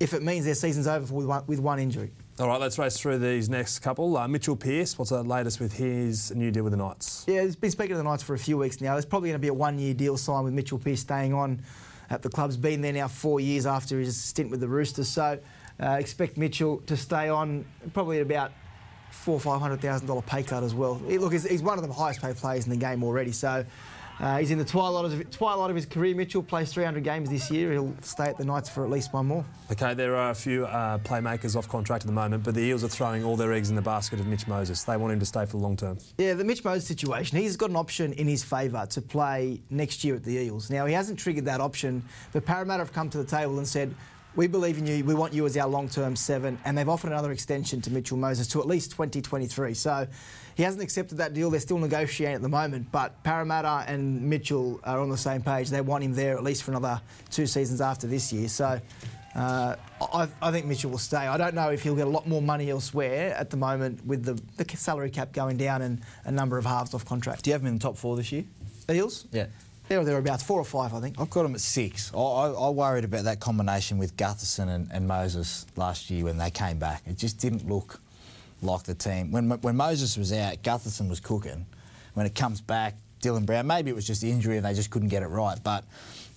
if 0.00 0.14
it 0.14 0.22
means 0.22 0.46
their 0.46 0.54
season's 0.54 0.86
over 0.86 1.14
with 1.14 1.26
one, 1.26 1.44
with 1.46 1.60
one 1.60 1.78
injury. 1.78 2.10
All 2.38 2.48
right, 2.48 2.58
let's 2.58 2.78
race 2.78 2.98
through 2.98 3.18
these 3.18 3.50
next 3.50 3.80
couple. 3.80 4.16
Uh, 4.16 4.26
Mitchell 4.26 4.56
Pearce, 4.56 4.98
what's 4.98 5.10
the 5.10 5.22
latest 5.22 5.60
with 5.60 5.74
his 5.74 6.34
new 6.34 6.50
deal 6.50 6.64
with 6.64 6.70
the 6.70 6.78
Knights? 6.78 7.26
Yeah, 7.28 7.42
he's 7.42 7.54
been 7.54 7.70
speaking 7.70 7.90
to 7.90 7.98
the 7.98 8.04
Knights 8.04 8.22
for 8.22 8.32
a 8.32 8.38
few 8.38 8.56
weeks 8.56 8.80
now. 8.80 8.94
There's 8.94 9.04
probably 9.04 9.28
going 9.28 9.38
to 9.38 9.44
be 9.44 9.48
a 9.48 9.54
one-year 9.54 9.92
deal 9.92 10.16
signed 10.16 10.44
with 10.44 10.54
Mitchell 10.54 10.78
Pearce 10.78 11.00
staying 11.00 11.34
on 11.34 11.60
at 12.08 12.22
the 12.22 12.30
club's 12.30 12.56
been 12.56 12.80
there 12.80 12.94
now 12.94 13.08
four 13.08 13.40
years 13.40 13.66
after 13.66 13.98
his 14.00 14.16
stint 14.16 14.50
with 14.50 14.60
the 14.60 14.68
Roosters. 14.68 15.08
So 15.08 15.38
uh, 15.80 15.90
expect 16.00 16.38
Mitchell 16.38 16.78
to 16.86 16.96
stay 16.96 17.28
on 17.28 17.66
probably 17.92 18.16
at 18.16 18.22
about 18.22 18.52
four 19.10 19.34
or 19.34 19.40
five 19.40 19.60
hundred 19.60 19.80
thousand 19.80 20.06
dollar 20.06 20.22
pay 20.22 20.42
cut 20.42 20.62
as 20.62 20.74
well. 20.74 21.00
He- 21.06 21.18
look, 21.18 21.32
he's, 21.32 21.46
he's 21.46 21.62
one 21.62 21.78
of 21.78 21.86
the 21.86 21.92
highest 21.92 22.20
paid 22.22 22.36
players 22.36 22.64
in 22.64 22.70
the 22.70 22.76
game 22.76 23.02
already. 23.04 23.32
So. 23.32 23.64
Uh, 24.18 24.36
he's 24.36 24.50
in 24.50 24.58
the 24.58 24.64
twilight 24.66 25.06
of, 25.06 25.30
twilight 25.30 25.70
of 25.70 25.76
his 25.76 25.86
career. 25.86 26.14
Mitchell 26.14 26.42
plays 26.42 26.70
300 26.70 27.02
games 27.02 27.30
this 27.30 27.50
year. 27.50 27.72
He'll 27.72 27.94
stay 28.02 28.24
at 28.24 28.36
the 28.36 28.44
Knights 28.44 28.68
for 28.68 28.84
at 28.84 28.90
least 28.90 29.14
one 29.14 29.24
more. 29.24 29.46
Okay, 29.72 29.94
there 29.94 30.14
are 30.14 30.28
a 30.28 30.34
few 30.34 30.66
uh, 30.66 30.98
playmakers 30.98 31.56
off 31.56 31.66
contract 31.70 32.02
at 32.04 32.06
the 32.06 32.12
moment, 32.12 32.44
but 32.44 32.54
the 32.54 32.60
Eels 32.60 32.84
are 32.84 32.88
throwing 32.88 33.24
all 33.24 33.34
their 33.34 33.54
eggs 33.54 33.70
in 33.70 33.76
the 33.76 33.80
basket 33.80 34.20
of 34.20 34.26
Mitch 34.26 34.46
Moses. 34.46 34.84
They 34.84 34.98
want 34.98 35.14
him 35.14 35.20
to 35.20 35.24
stay 35.24 35.46
for 35.46 35.52
the 35.52 35.62
long 35.62 35.74
term. 35.74 35.96
Yeah, 36.18 36.34
the 36.34 36.44
Mitch 36.44 36.62
Moses 36.62 36.86
situation, 36.86 37.38
he's 37.38 37.56
got 37.56 37.70
an 37.70 37.76
option 37.76 38.12
in 38.12 38.28
his 38.28 38.44
favour 38.44 38.86
to 38.90 39.00
play 39.00 39.62
next 39.70 40.04
year 40.04 40.16
at 40.16 40.24
the 40.24 40.36
Eels. 40.36 40.68
Now, 40.68 40.84
he 40.84 40.92
hasn't 40.92 41.18
triggered 41.18 41.46
that 41.46 41.62
option, 41.62 42.02
but 42.34 42.44
Parramatta 42.44 42.82
have 42.82 42.92
come 42.92 43.08
to 43.08 43.16
the 43.16 43.24
table 43.24 43.56
and 43.56 43.66
said, 43.66 43.94
We 44.36 44.46
believe 44.46 44.78
in 44.78 44.86
you. 44.86 45.04
We 45.04 45.14
want 45.14 45.32
you 45.32 45.44
as 45.44 45.56
our 45.56 45.68
long-term 45.68 46.14
seven, 46.14 46.58
and 46.64 46.78
they've 46.78 46.88
offered 46.88 47.10
another 47.10 47.32
extension 47.32 47.80
to 47.82 47.90
Mitchell 47.90 48.16
Moses 48.16 48.46
to 48.48 48.60
at 48.60 48.66
least 48.66 48.92
2023. 48.92 49.74
So 49.74 50.06
he 50.54 50.62
hasn't 50.62 50.82
accepted 50.82 51.18
that 51.18 51.34
deal. 51.34 51.50
They're 51.50 51.58
still 51.60 51.78
negotiating 51.78 52.36
at 52.36 52.42
the 52.42 52.48
moment, 52.48 52.92
but 52.92 53.22
Parramatta 53.24 53.90
and 53.90 54.22
Mitchell 54.22 54.80
are 54.84 55.00
on 55.00 55.10
the 55.10 55.16
same 55.16 55.42
page. 55.42 55.68
They 55.68 55.80
want 55.80 56.04
him 56.04 56.14
there 56.14 56.36
at 56.36 56.44
least 56.44 56.62
for 56.62 56.70
another 56.70 57.00
two 57.30 57.46
seasons 57.46 57.80
after 57.80 58.06
this 58.06 58.32
year. 58.32 58.48
So. 58.48 58.80
Uh, 59.32 59.76
I, 60.12 60.26
I 60.42 60.50
think 60.50 60.66
Mitchell 60.66 60.90
will 60.90 60.98
stay. 60.98 61.18
I 61.18 61.36
don't 61.36 61.54
know 61.54 61.70
if 61.70 61.84
he'll 61.84 61.94
get 61.94 62.08
a 62.08 62.10
lot 62.10 62.26
more 62.26 62.42
money 62.42 62.68
elsewhere 62.68 63.32
at 63.36 63.48
the 63.48 63.56
moment 63.56 64.04
with 64.04 64.24
the, 64.24 64.42
the 64.56 64.76
salary 64.76 65.08
cap 65.08 65.32
going 65.32 65.56
down 65.56 65.82
and 65.82 66.00
a 66.24 66.32
number 66.32 66.58
of 66.58 66.66
halves 66.66 66.94
off 66.94 67.04
contract. 67.04 67.44
Do 67.44 67.50
you 67.50 67.52
have 67.52 67.60
him 67.60 67.68
in 67.68 67.74
the 67.74 67.80
top 67.80 67.96
four 67.96 68.16
this 68.16 68.32
year? 68.32 68.42
Eels? 68.90 69.26
Yeah. 69.30 69.46
There 69.90 69.98
or 69.98 70.04
thereabouts, 70.04 70.44
four 70.44 70.60
or 70.60 70.64
five, 70.64 70.94
I 70.94 71.00
think. 71.00 71.16
I've 71.18 71.30
got 71.30 71.44
him 71.44 71.52
at 71.52 71.60
six. 71.60 72.12
I, 72.14 72.18
I, 72.18 72.50
I 72.50 72.70
worried 72.70 73.02
about 73.02 73.24
that 73.24 73.40
combination 73.40 73.98
with 73.98 74.16
Gutherson 74.16 74.68
and, 74.68 74.88
and 74.92 75.08
Moses 75.08 75.66
last 75.74 76.10
year 76.10 76.26
when 76.26 76.38
they 76.38 76.48
came 76.48 76.78
back. 76.78 77.02
It 77.06 77.18
just 77.18 77.40
didn't 77.40 77.68
look 77.68 78.00
like 78.62 78.84
the 78.84 78.94
team. 78.94 79.32
When, 79.32 79.50
when 79.50 79.76
Moses 79.76 80.16
was 80.16 80.32
out, 80.32 80.62
Gutherson 80.62 81.08
was 81.08 81.18
cooking. 81.18 81.66
When 82.14 82.24
it 82.24 82.36
comes 82.36 82.60
back, 82.60 82.94
Dylan 83.20 83.44
Brown, 83.44 83.66
maybe 83.66 83.90
it 83.90 83.96
was 83.96 84.06
just 84.06 84.20
the 84.20 84.30
injury 84.30 84.58
and 84.58 84.64
they 84.64 84.74
just 84.74 84.90
couldn't 84.90 85.08
get 85.08 85.24
it 85.24 85.26
right. 85.26 85.58
But 85.64 85.82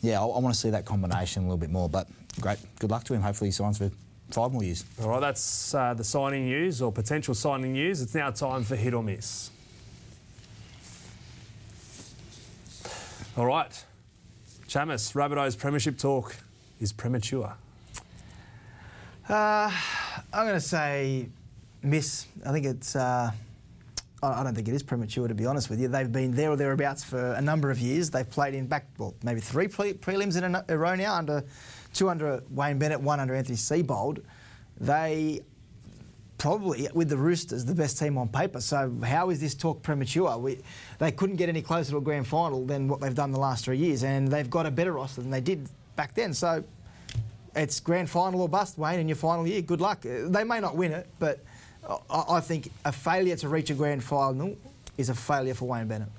yeah, 0.02 0.20
I, 0.20 0.26
I 0.26 0.40
want 0.40 0.56
to 0.56 0.60
see 0.60 0.72
that 0.72 0.86
combination 0.86 1.44
a 1.44 1.46
little 1.46 1.60
bit 1.60 1.70
more. 1.70 1.88
But 1.88 2.08
great. 2.42 2.58
Good 2.80 2.90
luck 2.90 3.04
to 3.04 3.14
him. 3.14 3.22
Hopefully 3.22 3.50
he 3.50 3.52
signs 3.52 3.78
for 3.78 3.92
five 4.32 4.52
more 4.52 4.64
years. 4.64 4.84
All 5.00 5.10
right, 5.10 5.22
that's 5.22 5.76
uh, 5.76 5.94
the 5.94 6.04
signing 6.04 6.46
news 6.46 6.82
or 6.82 6.92
potential 6.92 7.36
signing 7.36 7.74
news. 7.74 8.02
It's 8.02 8.16
now 8.16 8.32
time 8.32 8.64
for 8.64 8.76
hit 8.76 8.96
or 8.96 9.04
miss. 9.04 9.52
All 13.36 13.48
right, 13.48 13.84
Chammas, 14.68 15.12
Rabbitohs 15.14 15.58
Premiership 15.58 15.98
talk 15.98 16.36
is 16.80 16.94
premature. 16.94 17.52
Uh, 19.28 19.72
I'm 20.32 20.46
going 20.46 20.54
to 20.54 20.62
say 20.62 21.30
miss. 21.82 22.28
I 22.46 22.52
think 22.52 22.68
it's. 22.68 22.96
Uh, 22.96 23.32
I 24.22 24.44
don't 24.44 24.54
think 24.54 24.68
it 24.68 24.76
is 24.76 24.84
premature 24.84 25.28
to 25.28 25.34
be 25.34 25.48
honest 25.48 25.72
with 25.72 25.82
you. 25.82 25.88
They've 25.88 26.12
been 26.12 26.36
there 26.36 26.52
or 26.52 26.56
thereabouts 26.56 27.04
for 27.04 27.34
a 27.34 27.42
number 27.42 27.72
of 27.72 27.80
years. 27.80 28.12
They've 28.12 28.30
played 28.30 28.54
in 28.54 28.68
back, 28.68 28.86
well, 29.00 29.16
maybe 29.24 29.42
three 29.42 29.68
pre- 29.68 29.94
prelims 29.94 30.38
in 30.38 30.56
a, 30.56 30.78
row 30.78 30.94
now, 30.94 31.16
under 31.16 31.44
two 31.92 32.10
under 32.10 32.44
Wayne 32.52 32.78
Bennett, 32.78 33.02
one 33.02 33.20
under 33.20 33.34
Anthony 33.34 33.58
Seibold. 33.58 34.24
They 34.80 35.42
probably 36.44 36.90
with 36.94 37.08
the 37.08 37.16
Roosters 37.16 37.64
the 37.64 37.74
best 37.74 37.98
team 37.98 38.18
on 38.18 38.28
paper. 38.28 38.60
So 38.60 38.94
how 39.02 39.30
is 39.30 39.40
this 39.40 39.56
talk 39.56 39.82
premature? 39.82 40.38
We, 40.38 40.60
they 41.00 41.10
couldn't 41.10 41.38
get 41.38 41.48
any 41.48 41.62
closer 41.62 41.92
to 41.92 41.98
a 42.00 42.02
grand 42.02 42.28
final 42.28 42.66
than 42.66 42.90
what 42.90 43.00
they've 43.00 43.16
done 43.16 43.32
the 43.32 43.40
last 43.40 43.64
three 43.64 43.78
years, 43.78 44.04
and 44.04 44.28
they've 44.28 44.50
got 44.50 44.66
a 44.66 44.72
better 44.72 44.92
roster 44.92 45.22
than 45.22 45.32
they 45.32 45.40
did 45.40 45.70
back 45.96 46.14
then. 46.16 46.34
So 46.34 46.62
it's 47.56 47.80
grand 47.80 48.10
final 48.10 48.42
or 48.42 48.50
bust, 48.50 48.78
Wayne, 48.78 49.00
in 49.00 49.08
your 49.08 49.16
final 49.16 49.48
year. 49.48 49.62
Good 49.62 49.80
luck. 49.80 50.06
Uh, 50.06 50.28
They 50.28 50.44
may 50.44 50.60
not 50.60 50.76
win 50.76 50.92
it, 50.92 51.08
but 51.18 51.40
I, 51.90 52.24
I 52.32 52.40
think 52.42 52.70
a 52.84 52.92
failure 52.92 53.38
to 53.38 53.48
reach 53.48 53.70
a 53.70 53.74
grand 53.74 54.04
final 54.04 54.58
is 54.98 55.08
a 55.08 55.16
failure 55.16 55.54
for 55.54 55.70
Wayne 55.70 55.88
Bennett. 55.88 56.10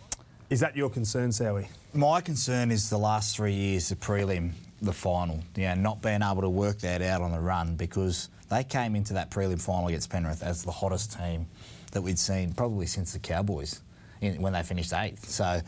Is 0.48 0.60
that 0.60 0.74
your 0.74 0.88
concern, 0.88 1.30
Sowie? 1.32 1.66
My 1.92 2.22
concern 2.22 2.70
is 2.70 2.88
the 2.88 2.98
last 2.98 3.36
three 3.36 3.52
years, 3.52 3.90
the 3.90 3.96
prelim, 3.96 4.52
the 4.80 4.94
final. 4.94 5.42
Yeah, 5.54 5.74
not 5.74 6.00
being 6.00 6.22
able 6.22 6.40
to 6.40 6.48
work 6.48 6.78
that 6.78 7.02
out 7.02 7.20
on 7.20 7.30
the 7.30 7.40
run 7.40 7.76
because 7.76 8.30
they 8.54 8.64
came 8.64 8.94
into 8.94 9.14
that 9.14 9.30
prelim 9.30 9.60
final 9.60 9.88
against 9.88 10.10
Penrith 10.10 10.42
as 10.42 10.62
the 10.62 10.70
hottest 10.70 11.18
team 11.18 11.46
that 11.92 12.02
we'd 12.02 12.18
seen 12.18 12.52
probably 12.52 12.86
since 12.86 13.12
the 13.12 13.18
Cowboys 13.18 13.80
in, 14.20 14.40
when 14.40 14.52
they 14.52 14.62
finished 14.62 14.92
eighth. 14.92 15.28
So 15.28 15.60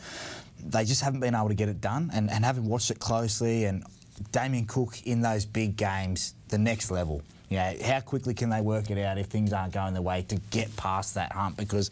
they 0.63 0.85
just 0.85 1.01
haven't 1.01 1.19
been 1.19 1.35
able 1.35 1.49
to 1.49 1.55
get 1.55 1.69
it 1.69 1.81
done. 1.81 2.09
And, 2.13 2.29
and 2.29 2.45
having 2.45 2.65
watched 2.65 2.91
it 2.91 2.99
closely, 2.99 3.65
and 3.65 3.83
Damien 4.31 4.65
Cook 4.65 5.01
in 5.05 5.21
those 5.21 5.45
big 5.45 5.75
games, 5.75 6.33
the 6.49 6.57
next 6.57 6.89
level. 6.91 7.21
You 7.49 7.57
know, 7.57 7.73
how 7.83 8.01
quickly 8.01 8.33
can 8.33 8.49
they 8.49 8.61
work 8.61 8.91
it 8.91 8.97
out 8.97 9.17
if 9.17 9.27
things 9.27 9.53
aren't 9.53 9.73
going 9.73 9.93
their 9.93 10.01
way 10.01 10.23
to 10.23 10.35
get 10.49 10.75
past 10.75 11.15
that 11.15 11.31
hump? 11.31 11.55
Because 11.57 11.89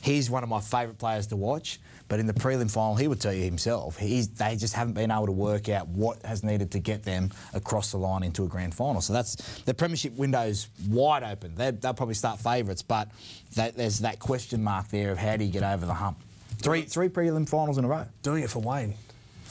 he's 0.00 0.30
one 0.30 0.42
of 0.42 0.48
my 0.48 0.60
favourite 0.60 0.98
players 0.98 1.26
to 1.28 1.36
watch. 1.36 1.78
But 2.08 2.20
in 2.20 2.26
the 2.26 2.34
prelim 2.34 2.70
final, 2.70 2.96
he 2.96 3.08
would 3.08 3.20
tell 3.20 3.32
you 3.32 3.44
himself, 3.44 3.98
they 3.98 4.56
just 4.56 4.74
haven't 4.74 4.92
been 4.92 5.10
able 5.10 5.26
to 5.26 5.32
work 5.32 5.68
out 5.70 5.88
what 5.88 6.22
has 6.24 6.44
needed 6.44 6.70
to 6.72 6.78
get 6.78 7.02
them 7.02 7.30
across 7.54 7.92
the 7.92 7.96
line 7.96 8.22
into 8.22 8.44
a 8.44 8.46
grand 8.46 8.74
final. 8.74 9.00
So 9.00 9.14
that's 9.14 9.36
the 9.62 9.72
premiership 9.72 10.12
window's 10.14 10.68
wide 10.88 11.22
open. 11.22 11.54
They, 11.54 11.70
they'll 11.70 11.94
probably 11.94 12.14
start 12.14 12.40
favourites, 12.40 12.82
but 12.82 13.08
that, 13.54 13.76
there's 13.76 14.00
that 14.00 14.18
question 14.18 14.62
mark 14.62 14.88
there 14.88 15.12
of 15.12 15.18
how 15.18 15.36
do 15.36 15.44
you 15.44 15.50
get 15.50 15.62
over 15.62 15.86
the 15.86 15.94
hump? 15.94 16.18
Three, 16.58 16.82
three 16.82 17.08
prelim 17.08 17.48
finals 17.48 17.78
in 17.78 17.84
a 17.84 17.88
row. 17.88 18.06
Doing 18.22 18.42
it 18.42 18.50
for 18.50 18.60
Wayne. 18.60 18.94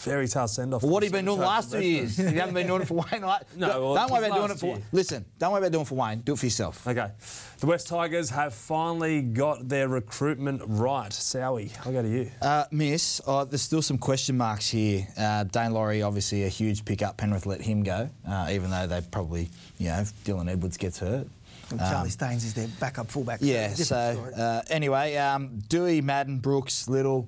Fairy 0.03 0.27
tale 0.27 0.47
send 0.47 0.73
off. 0.73 0.83
Well, 0.83 0.91
what 0.91 1.03
have 1.03 1.11
you 1.11 1.17
been 1.17 1.25
doing 1.25 1.39
the 1.39 1.45
last 1.45 1.71
two 1.71 1.81
years? 1.81 2.17
You 2.19 2.25
haven't 2.27 2.53
been 2.53 2.67
doing 2.67 2.81
it 2.81 2.87
for 2.87 3.05
Wayne. 3.11 3.21
Like, 3.21 3.41
No, 3.57 3.67
don't, 3.67 3.81
well, 3.83 3.95
don't 3.95 4.11
worry 4.11 4.25
about 4.27 4.35
doing 4.35 4.45
it 4.45 4.49
last 4.49 4.59
for. 4.59 4.65
year. 4.67 4.77
Listen, 4.91 5.25
don't 5.39 5.51
worry 5.51 5.59
about 5.59 5.71
doing 5.71 5.81
it 5.83 5.87
for 5.87 5.95
Wayne. 5.95 6.19
Do 6.21 6.33
it 6.33 6.39
for 6.39 6.45
yourself. 6.45 6.85
Okay. 6.87 7.09
The 7.59 7.65
West 7.67 7.87
Tigers 7.87 8.29
have 8.31 8.53
finally 8.53 9.21
got 9.21 9.69
their 9.69 9.87
recruitment 9.87 10.61
right. 10.65 11.11
Sowie, 11.11 11.71
I'll 11.85 11.93
go 11.93 12.01
to 12.01 12.09
you. 12.09 12.29
Uh, 12.41 12.65
miss, 12.71 13.21
uh, 13.25 13.45
there's 13.45 13.61
still 13.61 13.81
some 13.81 13.97
question 13.97 14.35
marks 14.37 14.69
here. 14.69 15.07
Uh, 15.17 15.45
Daine 15.45 15.71
Laurie, 15.71 16.01
obviously 16.01 16.43
a 16.43 16.49
huge 16.49 16.83
pickup. 16.83 17.15
Penrith 17.17 17.45
let 17.45 17.61
him 17.61 17.83
go, 17.83 18.09
uh, 18.27 18.49
even 18.51 18.69
though 18.69 18.85
they 18.87 18.99
probably, 19.11 19.49
you 19.77 19.87
know, 19.87 19.99
if 19.99 20.11
Dylan 20.25 20.51
Edwards 20.51 20.75
gets 20.77 20.99
hurt. 20.99 21.27
And 21.69 21.79
Charlie 21.79 22.09
Staines 22.09 22.43
is 22.43 22.53
their 22.53 22.67
backup 22.79 23.09
fullback. 23.09 23.39
Yeah, 23.41 23.73
so 23.73 23.95
uh, 24.37 24.61
anyway, 24.69 25.15
um, 25.15 25.61
Doueihi, 25.69 26.03
Madden, 26.03 26.39
Brooks, 26.39 26.87
Little. 26.89 27.27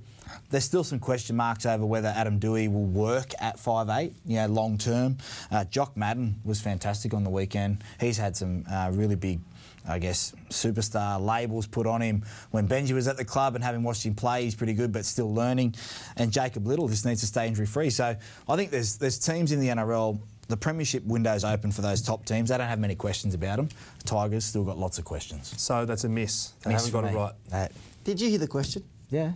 There's 0.50 0.64
still 0.64 0.84
some 0.84 1.00
question 1.00 1.36
marks 1.36 1.66
over 1.66 1.86
whether 1.86 2.10
Adam 2.10 2.40
Doueihi 2.40 2.72
will 2.72 2.86
work 2.86 3.32
at 3.40 3.58
5'8, 3.58 4.14
you 4.26 4.36
know, 4.38 4.48
long 4.48 4.78
term. 4.78 5.18
Uh, 5.52 5.66
Jock 5.66 5.96
Madden 5.98 6.36
was 6.44 6.62
fantastic 6.62 7.14
on 7.14 7.24
the 7.24 7.30
weekend. 7.30 7.84
He's 8.00 8.18
had 8.18 8.36
some 8.38 8.64
uh, 8.72 8.90
really 8.94 9.16
big, 9.16 9.40
I 9.88 10.00
guess, 10.00 10.34
superstar 10.50 11.24
labels 11.24 11.68
put 11.68 11.88
on 11.88 12.02
him. 12.02 12.24
When 12.52 12.68
Benji 12.68 12.92
was 12.94 13.08
at 13.08 13.18
the 13.18 13.26
club 13.26 13.56
and 13.56 13.64
having 13.64 13.84
watched 13.84 14.06
him 14.06 14.16
play, 14.16 14.44
he's 14.44 14.56
pretty 14.56 14.74
good, 14.74 14.92
but 14.92 15.06
still 15.06 15.34
learning. 15.34 15.76
And 16.16 16.32
Jacob 16.32 16.66
Little 16.68 16.88
just 16.88 17.06
needs 17.06 17.22
to 17.22 17.28
stay 17.28 17.48
injury 17.48 17.66
free. 17.66 17.90
So 17.90 18.16
I 18.48 18.56
think 18.56 18.72
there's 18.72 18.98
there's 18.98 19.20
teams 19.20 19.52
in 19.52 19.60
the 19.60 19.68
NRL. 19.70 20.20
The 20.48 20.58
premiership 20.58 21.04
window's 21.06 21.44
open 21.44 21.72
for 21.72 21.82
those 21.82 22.04
top 22.04 22.24
teams. 22.24 22.50
They 22.50 22.58
don't 22.58 22.68
have 22.68 22.80
many 22.80 22.94
questions 22.94 23.34
about 23.34 23.58
them. 23.58 23.70
Tigers 24.06 24.46
still 24.46 24.64
got 24.64 24.78
lots 24.78 25.00
of 25.00 25.06
questions. 25.06 25.52
So 25.60 25.86
that's 25.86 26.04
a 26.04 26.10
miss. 26.10 26.50
They 26.64 26.72
Miss 26.72 26.86
haven't 26.86 27.02
got 27.02 27.10
for 27.12 27.18
it 27.18 27.20
right. 27.20 27.34
That- 27.50 27.72
Did 28.04 28.22
you 28.22 28.30
hear 28.30 28.38
the 28.38 28.48
question? 28.48 28.84
yeah. 29.10 29.32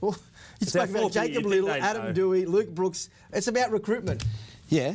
Well, 0.00 0.12
you 0.12 0.18
It's 0.60 0.72
spoke 0.72 0.90
about 0.90 1.00
fault 1.00 1.12
that 1.14 1.28
you 1.28 1.34
Jacob 1.34 1.46
Little, 1.50 1.70
Adam 1.70 2.06
know. 2.06 2.12
Doueihi, 2.12 2.46
Luke 2.46 2.68
Brooks. 2.68 3.10
It's 3.32 3.48
about 3.48 3.70
recruitment. 3.70 4.24
Yeah. 4.68 4.94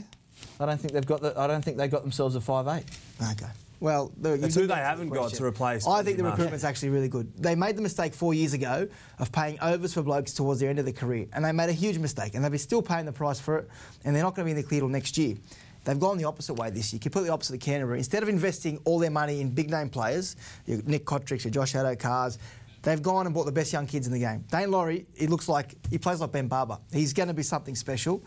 I 0.59 0.65
don't 0.65 0.79
think 0.79 0.93
they've 0.93 1.05
got 1.05 1.21
the, 1.21 1.37
I 1.39 1.47
don't 1.47 1.63
think 1.63 1.77
they 1.77 1.87
got 1.87 2.01
themselves 2.01 2.35
a 2.35 2.41
five 2.41 2.67
eight. 2.67 2.85
Okay. 3.31 3.51
Well, 3.81 4.11
the, 4.17 4.31
you 4.31 4.37
That's 4.37 4.55
who 4.55 4.67
they 4.67 4.75
haven't 4.75 5.09
got 5.09 5.33
to 5.33 5.43
replace 5.43 5.85
I 5.85 6.01
think 6.01 6.17
the 6.17 6.23
Benji 6.23 6.31
recruitment's 6.31 6.63
actually 6.63 6.89
really 6.89 7.09
good. 7.09 7.31
They 7.37 7.55
made 7.55 7.75
the 7.75 7.81
mistake 7.81 8.13
four 8.13 8.33
years 8.33 8.53
ago 8.53 8.87
of 9.19 9.31
paying 9.31 9.59
overs 9.61 9.93
for 9.93 10.01
blokes 10.01 10.33
towards 10.33 10.61
the 10.61 10.67
end 10.67 10.79
of 10.79 10.85
their 10.85 10.93
career, 10.93 11.27
and 11.33 11.43
they 11.43 11.51
made 11.51 11.69
a 11.69 11.73
huge 11.73 11.97
mistake, 11.97 12.35
and 12.35 12.43
they'll 12.43 12.51
be 12.51 12.57
still 12.57 12.81
paying 12.81 13.05
the 13.05 13.11
price 13.11 13.39
for 13.39 13.57
it, 13.59 13.69
and 14.05 14.15
they're 14.15 14.23
not 14.23 14.33
going 14.33 14.47
to 14.47 14.53
be 14.53 14.57
in 14.57 14.63
the 14.63 14.67
clear 14.67 14.79
till 14.79 14.89
next 14.89 15.17
year. 15.17 15.35
They've 15.83 15.99
gone 15.99 16.17
the 16.17 16.23
opposite 16.23 16.55
way 16.55 16.71
this 16.71 16.93
year, 16.93 16.99
completely 16.99 17.29
opposite 17.29 17.55
of 17.55 17.59
Canterbury. 17.59 17.99
Instead 17.99 18.23
of 18.23 18.29
investing 18.29 18.79
all 18.85 18.97
their 18.97 19.11
money 19.11 19.39
in 19.39 19.51
big 19.51 19.69
name 19.69 19.89
players, 19.89 20.35
your 20.65 20.81
Nick 20.85 21.05
Cotric, 21.05 21.43
your 21.43 21.51
Josh 21.51 21.73
Addo-Carrs, 21.73 22.39
they've 22.85 23.01
gone 23.01 23.25
and 23.25 23.35
bought 23.35 23.45
the 23.45 23.51
best 23.51 23.73
young 23.73 23.87
kids 23.87 24.07
in 24.07 24.13
the 24.13 24.19
game. 24.19 24.45
Daine 24.49 24.69
Laurie, 24.69 25.05
he 25.17 25.27
looks 25.27 25.49
like 25.49 25.75
he 25.89 25.97
plays 25.97 26.21
like 26.21 26.31
Ben 26.31 26.47
Barba. 26.47 26.79
He's 26.93 27.11
going 27.11 27.27
to 27.27 27.33
be 27.33 27.43
something 27.43 27.75
special. 27.75 28.23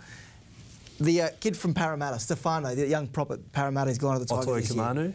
The 1.01 1.23
uh, 1.23 1.29
kid 1.40 1.57
from 1.57 1.73
Parramatta, 1.75 2.18
Stefano, 2.18 2.75
the 2.75 2.87
young 2.87 3.07
prop 3.07 3.31
at 3.31 3.53
Parramatta, 3.53 3.88
has 3.88 3.99
gone 3.99 4.18
to 4.18 4.25
the 4.25 4.27
Tigers 4.27 4.75
year. 4.75 4.85
Kamanu. 4.85 5.12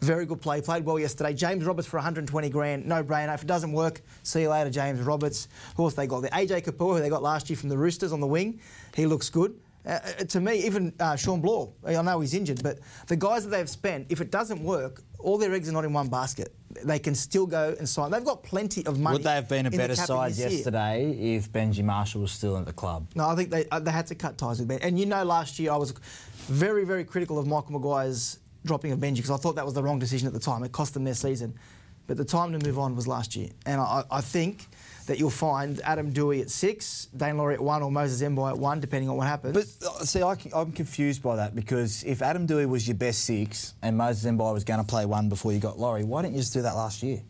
Very 0.00 0.26
good 0.26 0.40
play. 0.40 0.60
Played 0.60 0.84
well 0.84 0.98
yesterday. 0.98 1.32
James 1.32 1.64
Roberts 1.64 1.86
for 1.86 1.96
120 1.98 2.48
grand. 2.50 2.86
No 2.86 3.02
brainer. 3.04 3.34
If 3.34 3.42
it 3.42 3.46
doesn't 3.46 3.72
work, 3.72 4.02
see 4.22 4.42
you 4.42 4.50
later, 4.50 4.70
James 4.70 5.00
Roberts. 5.00 5.48
Who 5.76 5.84
else 5.84 5.94
they 5.94 6.06
got? 6.06 6.20
The 6.20 6.28
AJ 6.28 6.64
Kapoor, 6.64 6.96
who 6.96 7.00
they 7.00 7.08
got 7.08 7.22
last 7.22 7.48
year 7.48 7.56
from 7.56 7.68
the 7.68 7.78
Roosters 7.78 8.12
on 8.12 8.20
the 8.20 8.26
wing. 8.26 8.60
He 8.94 9.06
looks 9.06 9.30
good. 9.30 9.58
Uh, 9.86 9.90
uh, 9.90 10.24
to 10.24 10.40
me, 10.40 10.66
even 10.66 10.92
uh, 11.00 11.16
Shawn 11.16 11.40
Blore. 11.40 11.72
I 11.86 12.00
know 12.02 12.20
he's 12.20 12.34
injured, 12.34 12.62
but 12.62 12.78
the 13.06 13.16
guys 13.16 13.44
that 13.44 13.50
they've 13.50 13.70
spent, 13.70 14.06
if 14.10 14.20
it 14.20 14.30
doesn't 14.30 14.62
work, 14.62 15.02
all 15.18 15.38
their 15.38 15.52
eggs 15.54 15.68
are 15.68 15.72
not 15.72 15.84
in 15.84 15.92
one 15.92 16.08
basket. 16.08 16.54
They 16.84 16.98
can 16.98 17.14
still 17.14 17.46
go 17.46 17.74
and 17.78 17.88
sign. 17.88 18.10
They've 18.10 18.24
got 18.24 18.42
plenty 18.42 18.84
of 18.86 18.98
money. 18.98 19.14
Would 19.14 19.24
they 19.24 19.34
have 19.34 19.48
been 19.48 19.66
a 19.66 19.70
better 19.70 19.96
side 19.96 20.32
this 20.32 20.38
year. 20.38 20.50
yesterday 20.50 21.34
if 21.36 21.50
Benji 21.50 21.82
Marshall 21.84 22.22
was 22.22 22.32
still 22.32 22.56
at 22.56 22.66
the 22.66 22.72
club? 22.72 23.08
No, 23.14 23.28
I 23.28 23.36
think 23.36 23.50
they 23.50 23.68
uh, 23.70 23.80
they 23.80 23.90
had 23.90 24.06
to 24.08 24.14
cut 24.14 24.38
ties 24.38 24.58
with 24.58 24.68
Ben. 24.68 24.80
And 24.82 24.98
you 24.98 25.06
know, 25.06 25.24
last 25.24 25.58
year 25.58 25.72
I 25.72 25.76
was 25.76 25.92
very 26.46 26.84
very 26.84 27.04
critical 27.04 27.38
of 27.38 27.46
Michael 27.46 27.72
Maguire's 27.72 28.38
dropping 28.64 28.92
of 28.92 28.98
Benji 28.98 29.16
because 29.16 29.30
I 29.30 29.36
thought 29.36 29.56
that 29.56 29.64
was 29.64 29.74
the 29.74 29.82
wrong 29.82 29.98
decision 29.98 30.26
at 30.26 30.34
the 30.34 30.40
time. 30.40 30.62
It 30.64 30.72
cost 30.72 30.94
them 30.94 31.04
their 31.04 31.14
season. 31.14 31.54
But 32.06 32.16
the 32.16 32.24
time 32.24 32.52
to 32.52 32.64
move 32.64 32.78
on 32.78 32.94
was 32.94 33.08
last 33.08 33.34
year, 33.34 33.48
and 33.64 33.80
I, 33.80 34.04
I 34.10 34.20
think 34.20 34.66
that 35.06 35.18
you'll 35.18 35.30
find 35.30 35.80
Adam 35.82 36.12
Doueihi 36.12 36.42
at 36.42 36.50
six, 36.50 37.08
Daine 37.16 37.36
Laurie 37.36 37.54
at 37.54 37.60
one, 37.60 37.82
or 37.82 37.90
Moses 37.90 38.26
Mbye 38.26 38.50
at 38.50 38.58
one, 38.58 38.80
depending 38.80 39.08
on 39.08 39.16
what 39.16 39.26
happens. 39.26 39.54
But 39.54 39.88
uh, 39.88 40.04
see, 40.04 40.22
I, 40.22 40.36
am 40.54 40.72
confused 40.72 41.22
by 41.22 41.36
that 41.36 41.54
because 41.54 42.04
if 42.04 42.22
Adam 42.22 42.46
Doueihi 42.46 42.68
was 42.68 42.86
your 42.86 42.96
best 42.96 43.24
six 43.24 43.74
and 43.82 43.96
Moses 43.96 44.30
Mbye 44.30 44.52
was 44.52 44.64
going 44.64 44.80
to 44.80 44.86
play 44.86 45.06
one 45.06 45.28
before 45.28 45.52
you 45.52 45.58
got 45.58 45.78
Laurie, 45.78 46.04
why 46.04 46.22
didn't 46.22 46.34
you 46.34 46.40
just 46.40 46.52
do 46.52 46.62
that 46.62 46.74
last 46.74 47.02
year? 47.02 47.22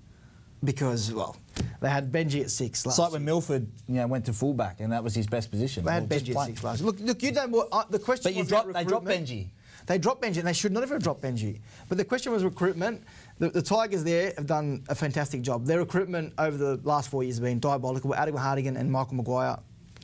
because 0.64 1.12
well, 1.12 1.36
they 1.80 1.88
had 1.88 2.12
Benji 2.12 2.42
at 2.42 2.50
six 2.50 2.84
last 2.84 2.94
It's 2.94 2.98
like 2.98 3.10
year. 3.10 3.12
when 3.14 3.24
Milford, 3.24 3.66
you 3.88 3.94
know, 3.94 4.06
went 4.06 4.26
to 4.26 4.32
fullback 4.32 4.80
and 4.80 4.92
that 4.92 5.02
was 5.02 5.14
his 5.14 5.26
best 5.26 5.50
position. 5.50 5.84
They 5.84 5.92
had 5.92 6.10
Well, 6.10 6.18
Benji 6.18 6.36
at 6.36 6.46
six 6.46 6.64
last 6.64 6.80
year. 6.80 6.86
Look, 6.86 7.00
look, 7.00 7.22
you 7.22 7.32
don't. 7.32 7.54
Uh, 7.72 7.84
the 7.88 7.98
question 7.98 8.24
But 8.24 8.34
you 8.34 8.40
was 8.40 8.48
dropped, 8.48 8.72
they 8.72 8.84
dropped. 8.84 9.06
Benji. 9.06 9.48
They 9.86 9.98
dropped 9.98 10.22
Benji, 10.22 10.38
and 10.38 10.46
they 10.48 10.52
should 10.52 10.72
not 10.72 10.88
have 10.88 11.02
dropped 11.02 11.22
Benji. 11.22 11.60
But 11.88 11.96
the 11.98 12.04
question 12.04 12.32
was 12.32 12.42
recruitment. 12.42 13.04
The, 13.38 13.51
the 13.51 13.62
Tigers 13.62 14.03
there 14.03 14.33
have 14.37 14.46
done 14.46 14.83
a 14.88 14.94
fantastic 14.94 15.42
job. 15.42 15.66
Their 15.66 15.81
recruitment 15.81 16.33
over 16.38 16.57
the 16.57 16.81
last 16.85 17.11
four 17.11 17.22
years 17.22 17.37
has 17.37 17.40
been 17.40 17.61
diabolical. 17.61 18.14
Adam 18.14 18.35
Hartigan 18.37 18.77
and 18.77 18.90
Michael 18.90 19.16
Maguire, 19.16 19.59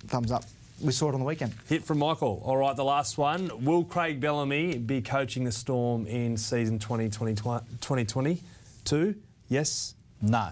thumbs 0.09 0.31
up. 0.31 0.45
We 0.83 0.93
saw 0.93 1.09
it 1.09 1.15
on 1.15 1.21
the 1.21 1.27
weekend. 1.27 1.55
Hit 1.69 1.85
from 1.85 1.99
Michael. 1.99 2.43
All 2.45 2.57
right, 2.57 2.75
the 2.75 2.85
last 2.85 3.17
one. 3.17 3.65
Will 3.65 3.85
Craig 3.85 4.21
Bellamy 4.21 4.79
be 4.79 5.01
coaching 5.01 5.45
the 5.45 5.53
Storm 5.53 6.07
in 6.07 6.37
season 6.37 6.79
2020, 6.79 7.35
2022? 7.37 9.15
Yes. 9.49 9.95
No. 10.21 10.49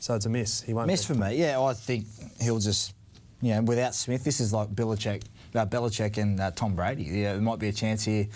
So 0.00 0.14
it's 0.14 0.26
a 0.26 0.28
miss. 0.28 0.60
He 0.62 0.74
won't. 0.74 0.86
Miss 0.86 1.06
be. 1.06 1.14
for 1.14 1.20
me. 1.20 1.36
Yeah, 1.36 1.60
I 1.60 1.72
think 1.72 2.06
he'll 2.40 2.58
just, 2.58 2.94
you 3.40 3.54
know, 3.54 3.62
without 3.62 3.94
Smith, 3.94 4.22
this 4.22 4.40
is 4.40 4.52
like 4.52 4.68
Belichick, 4.68 5.22
uh, 5.54 5.64
Belichick 5.64 6.18
and 6.18 6.38
uh, 6.38 6.50
Tom 6.50 6.74
Brady. 6.74 7.04
Yeah, 7.04 7.32
there 7.32 7.40
might 7.40 7.58
be 7.58 7.68
a 7.68 7.72
chance 7.72 8.04
here. 8.04 8.26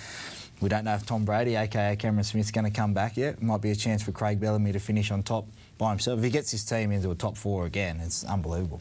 We 0.61 0.71
don't 0.71 0.85
know 0.85 0.95
if 0.95 1.05
Tom 1.05 1.25
Brady, 1.27 1.55
aka 1.55 1.97
Cameron 1.97 2.25
Smith, 2.25 2.47
is 2.47 2.51
going 2.51 2.65
to 2.65 2.71
come 2.71 2.95
back 2.95 3.17
yet. 3.17 3.43
Might 3.43 3.61
be 3.61 3.71
a 3.71 3.77
chance 3.77 4.03
for 4.03 4.13
Craig 4.13 4.41
Bellamy 4.41 4.73
to 4.73 4.79
finish 4.79 5.11
on 5.11 5.23
top 5.23 5.47
by 5.77 5.91
himself. 5.91 6.19
If 6.19 6.25
he 6.25 6.31
gets 6.31 6.51
his 6.51 6.65
team 6.65 6.93
into 6.93 7.11
a 7.11 7.15
top 7.15 7.37
four 7.37 7.67
again, 7.67 8.01
it's 8.01 8.25
unbelievable. 8.25 8.81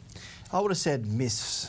I 0.52 0.60
would 0.60 0.70
have 0.70 0.78
said 0.78 1.06
miss 1.06 1.68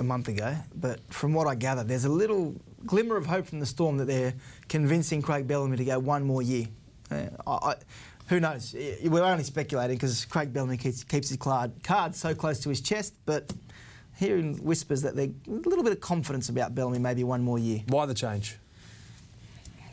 a 0.00 0.02
month 0.02 0.26
ago, 0.26 0.56
but 0.74 1.00
from 1.12 1.34
what 1.34 1.46
I 1.46 1.54
gather, 1.54 1.84
there's 1.84 2.04
a 2.04 2.08
little 2.08 2.56
glimmer 2.84 3.16
of 3.16 3.26
hope 3.26 3.46
from 3.46 3.60
the 3.60 3.66
Storm 3.66 3.96
that 3.98 4.06
they're 4.06 4.34
convincing 4.68 5.22
Craig 5.22 5.46
Bellamy 5.46 5.76
to 5.76 5.84
go 5.84 5.98
one 6.00 6.24
more 6.24 6.42
year. 6.42 6.66
Uh, 7.10 7.26
I, 7.46 7.52
I, 7.52 7.74
who 8.28 8.40
knows? 8.40 8.74
We're 9.04 9.22
only 9.22 9.44
speculating 9.44 9.96
because 9.96 10.24
Craig 10.24 10.52
Bellamy 10.52 10.78
keeps, 10.78 11.04
keeps 11.04 11.28
his 11.28 11.38
card, 11.38 11.70
card 11.84 12.16
so 12.16 12.34
close 12.34 12.58
to 12.60 12.70
his 12.70 12.80
chest, 12.80 13.14
but 13.24 13.52
hearing 14.16 14.56
whispers 14.64 15.02
that 15.02 15.14
there's 15.14 15.30
a 15.46 15.68
little 15.68 15.84
bit 15.84 15.92
of 15.92 16.00
confidence 16.00 16.48
about 16.48 16.74
Bellamy, 16.74 16.98
maybe 16.98 17.22
one 17.22 17.42
more 17.42 17.58
year. 17.58 17.82
Why 17.86 18.06
the 18.06 18.14
change? 18.14 18.56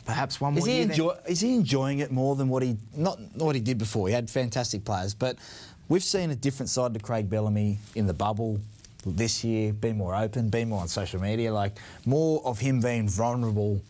Perhaps 0.04 0.40
one 0.40 0.56
Is 0.56 0.64
more 0.64 0.66
he, 0.68 0.80
year. 0.80 0.90
enjoy, 0.90 1.16
is 1.28 1.40
he 1.40 1.54
enjoying 1.54 2.00
it 2.00 2.10
more 2.10 2.34
than 2.34 2.48
what 2.48 2.62
he 2.62 2.76
not 2.96 3.18
what 3.36 3.54
he 3.54 3.60
did 3.60 3.78
before? 3.78 4.08
He 4.08 4.14
had 4.14 4.28
fantastic 4.28 4.84
players, 4.84 5.14
but 5.14 5.36
we've 5.88 6.02
seen 6.02 6.30
a 6.30 6.34
different 6.34 6.70
side 6.70 6.92
to 6.94 7.00
Craig 7.00 7.30
Bellamy 7.30 7.78
in 7.94 8.06
the 8.06 8.14
bubble 8.14 8.58
this 9.06 9.44
year. 9.44 9.72
Been 9.72 9.96
more 9.96 10.14
open, 10.14 10.48
been 10.48 10.68
more 10.68 10.80
on 10.80 10.88
social 10.88 11.20
media, 11.20 11.52
like 11.52 11.78
more 12.04 12.42
of 12.44 12.58
him 12.58 12.80
being 12.80 13.08
vulnerable 13.08 13.80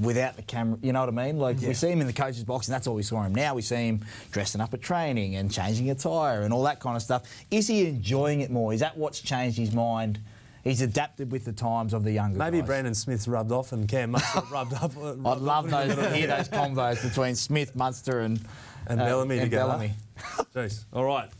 without 0.00 0.36
the 0.36 0.42
camera. 0.42 0.78
You 0.80 0.92
know 0.92 1.00
what 1.00 1.08
I 1.08 1.26
mean? 1.26 1.38
Like 1.38 1.60
we 1.60 1.74
see 1.74 1.90
him 1.90 2.00
in 2.00 2.06
the 2.06 2.12
coach's 2.12 2.44
box, 2.44 2.68
and 2.68 2.74
that's 2.74 2.86
all 2.86 2.94
we 2.94 3.02
saw 3.02 3.22
him. 3.24 3.34
Now 3.34 3.54
we 3.54 3.62
see 3.62 3.88
him 3.88 4.04
dressing 4.30 4.60
up 4.60 4.72
at 4.74 4.80
training 4.80 5.34
and 5.34 5.50
changing 5.52 5.90
attire 5.90 6.42
and 6.42 6.52
all 6.54 6.62
that 6.64 6.78
kind 6.78 6.94
of 6.94 7.02
stuff. 7.02 7.24
Is 7.50 7.66
he 7.66 7.86
enjoying 7.88 8.42
it 8.42 8.50
more? 8.50 8.72
Is 8.72 8.80
that 8.80 8.96
what's 8.96 9.20
changed 9.20 9.58
his 9.58 9.72
mind? 9.72 10.20
He's 10.68 10.82
adapted 10.82 11.32
with 11.32 11.46
the 11.46 11.52
times 11.52 11.94
of 11.94 12.04
the 12.04 12.12
younger 12.12 12.38
Maybe 12.38 12.58
guys. 12.58 12.66
Brandon 12.66 12.94
Smith's 12.94 13.26
rubbed 13.26 13.52
off 13.52 13.72
and 13.72 13.88
Cam 13.88 14.10
Munster 14.10 14.42
rubbed 14.52 14.74
up. 14.74 14.94
I'd 14.98 15.38
love 15.38 15.70
those 15.70 15.94
to 15.94 16.10
hear 16.14 16.26
those 16.26 16.50
combos 16.50 17.02
between 17.02 17.34
Smith, 17.36 17.74
Munster, 17.74 18.20
and 18.20 18.38
And 18.86 19.00
uh, 19.00 19.06
Bellamy 19.06 19.38
and 19.38 19.46
together. 19.46 19.72
Bellamy. 19.72 19.94
Jeez. 20.54 20.84
All 20.92 21.04
right. 21.04 21.30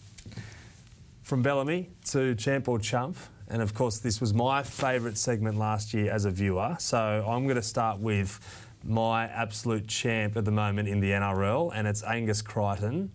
From 1.22 1.42
Bellamy 1.42 1.90
to 2.06 2.34
Champ 2.36 2.68
or 2.68 2.78
Chump. 2.78 3.18
And 3.48 3.60
of 3.60 3.74
course, 3.74 3.98
this 3.98 4.18
was 4.18 4.32
my 4.32 4.62
favourite 4.62 5.18
segment 5.18 5.58
last 5.58 5.92
year 5.92 6.10
as 6.10 6.24
a 6.24 6.30
viewer. 6.30 6.76
So 6.78 6.98
I'm 7.28 7.44
going 7.44 7.56
to 7.56 7.62
start 7.62 7.98
with 7.98 8.40
my 8.82 9.24
absolute 9.26 9.88
champ 9.88 10.38
at 10.38 10.46
the 10.46 10.50
moment 10.50 10.88
in 10.88 11.00
the 11.00 11.10
NRL, 11.10 11.72
and 11.74 11.86
it's 11.86 12.02
Angus 12.02 12.40
Crichton. 12.40 13.12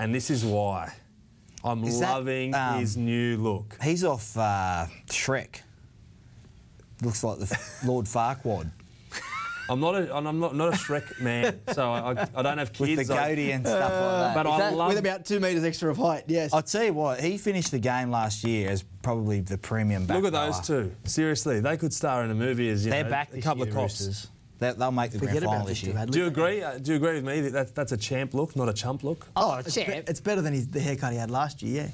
And 0.00 0.12
this 0.12 0.30
is 0.30 0.44
why. 0.44 0.94
I'm 1.64 1.82
Is 1.84 2.00
that, 2.00 2.12
loving 2.12 2.54
um, 2.54 2.78
his 2.80 2.96
new 2.96 3.36
look. 3.36 3.76
He's 3.82 4.04
off 4.04 4.36
uh, 4.36 4.86
Shrek. 5.06 5.60
Looks 7.02 7.22
like 7.24 7.38
the 7.38 7.58
Lord 7.84 8.06
Farquaad 8.06 8.70
I'm 9.70 9.80
not 9.80 9.96
a, 9.96 10.16
I'm 10.16 10.40
not, 10.40 10.54
not 10.56 10.68
a 10.72 10.76
Shrek 10.78 11.20
man, 11.20 11.60
so 11.74 11.92
I, 11.92 12.12
I, 12.12 12.28
I 12.36 12.42
don't 12.42 12.56
have 12.56 12.72
kids. 12.72 12.80
with 12.88 12.98
kids. 13.00 13.08
the 13.08 13.16
I- 13.18 13.28
goatee 13.28 13.52
and 13.52 13.66
stuff 13.66 13.80
like 13.82 13.90
that. 13.90 14.34
but 14.34 14.46
Is 14.46 14.52
I 14.52 14.58
that- 14.58 14.74
love- 14.74 14.88
With 14.88 14.98
about 14.98 15.26
two 15.26 15.40
metres 15.40 15.62
extra 15.62 15.90
of 15.90 15.98
height, 15.98 16.24
yes. 16.26 16.54
I'll 16.54 16.62
tell 16.62 16.84
you 16.84 16.94
what, 16.94 17.20
he 17.20 17.36
finished 17.36 17.70
the 17.70 17.78
game 17.78 18.10
last 18.10 18.44
year 18.44 18.70
as 18.70 18.82
probably 19.02 19.40
the 19.42 19.58
premium 19.58 20.06
back 20.06 20.16
Look 20.22 20.24
at 20.24 20.32
those 20.32 20.54
rower. 20.70 20.84
two. 20.84 20.94
Seriously, 21.04 21.60
they 21.60 21.76
could 21.76 21.92
star 21.92 22.24
in 22.24 22.30
a 22.30 22.34
movie 22.34 22.70
as 22.70 22.82
you 22.86 22.90
They're 22.92 23.04
know, 23.04 23.10
back 23.10 23.34
a 23.34 23.42
couple 23.42 23.64
year, 23.66 23.68
of 23.68 23.74
cops. 23.74 24.00
Roosters. 24.00 24.28
They, 24.58 24.72
they'll 24.72 24.90
make 24.90 25.12
the 25.12 25.18
Forget 25.20 25.34
grand 25.34 25.44
final 25.44 25.56
about 25.60 25.68
this 25.68 25.80
this, 25.82 25.94
year. 25.94 26.06
Do 26.06 26.18
you 26.18 26.26
agree? 26.26 26.62
Uh, 26.62 26.78
do 26.78 26.90
you 26.92 26.96
agree 26.96 27.14
with 27.14 27.24
me 27.24 27.40
that 27.42 27.52
that 27.52 27.74
that's 27.74 27.92
a 27.92 27.96
champ 27.96 28.34
look, 28.34 28.56
not 28.56 28.68
a 28.68 28.72
chump 28.72 29.04
look? 29.04 29.26
Oh, 29.36 29.56
It's, 29.58 29.74
champ. 29.74 29.88
be- 29.88 30.10
it's 30.10 30.20
better 30.20 30.42
than 30.42 30.52
his, 30.52 30.66
the 30.68 30.80
haircut 30.80 31.12
he 31.12 31.18
had 31.18 31.30
last 31.30 31.62
year, 31.62 31.84
yeah. 31.84 31.90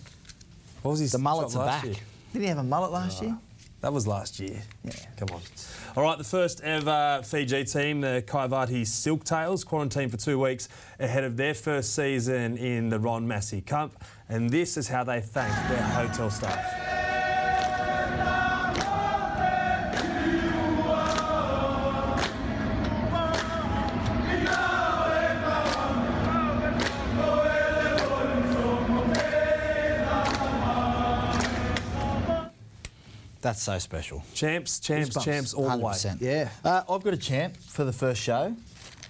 What 0.82 0.92
was 0.92 1.00
his 1.00 1.12
The 1.12 1.18
mullets 1.18 1.52
chop 1.54 1.62
are 1.62 1.66
last 1.66 1.76
back. 1.82 1.84
year? 1.96 2.02
Didn't 2.32 2.42
he 2.42 2.48
have 2.48 2.58
a 2.58 2.62
mullet 2.62 2.90
last 2.90 3.22
year? 3.22 3.36
That 3.82 3.92
was 3.92 4.06
last 4.06 4.40
year. 4.40 4.62
Yeah. 4.82 4.92
Come 5.18 5.28
on. 5.34 5.42
All 5.94 6.02
right, 6.04 6.16
the 6.16 6.24
first 6.24 6.62
ever 6.62 7.20
Fiji 7.22 7.64
team, 7.64 8.00
the 8.00 8.24
Kaivati 8.26 8.80
Silktails, 8.82 9.64
quarantined 9.66 10.10
for 10.10 10.16
two 10.16 10.38
weeks 10.38 10.70
ahead 10.98 11.22
of 11.22 11.36
their 11.36 11.52
first 11.52 11.94
season 11.94 12.56
in 12.56 12.88
the 12.88 12.98
Ron 12.98 13.28
Massey 13.28 13.60
Cup. 13.60 14.02
And 14.30 14.48
this 14.48 14.78
is 14.78 14.88
how 14.88 15.04
they 15.04 15.20
thanked 15.20 15.68
their 15.68 15.82
hotel 15.82 16.30
staff. 16.30 17.03
That's 33.54 33.62
so 33.62 33.78
special. 33.78 34.20
Champs, 34.34 34.80
champs, 34.80 35.10
Goosebumps. 35.10 35.24
champs 35.24 35.54
all 35.54 35.70
the 35.70 35.76
way. 35.76 35.92
100%. 35.92 36.20
Yeah. 36.20 36.48
Uh, 36.64 36.82
I've 36.90 37.04
got 37.04 37.14
a 37.14 37.16
champ 37.16 37.56
for 37.56 37.84
the 37.84 37.92
first 37.92 38.20
show. 38.20 38.52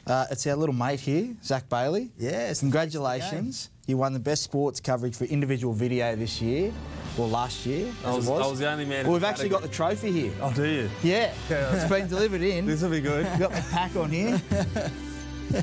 Uh, 0.06 0.26
it's 0.30 0.46
our 0.46 0.54
little 0.54 0.74
mate 0.74 1.00
here, 1.00 1.34
Zach 1.42 1.66
Bailey. 1.70 2.10
Yes, 2.18 2.60
Congratulations. 2.60 3.70
You 3.86 3.96
won 3.96 4.12
the 4.12 4.18
best 4.18 4.42
sports 4.42 4.80
coverage 4.80 5.16
for 5.16 5.24
individual 5.24 5.72
video 5.72 6.14
this 6.14 6.42
year, 6.42 6.74
or 7.16 7.26
last 7.26 7.64
year. 7.64 7.90
I 8.04 8.14
was- 8.14 8.28
it 8.28 8.30
was. 8.32 8.42
I 8.42 8.50
was 8.50 8.58
the 8.58 8.68
only 8.70 8.84
man 8.84 9.04
Well, 9.06 9.14
we've 9.14 9.22
the 9.22 9.28
actually 9.28 9.48
got 9.48 9.62
the 9.62 9.68
trophy 9.68 10.12
here. 10.12 10.32
Oh, 10.42 10.52
do 10.52 10.66
you? 10.66 10.90
Yeah, 11.02 11.32
Okay, 11.50 11.66
it's 11.72 11.88
been 11.88 12.06
delivered 12.06 12.42
in. 12.42 12.66
This 12.66 12.82
will 12.82 12.90
be 12.90 13.00
good. 13.00 13.24
We've 13.24 13.38
got 13.38 13.52
the 13.52 13.64
pack 13.70 13.96
on 13.96 14.10
here. 14.10 14.42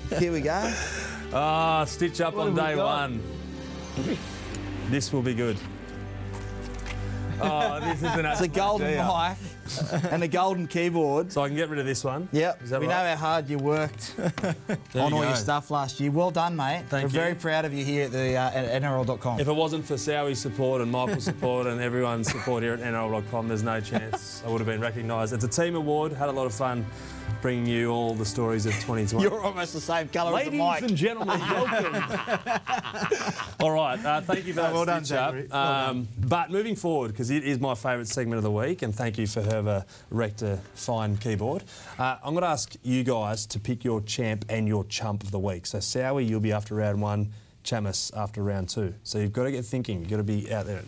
here 0.17 0.31
we 0.31 0.41
go. 0.41 0.73
Ah, 1.31 1.85
stitch 1.85 2.19
up 2.19 2.33
What 2.33 2.47
on 2.47 2.55
day 2.55 2.75
one. 2.75 3.21
This 4.89 5.13
will 5.13 5.21
be 5.21 5.35
good. 5.35 5.57
Oh, 7.51 7.79
this 7.79 7.97
is 7.97 8.03
an 8.03 8.25
It's 8.25 8.41
a 8.41 8.47
golden 8.47 8.95
mic 8.95 9.37
and 10.11 10.23
a 10.23 10.27
golden 10.27 10.67
keyboard. 10.67 11.31
So 11.31 11.41
I 11.41 11.47
can 11.47 11.55
get 11.55 11.69
rid 11.69 11.79
of 11.79 11.85
this 11.85 12.03
one. 12.03 12.27
Yep, 12.31 12.63
Is 12.63 12.69
that 12.69 12.79
we 12.79 12.87
right? 12.87 13.03
know 13.03 13.09
how 13.15 13.15
hard 13.15 13.49
you 13.49 13.57
worked 13.57 14.13
on 14.19 14.55
you 14.93 15.01
all 15.01 15.23
your 15.23 15.35
stuff 15.35 15.71
last 15.71 15.99
year. 15.99 16.11
Well 16.11 16.31
done, 16.31 16.55
mate. 16.55 16.83
Thank 16.89 17.03
We're 17.03 17.09
you. 17.09 17.19
very 17.23 17.35
proud 17.35 17.65
of 17.65 17.73
you 17.73 17.83
here 17.85 18.05
at 18.05 18.11
the 18.11 18.35
uh, 18.35 18.51
at 18.51 18.81
NRL.com. 18.81 19.39
If 19.39 19.47
it 19.47 19.53
wasn't 19.55 19.85
for 19.85 19.97
Sowie's 19.97 20.39
support 20.39 20.81
and 20.81 20.91
Michael's 20.91 21.23
support 21.23 21.67
and 21.67 21.81
everyone's 21.81 22.29
support 22.31 22.63
here 22.63 22.73
at 22.73 22.79
NRL.com, 22.81 23.47
there's 23.47 23.63
no 23.63 23.79
chance 23.79 24.43
I 24.45 24.49
would 24.49 24.59
have 24.59 24.67
been 24.67 24.81
recognised. 24.81 25.33
It's 25.33 25.43
a 25.43 25.47
team 25.47 25.75
award. 25.75 26.13
Had 26.13 26.29
a 26.29 26.33
lot 26.33 26.45
of 26.45 26.53
fun 26.53 26.85
bringing 27.41 27.65
you 27.65 27.89
all 27.89 28.13
the 28.13 28.25
stories 28.25 28.65
of 28.65 28.73
2020. 28.73 29.23
You're 29.29 29.41
almost 29.41 29.73
the 29.73 29.81
same 29.81 30.07
colour 30.09 30.37
as 30.37 30.45
the 30.45 30.51
Ladies 30.51 30.81
mic. 30.81 30.89
and 30.89 30.97
gentlemen, 30.97 31.39
welcome. 31.39 31.95
All 33.59 33.71
right, 33.71 34.03
uh, 34.03 34.21
thank 34.21 34.45
you 34.45 34.53
for 34.53 34.61
that 34.61 34.73
well 34.73 34.85
done, 34.85 35.05
stitch 35.05 35.17
up. 35.17 35.33
Zachary. 35.33 35.47
Well 35.51 35.89
Um, 35.89 36.07
but 36.17 36.49
moving 36.51 36.75
forward, 36.75 37.09
because 37.09 37.29
it 37.29 37.43
is 37.43 37.59
my 37.59 37.75
favourite 37.75 38.07
segment 38.07 38.37
of 38.37 38.43
the 38.43 38.51
week, 38.51 38.81
and 38.81 38.93
thank 38.93 39.17
you 39.17 39.27
for 39.27 39.41
Herva 39.41 39.85
Rector 40.09 40.59
fine 40.73 41.17
keyboard. 41.17 41.63
Uh, 41.97 42.17
I'm 42.23 42.33
going 42.33 42.43
to 42.43 42.49
ask 42.49 42.75
you 42.83 43.03
guys 43.03 43.45
to 43.47 43.59
pick 43.59 43.83
your 43.83 44.01
champ 44.01 44.45
and 44.49 44.67
your 44.67 44.83
chump 44.85 45.23
of 45.23 45.31
the 45.31 45.39
week. 45.39 45.65
So 45.65 45.77
Sowie, 45.79 46.27
you'll 46.27 46.39
be 46.39 46.51
after 46.51 46.75
round 46.75 47.01
one. 47.01 47.31
Chammas 47.63 48.11
after 48.17 48.41
round 48.41 48.69
two. 48.69 48.95
So 49.03 49.19
you've 49.19 49.33
got 49.33 49.43
to 49.43 49.51
get 49.51 49.63
thinking. 49.63 49.99
You've 49.99 50.09
got 50.09 50.17
to 50.17 50.23
be 50.23 50.51
out 50.51 50.65
there. 50.65 50.81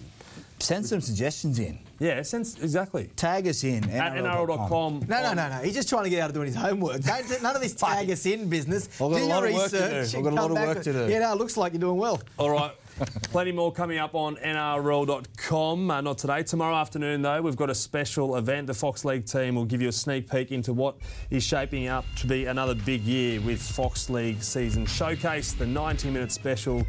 Send 0.64 0.86
some 0.86 1.02
suggestions 1.02 1.60
in. 1.60 1.78
Yeah, 2.00 2.22
sense 2.22 2.58
exactly. 2.58 3.10
Tag 3.18 3.48
us 3.48 3.66
in. 3.66 3.90
At 3.90 4.14
NRL.com. 4.14 5.06
No, 5.10 5.22
no, 5.22 5.34
no, 5.34 5.50
no. 5.50 5.58
He's 5.58 5.74
just 5.74 5.90
trying 5.90 6.06
to 6.06 6.10
get 6.10 6.22
out 6.22 6.30
of 6.30 6.34
doing 6.34 6.48
his 6.48 6.56
homework. 6.56 7.02
Don't, 7.02 7.44
none 7.44 7.54
of 7.54 7.62
this 7.62 7.74
tag 7.76 8.10
us 8.10 8.26
in 8.26 8.48
business. 8.48 8.88
I've 8.94 9.12
got 9.12 9.18
do 9.18 9.24
a 9.24 9.26
lot 9.26 9.46
of 9.46 9.54
work 9.54 9.72
to 9.72 9.78
do. 9.90 10.18
I've 10.18 10.24
got 10.24 10.32
a 10.32 10.36
lot 10.36 10.52
of 10.52 10.58
work 10.58 10.84
to 10.84 10.94
do. 10.94 11.08
Yeah, 11.10 11.20
no, 11.20 11.34
it 11.34 11.38
looks 11.38 11.58
like 11.58 11.74
you're 11.74 11.82
doing 11.82 11.98
well. 11.98 12.22
All 12.38 12.50
right. 12.50 12.72
Plenty 13.24 13.52
more 13.52 13.74
coming 13.74 13.98
up 13.98 14.16
on 14.16 14.38
NRL.com. 14.38 15.92
Uh, 15.92 16.00
not 16.00 16.18
today. 16.18 16.44
Tomorrow 16.44 16.76
afternoon, 16.76 17.24
though, 17.24 17.42
we've 17.42 17.58
got 17.58 17.70
a 17.70 17.76
special 17.76 18.38
event. 18.38 18.68
The 18.68 18.74
Fox 18.74 19.04
League 19.04 19.26
team 19.26 19.56
will 19.56 19.66
give 19.66 19.82
you 19.82 19.90
a 19.90 19.94
sneak 19.94 20.30
peek 20.30 20.54
into 20.54 20.72
what 20.72 20.96
is 21.30 21.44
shaping 21.44 21.88
up 21.88 22.06
to 22.18 22.28
be 22.28 22.46
another 22.46 22.76
big 22.76 23.02
year 23.02 23.42
with 23.42 23.62
Fox 23.62 24.10
League 24.10 24.42
Season 24.42 24.86
Showcase, 24.86 25.52
the 25.54 25.66
90 25.66 26.10
minute 26.10 26.32
special. 26.32 26.86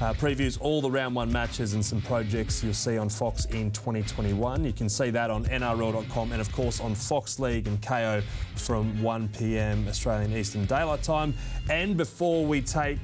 Uh, 0.00 0.12
previews 0.14 0.58
all 0.60 0.80
the 0.80 0.90
round 0.90 1.14
one 1.14 1.30
matches 1.32 1.74
and 1.74 1.84
some 1.84 2.00
projects 2.00 2.62
you'll 2.62 2.72
see 2.72 2.98
on 2.98 3.08
Fox 3.08 3.46
in 3.46 3.70
2021. 3.72 4.64
You 4.64 4.72
can 4.72 4.88
see 4.88 5.10
that 5.10 5.30
on 5.30 5.44
NRL.com 5.46 6.32
and, 6.32 6.40
of 6.40 6.52
course, 6.52 6.80
on 6.80 6.94
Fox 6.94 7.38
League 7.38 7.66
and 7.66 7.80
Kayo 7.80 8.22
from 8.54 9.02
1 9.02 9.28
pm 9.36 9.88
Australian 9.88 10.36
Eastern 10.36 10.66
Daylight 10.66 11.02
Time. 11.02 11.34
And 11.68 11.96
before 11.96 12.46
we 12.46 12.62
take 12.62 12.98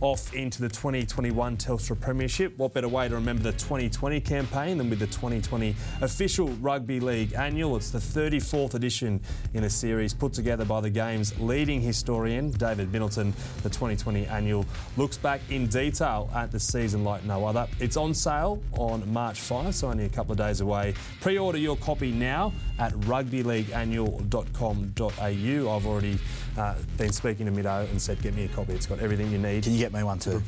off 0.00 0.34
into 0.34 0.62
the 0.62 0.68
2021 0.68 1.56
Telstra 1.56 2.00
Premiership. 2.00 2.56
What 2.56 2.74
better 2.74 2.88
way 2.88 3.08
to 3.08 3.14
remember 3.14 3.42
the 3.42 3.52
2020 3.52 4.20
campaign 4.20 4.78
than 4.78 4.90
with 4.90 5.00
the 5.00 5.06
2020 5.06 5.74
official 6.00 6.48
Rugby 6.60 7.00
League 7.00 7.34
Annual? 7.34 7.76
It's 7.76 7.90
the 7.90 7.98
34th 7.98 8.74
edition 8.74 9.20
in 9.54 9.64
a 9.64 9.70
series 9.70 10.14
put 10.14 10.32
together 10.32 10.64
by 10.64 10.80
the 10.80 10.90
game's 10.90 11.36
leading 11.40 11.80
historian, 11.80 12.52
David 12.52 12.92
Middleton. 12.92 13.32
The 13.62 13.70
2020 13.70 14.26
Annual 14.26 14.64
looks 14.96 15.16
back 15.16 15.40
in 15.50 15.66
detail 15.66 16.30
at 16.34 16.52
the 16.52 16.60
season 16.60 17.02
like 17.02 17.24
no 17.24 17.44
other. 17.44 17.66
It's 17.80 17.96
on 17.96 18.14
sale 18.14 18.62
on 18.72 19.12
March 19.12 19.40
5, 19.40 19.74
so 19.74 19.88
only 19.88 20.04
a 20.04 20.08
couple 20.08 20.30
of 20.32 20.38
days 20.38 20.60
away. 20.60 20.94
Pre 21.20 21.38
order 21.38 21.58
your 21.58 21.76
copy 21.76 22.12
now 22.12 22.52
at 22.78 22.92
rugbyleagueannual.com.au. 22.92 25.76
I've 25.76 25.86
already 25.86 26.18
uh, 26.56 26.74
been 26.96 27.12
speaking 27.12 27.46
to 27.46 27.52
Middo 27.52 27.90
and 27.90 28.00
said, 28.00 28.22
get 28.22 28.34
me 28.34 28.44
a 28.44 28.48
copy. 28.48 28.72
It's 28.72 28.86
got 28.86 29.00
everything 29.00 29.30
you 29.30 29.38
need. 29.38 29.66
Can 29.88 29.92
get 29.92 29.98
me 30.00 30.04
one 30.04 30.18
too? 30.18 30.42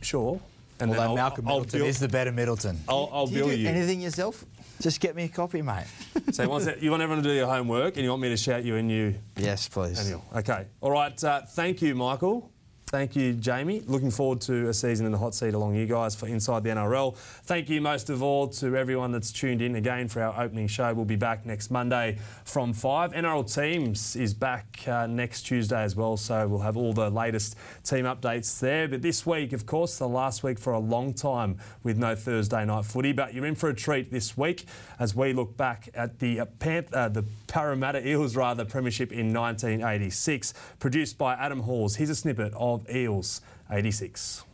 Sure. 0.00 0.40
And 0.80 0.90
then 0.90 0.98
Although 0.98 1.10
I'll- 1.10 1.14
Malcolm 1.16 1.48
I'll 1.48 1.54
Middleton 1.60 1.80
bill- 1.80 1.88
is 1.88 1.98
the 2.00 2.08
better 2.08 2.32
Middleton. 2.32 2.80
I'll, 2.88 3.08
I'll 3.12 3.26
Do 3.26 3.32
you 3.34 3.38
bill 3.40 3.48
do 3.50 3.56
you. 3.56 3.68
anything 3.68 4.00
yourself? 4.00 4.44
Just 4.80 5.00
get 5.00 5.14
me 5.14 5.24
a 5.24 5.28
copy, 5.28 5.62
mate. 5.62 5.86
So 6.32 6.42
you 6.44 6.48
want, 6.48 6.82
you 6.82 6.90
want 6.90 7.02
everyone 7.02 7.22
to 7.22 7.28
do 7.28 7.34
your 7.34 7.46
homework 7.46 7.96
and 7.96 8.04
you 8.04 8.10
want 8.10 8.22
me 8.22 8.28
to 8.30 8.36
shout 8.36 8.64
you 8.64 8.76
a 8.76 8.82
new 8.82 9.14
yes, 9.36 9.68
please. 9.68 9.98
annual. 10.00 10.24
Okay. 10.34 10.66
All 10.80 10.90
right. 10.90 11.22
Uh, 11.22 11.42
thank 11.42 11.82
you, 11.82 11.94
Michael. 11.94 12.50
Thank 12.92 13.16
you, 13.16 13.32
Jamie. 13.32 13.82
Looking 13.86 14.10
forward 14.10 14.42
to 14.42 14.68
a 14.68 14.74
season 14.74 15.06
in 15.06 15.12
the 15.12 15.18
hot 15.18 15.34
seat 15.34 15.54
along 15.54 15.76
you 15.76 15.86
guys 15.86 16.14
for 16.14 16.26
Inside 16.26 16.62
the 16.62 16.68
NRL. 16.68 17.16
Thank 17.16 17.70
you 17.70 17.80
most 17.80 18.10
of 18.10 18.22
all 18.22 18.48
to 18.48 18.76
everyone 18.76 19.12
that's 19.12 19.32
tuned 19.32 19.62
in 19.62 19.76
again 19.76 20.08
for 20.08 20.20
our 20.20 20.38
opening 20.38 20.66
show. 20.66 20.92
We'll 20.92 21.06
be 21.06 21.16
back 21.16 21.46
next 21.46 21.70
Monday 21.70 22.18
from 22.44 22.74
5. 22.74 23.14
NRL 23.14 23.54
Teams 23.54 24.14
is 24.14 24.34
back 24.34 24.86
uh, 24.86 25.06
next 25.06 25.44
Tuesday 25.44 25.82
as 25.82 25.96
well, 25.96 26.18
so 26.18 26.46
we'll 26.46 26.60
have 26.60 26.76
all 26.76 26.92
the 26.92 27.08
latest 27.08 27.56
team 27.82 28.04
updates 28.04 28.60
there. 28.60 28.86
But 28.86 29.00
this 29.00 29.24
week, 29.24 29.54
of 29.54 29.64
course, 29.64 29.96
the 29.96 30.06
last 30.06 30.42
week 30.42 30.58
for 30.58 30.74
a 30.74 30.78
long 30.78 31.14
time 31.14 31.56
with 31.82 31.96
no 31.96 32.14
Thursday 32.14 32.62
night 32.66 32.84
footy. 32.84 33.12
But 33.12 33.32
you're 33.32 33.46
in 33.46 33.54
for 33.54 33.70
a 33.70 33.74
treat 33.74 34.10
this 34.10 34.36
week 34.36 34.66
as 34.98 35.16
we 35.16 35.32
look 35.32 35.56
back 35.56 35.88
at 35.94 36.18
the 36.18 36.40
uh, 36.40 36.46
Panth- 36.58 36.92
uh, 36.92 37.08
the 37.08 37.24
Parramatta 37.46 38.06
Eels, 38.06 38.36
rather, 38.36 38.66
Premiership 38.66 39.12
in 39.12 39.32
1986, 39.32 40.52
produced 40.78 41.16
by 41.16 41.32
Adam 41.34 41.60
Hawes. 41.60 41.96
Here's 41.96 42.10
a 42.10 42.14
snippet 42.14 42.52
of 42.54 42.81
Eels 42.90 43.40
86. 43.70 44.44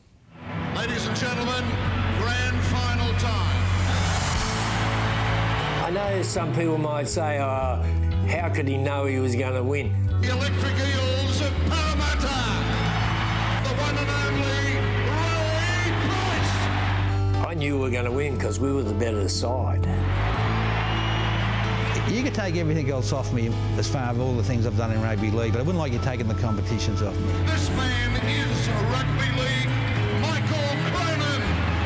Ladies 0.77 1.07
and 1.07 1.17
gentlemen, 1.17 1.65
grand 2.21 2.61
final 2.65 3.13
time. 3.19 3.65
I 5.85 5.91
know 5.91 6.23
some 6.23 6.55
people 6.55 6.79
might 6.79 7.09
say, 7.09 7.39
oh, 7.41 7.83
how 8.29 8.49
could 8.51 8.69
he 8.69 8.77
know 8.77 9.07
he 9.07 9.19
was 9.19 9.35
going 9.35 9.55
to 9.55 9.63
win? 9.63 9.93
The 10.21 10.31
Electric 10.31 10.75
Eels 10.75 11.41
of 11.41 11.53
Parramatta. 11.67 12.39
The 13.65 13.75
one 13.75 13.97
and 13.97 14.11
only 14.11 14.75
Ray 15.17 15.93
Price. 16.05 17.47
I 17.47 17.55
knew 17.55 17.77
we 17.77 17.81
were 17.81 17.91
going 17.91 18.05
to 18.05 18.13
win 18.13 18.35
because 18.35 18.61
we 18.61 18.71
were 18.73 18.83
the 18.83 18.95
better 18.95 19.29
side. 19.29 19.87
You 22.11 22.23
could 22.23 22.35
take 22.35 22.57
everything 22.57 22.91
else 22.91 23.13
off 23.13 23.33
me 23.35 23.53
as 23.77 23.87
far 23.87 24.11
as 24.11 24.19
all 24.19 24.35
the 24.35 24.43
things 24.43 24.67
I've 24.67 24.79
done 24.79 24.93
in 24.93 25.03
rugby 25.03 25.31
league, 25.31 25.53
but 25.53 25.59
I 25.59 25.63
wouldn't 25.63 25.79
like 25.79 25.93
you 25.93 25.99
taking 25.99 26.27
the 26.27 26.35
competitions 26.35 27.03
off 27.03 27.15
me. 27.21 27.33
This 27.45 27.69
man 27.77 28.17
is 28.27 28.69
Rugby 28.89 29.29
League 29.39 29.69
Michael 30.23 30.73
Cronin. 30.89 31.43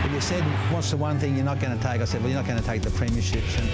If 0.06 0.12
you 0.12 0.20
said, 0.20 0.44
what's 0.72 0.90
the 0.92 0.96
one 0.96 1.18
thing 1.18 1.34
you're 1.34 1.44
not 1.44 1.58
going 1.60 1.76
to 1.76 1.82
take? 1.82 2.00
I 2.00 2.04
said, 2.04 2.20
well, 2.22 2.30
you're 2.30 2.38
not 2.38 2.46
going 2.46 2.60
to 2.60 2.64
take 2.64 2.82
the 2.82 2.90
premierships. 2.90 3.58
And 3.58 3.66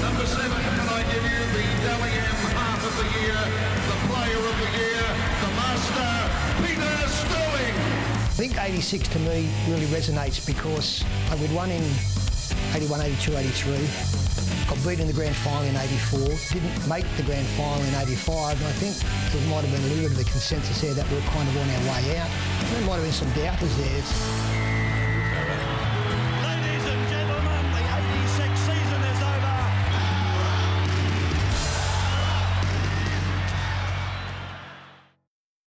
Number 0.00 0.24
seven, 0.24 0.50
can 0.50 0.88
I 0.88 1.02
give 1.12 1.22
you 1.22 1.44
the 1.52 1.64
Dally 1.84 2.10
M 2.10 2.36
half 2.56 2.80
of 2.80 2.94
the 2.96 3.08
year, 3.20 3.36
the 3.84 3.98
player 4.08 4.40
of 4.40 4.56
the 4.64 4.70
year, 4.80 5.04
the 5.44 5.50
master, 5.60 6.12
Peter 6.64 7.08
Sterling. 7.12 7.76
I 7.76 8.34
think 8.34 8.58
86 8.58 9.08
to 9.08 9.18
me 9.18 9.50
really 9.68 9.86
resonates 9.86 10.44
because 10.46 11.04
I 11.30 11.34
would 11.36 11.52
won 11.52 11.70
in 11.70 11.84
81, 12.74 13.02
82, 13.02 13.36
83. 13.36 14.21
Got 14.68 14.78
beat 14.86 15.00
in 15.00 15.06
the 15.06 15.12
grand 15.12 15.36
final 15.36 15.62
in 15.64 15.76
84. 15.76 16.20
Didn't 16.52 16.88
make 16.88 17.06
the 17.16 17.22
grand 17.22 17.46
final 17.58 17.82
in 17.82 17.94
85. 17.94 18.58
And 18.58 18.66
I 18.66 18.72
think 18.72 18.94
there 19.32 19.42
might 19.50 19.64
have 19.64 19.72
been 19.72 19.84
a 19.84 19.94
little 19.94 20.08
bit 20.08 20.20
of 20.20 20.26
a 20.26 20.30
consensus 20.30 20.80
there 20.80 20.94
that 20.94 21.08
we 21.10 21.16
were 21.16 21.28
kind 21.32 21.48
of 21.48 21.56
on 21.56 21.68
our 21.68 21.82
way 21.92 22.16
out. 22.18 22.30
There 22.70 22.80
might 22.86 23.00
have 23.00 23.04
been 23.04 23.12
some 23.12 23.32
doubters 23.32 23.76
there. 23.76 24.61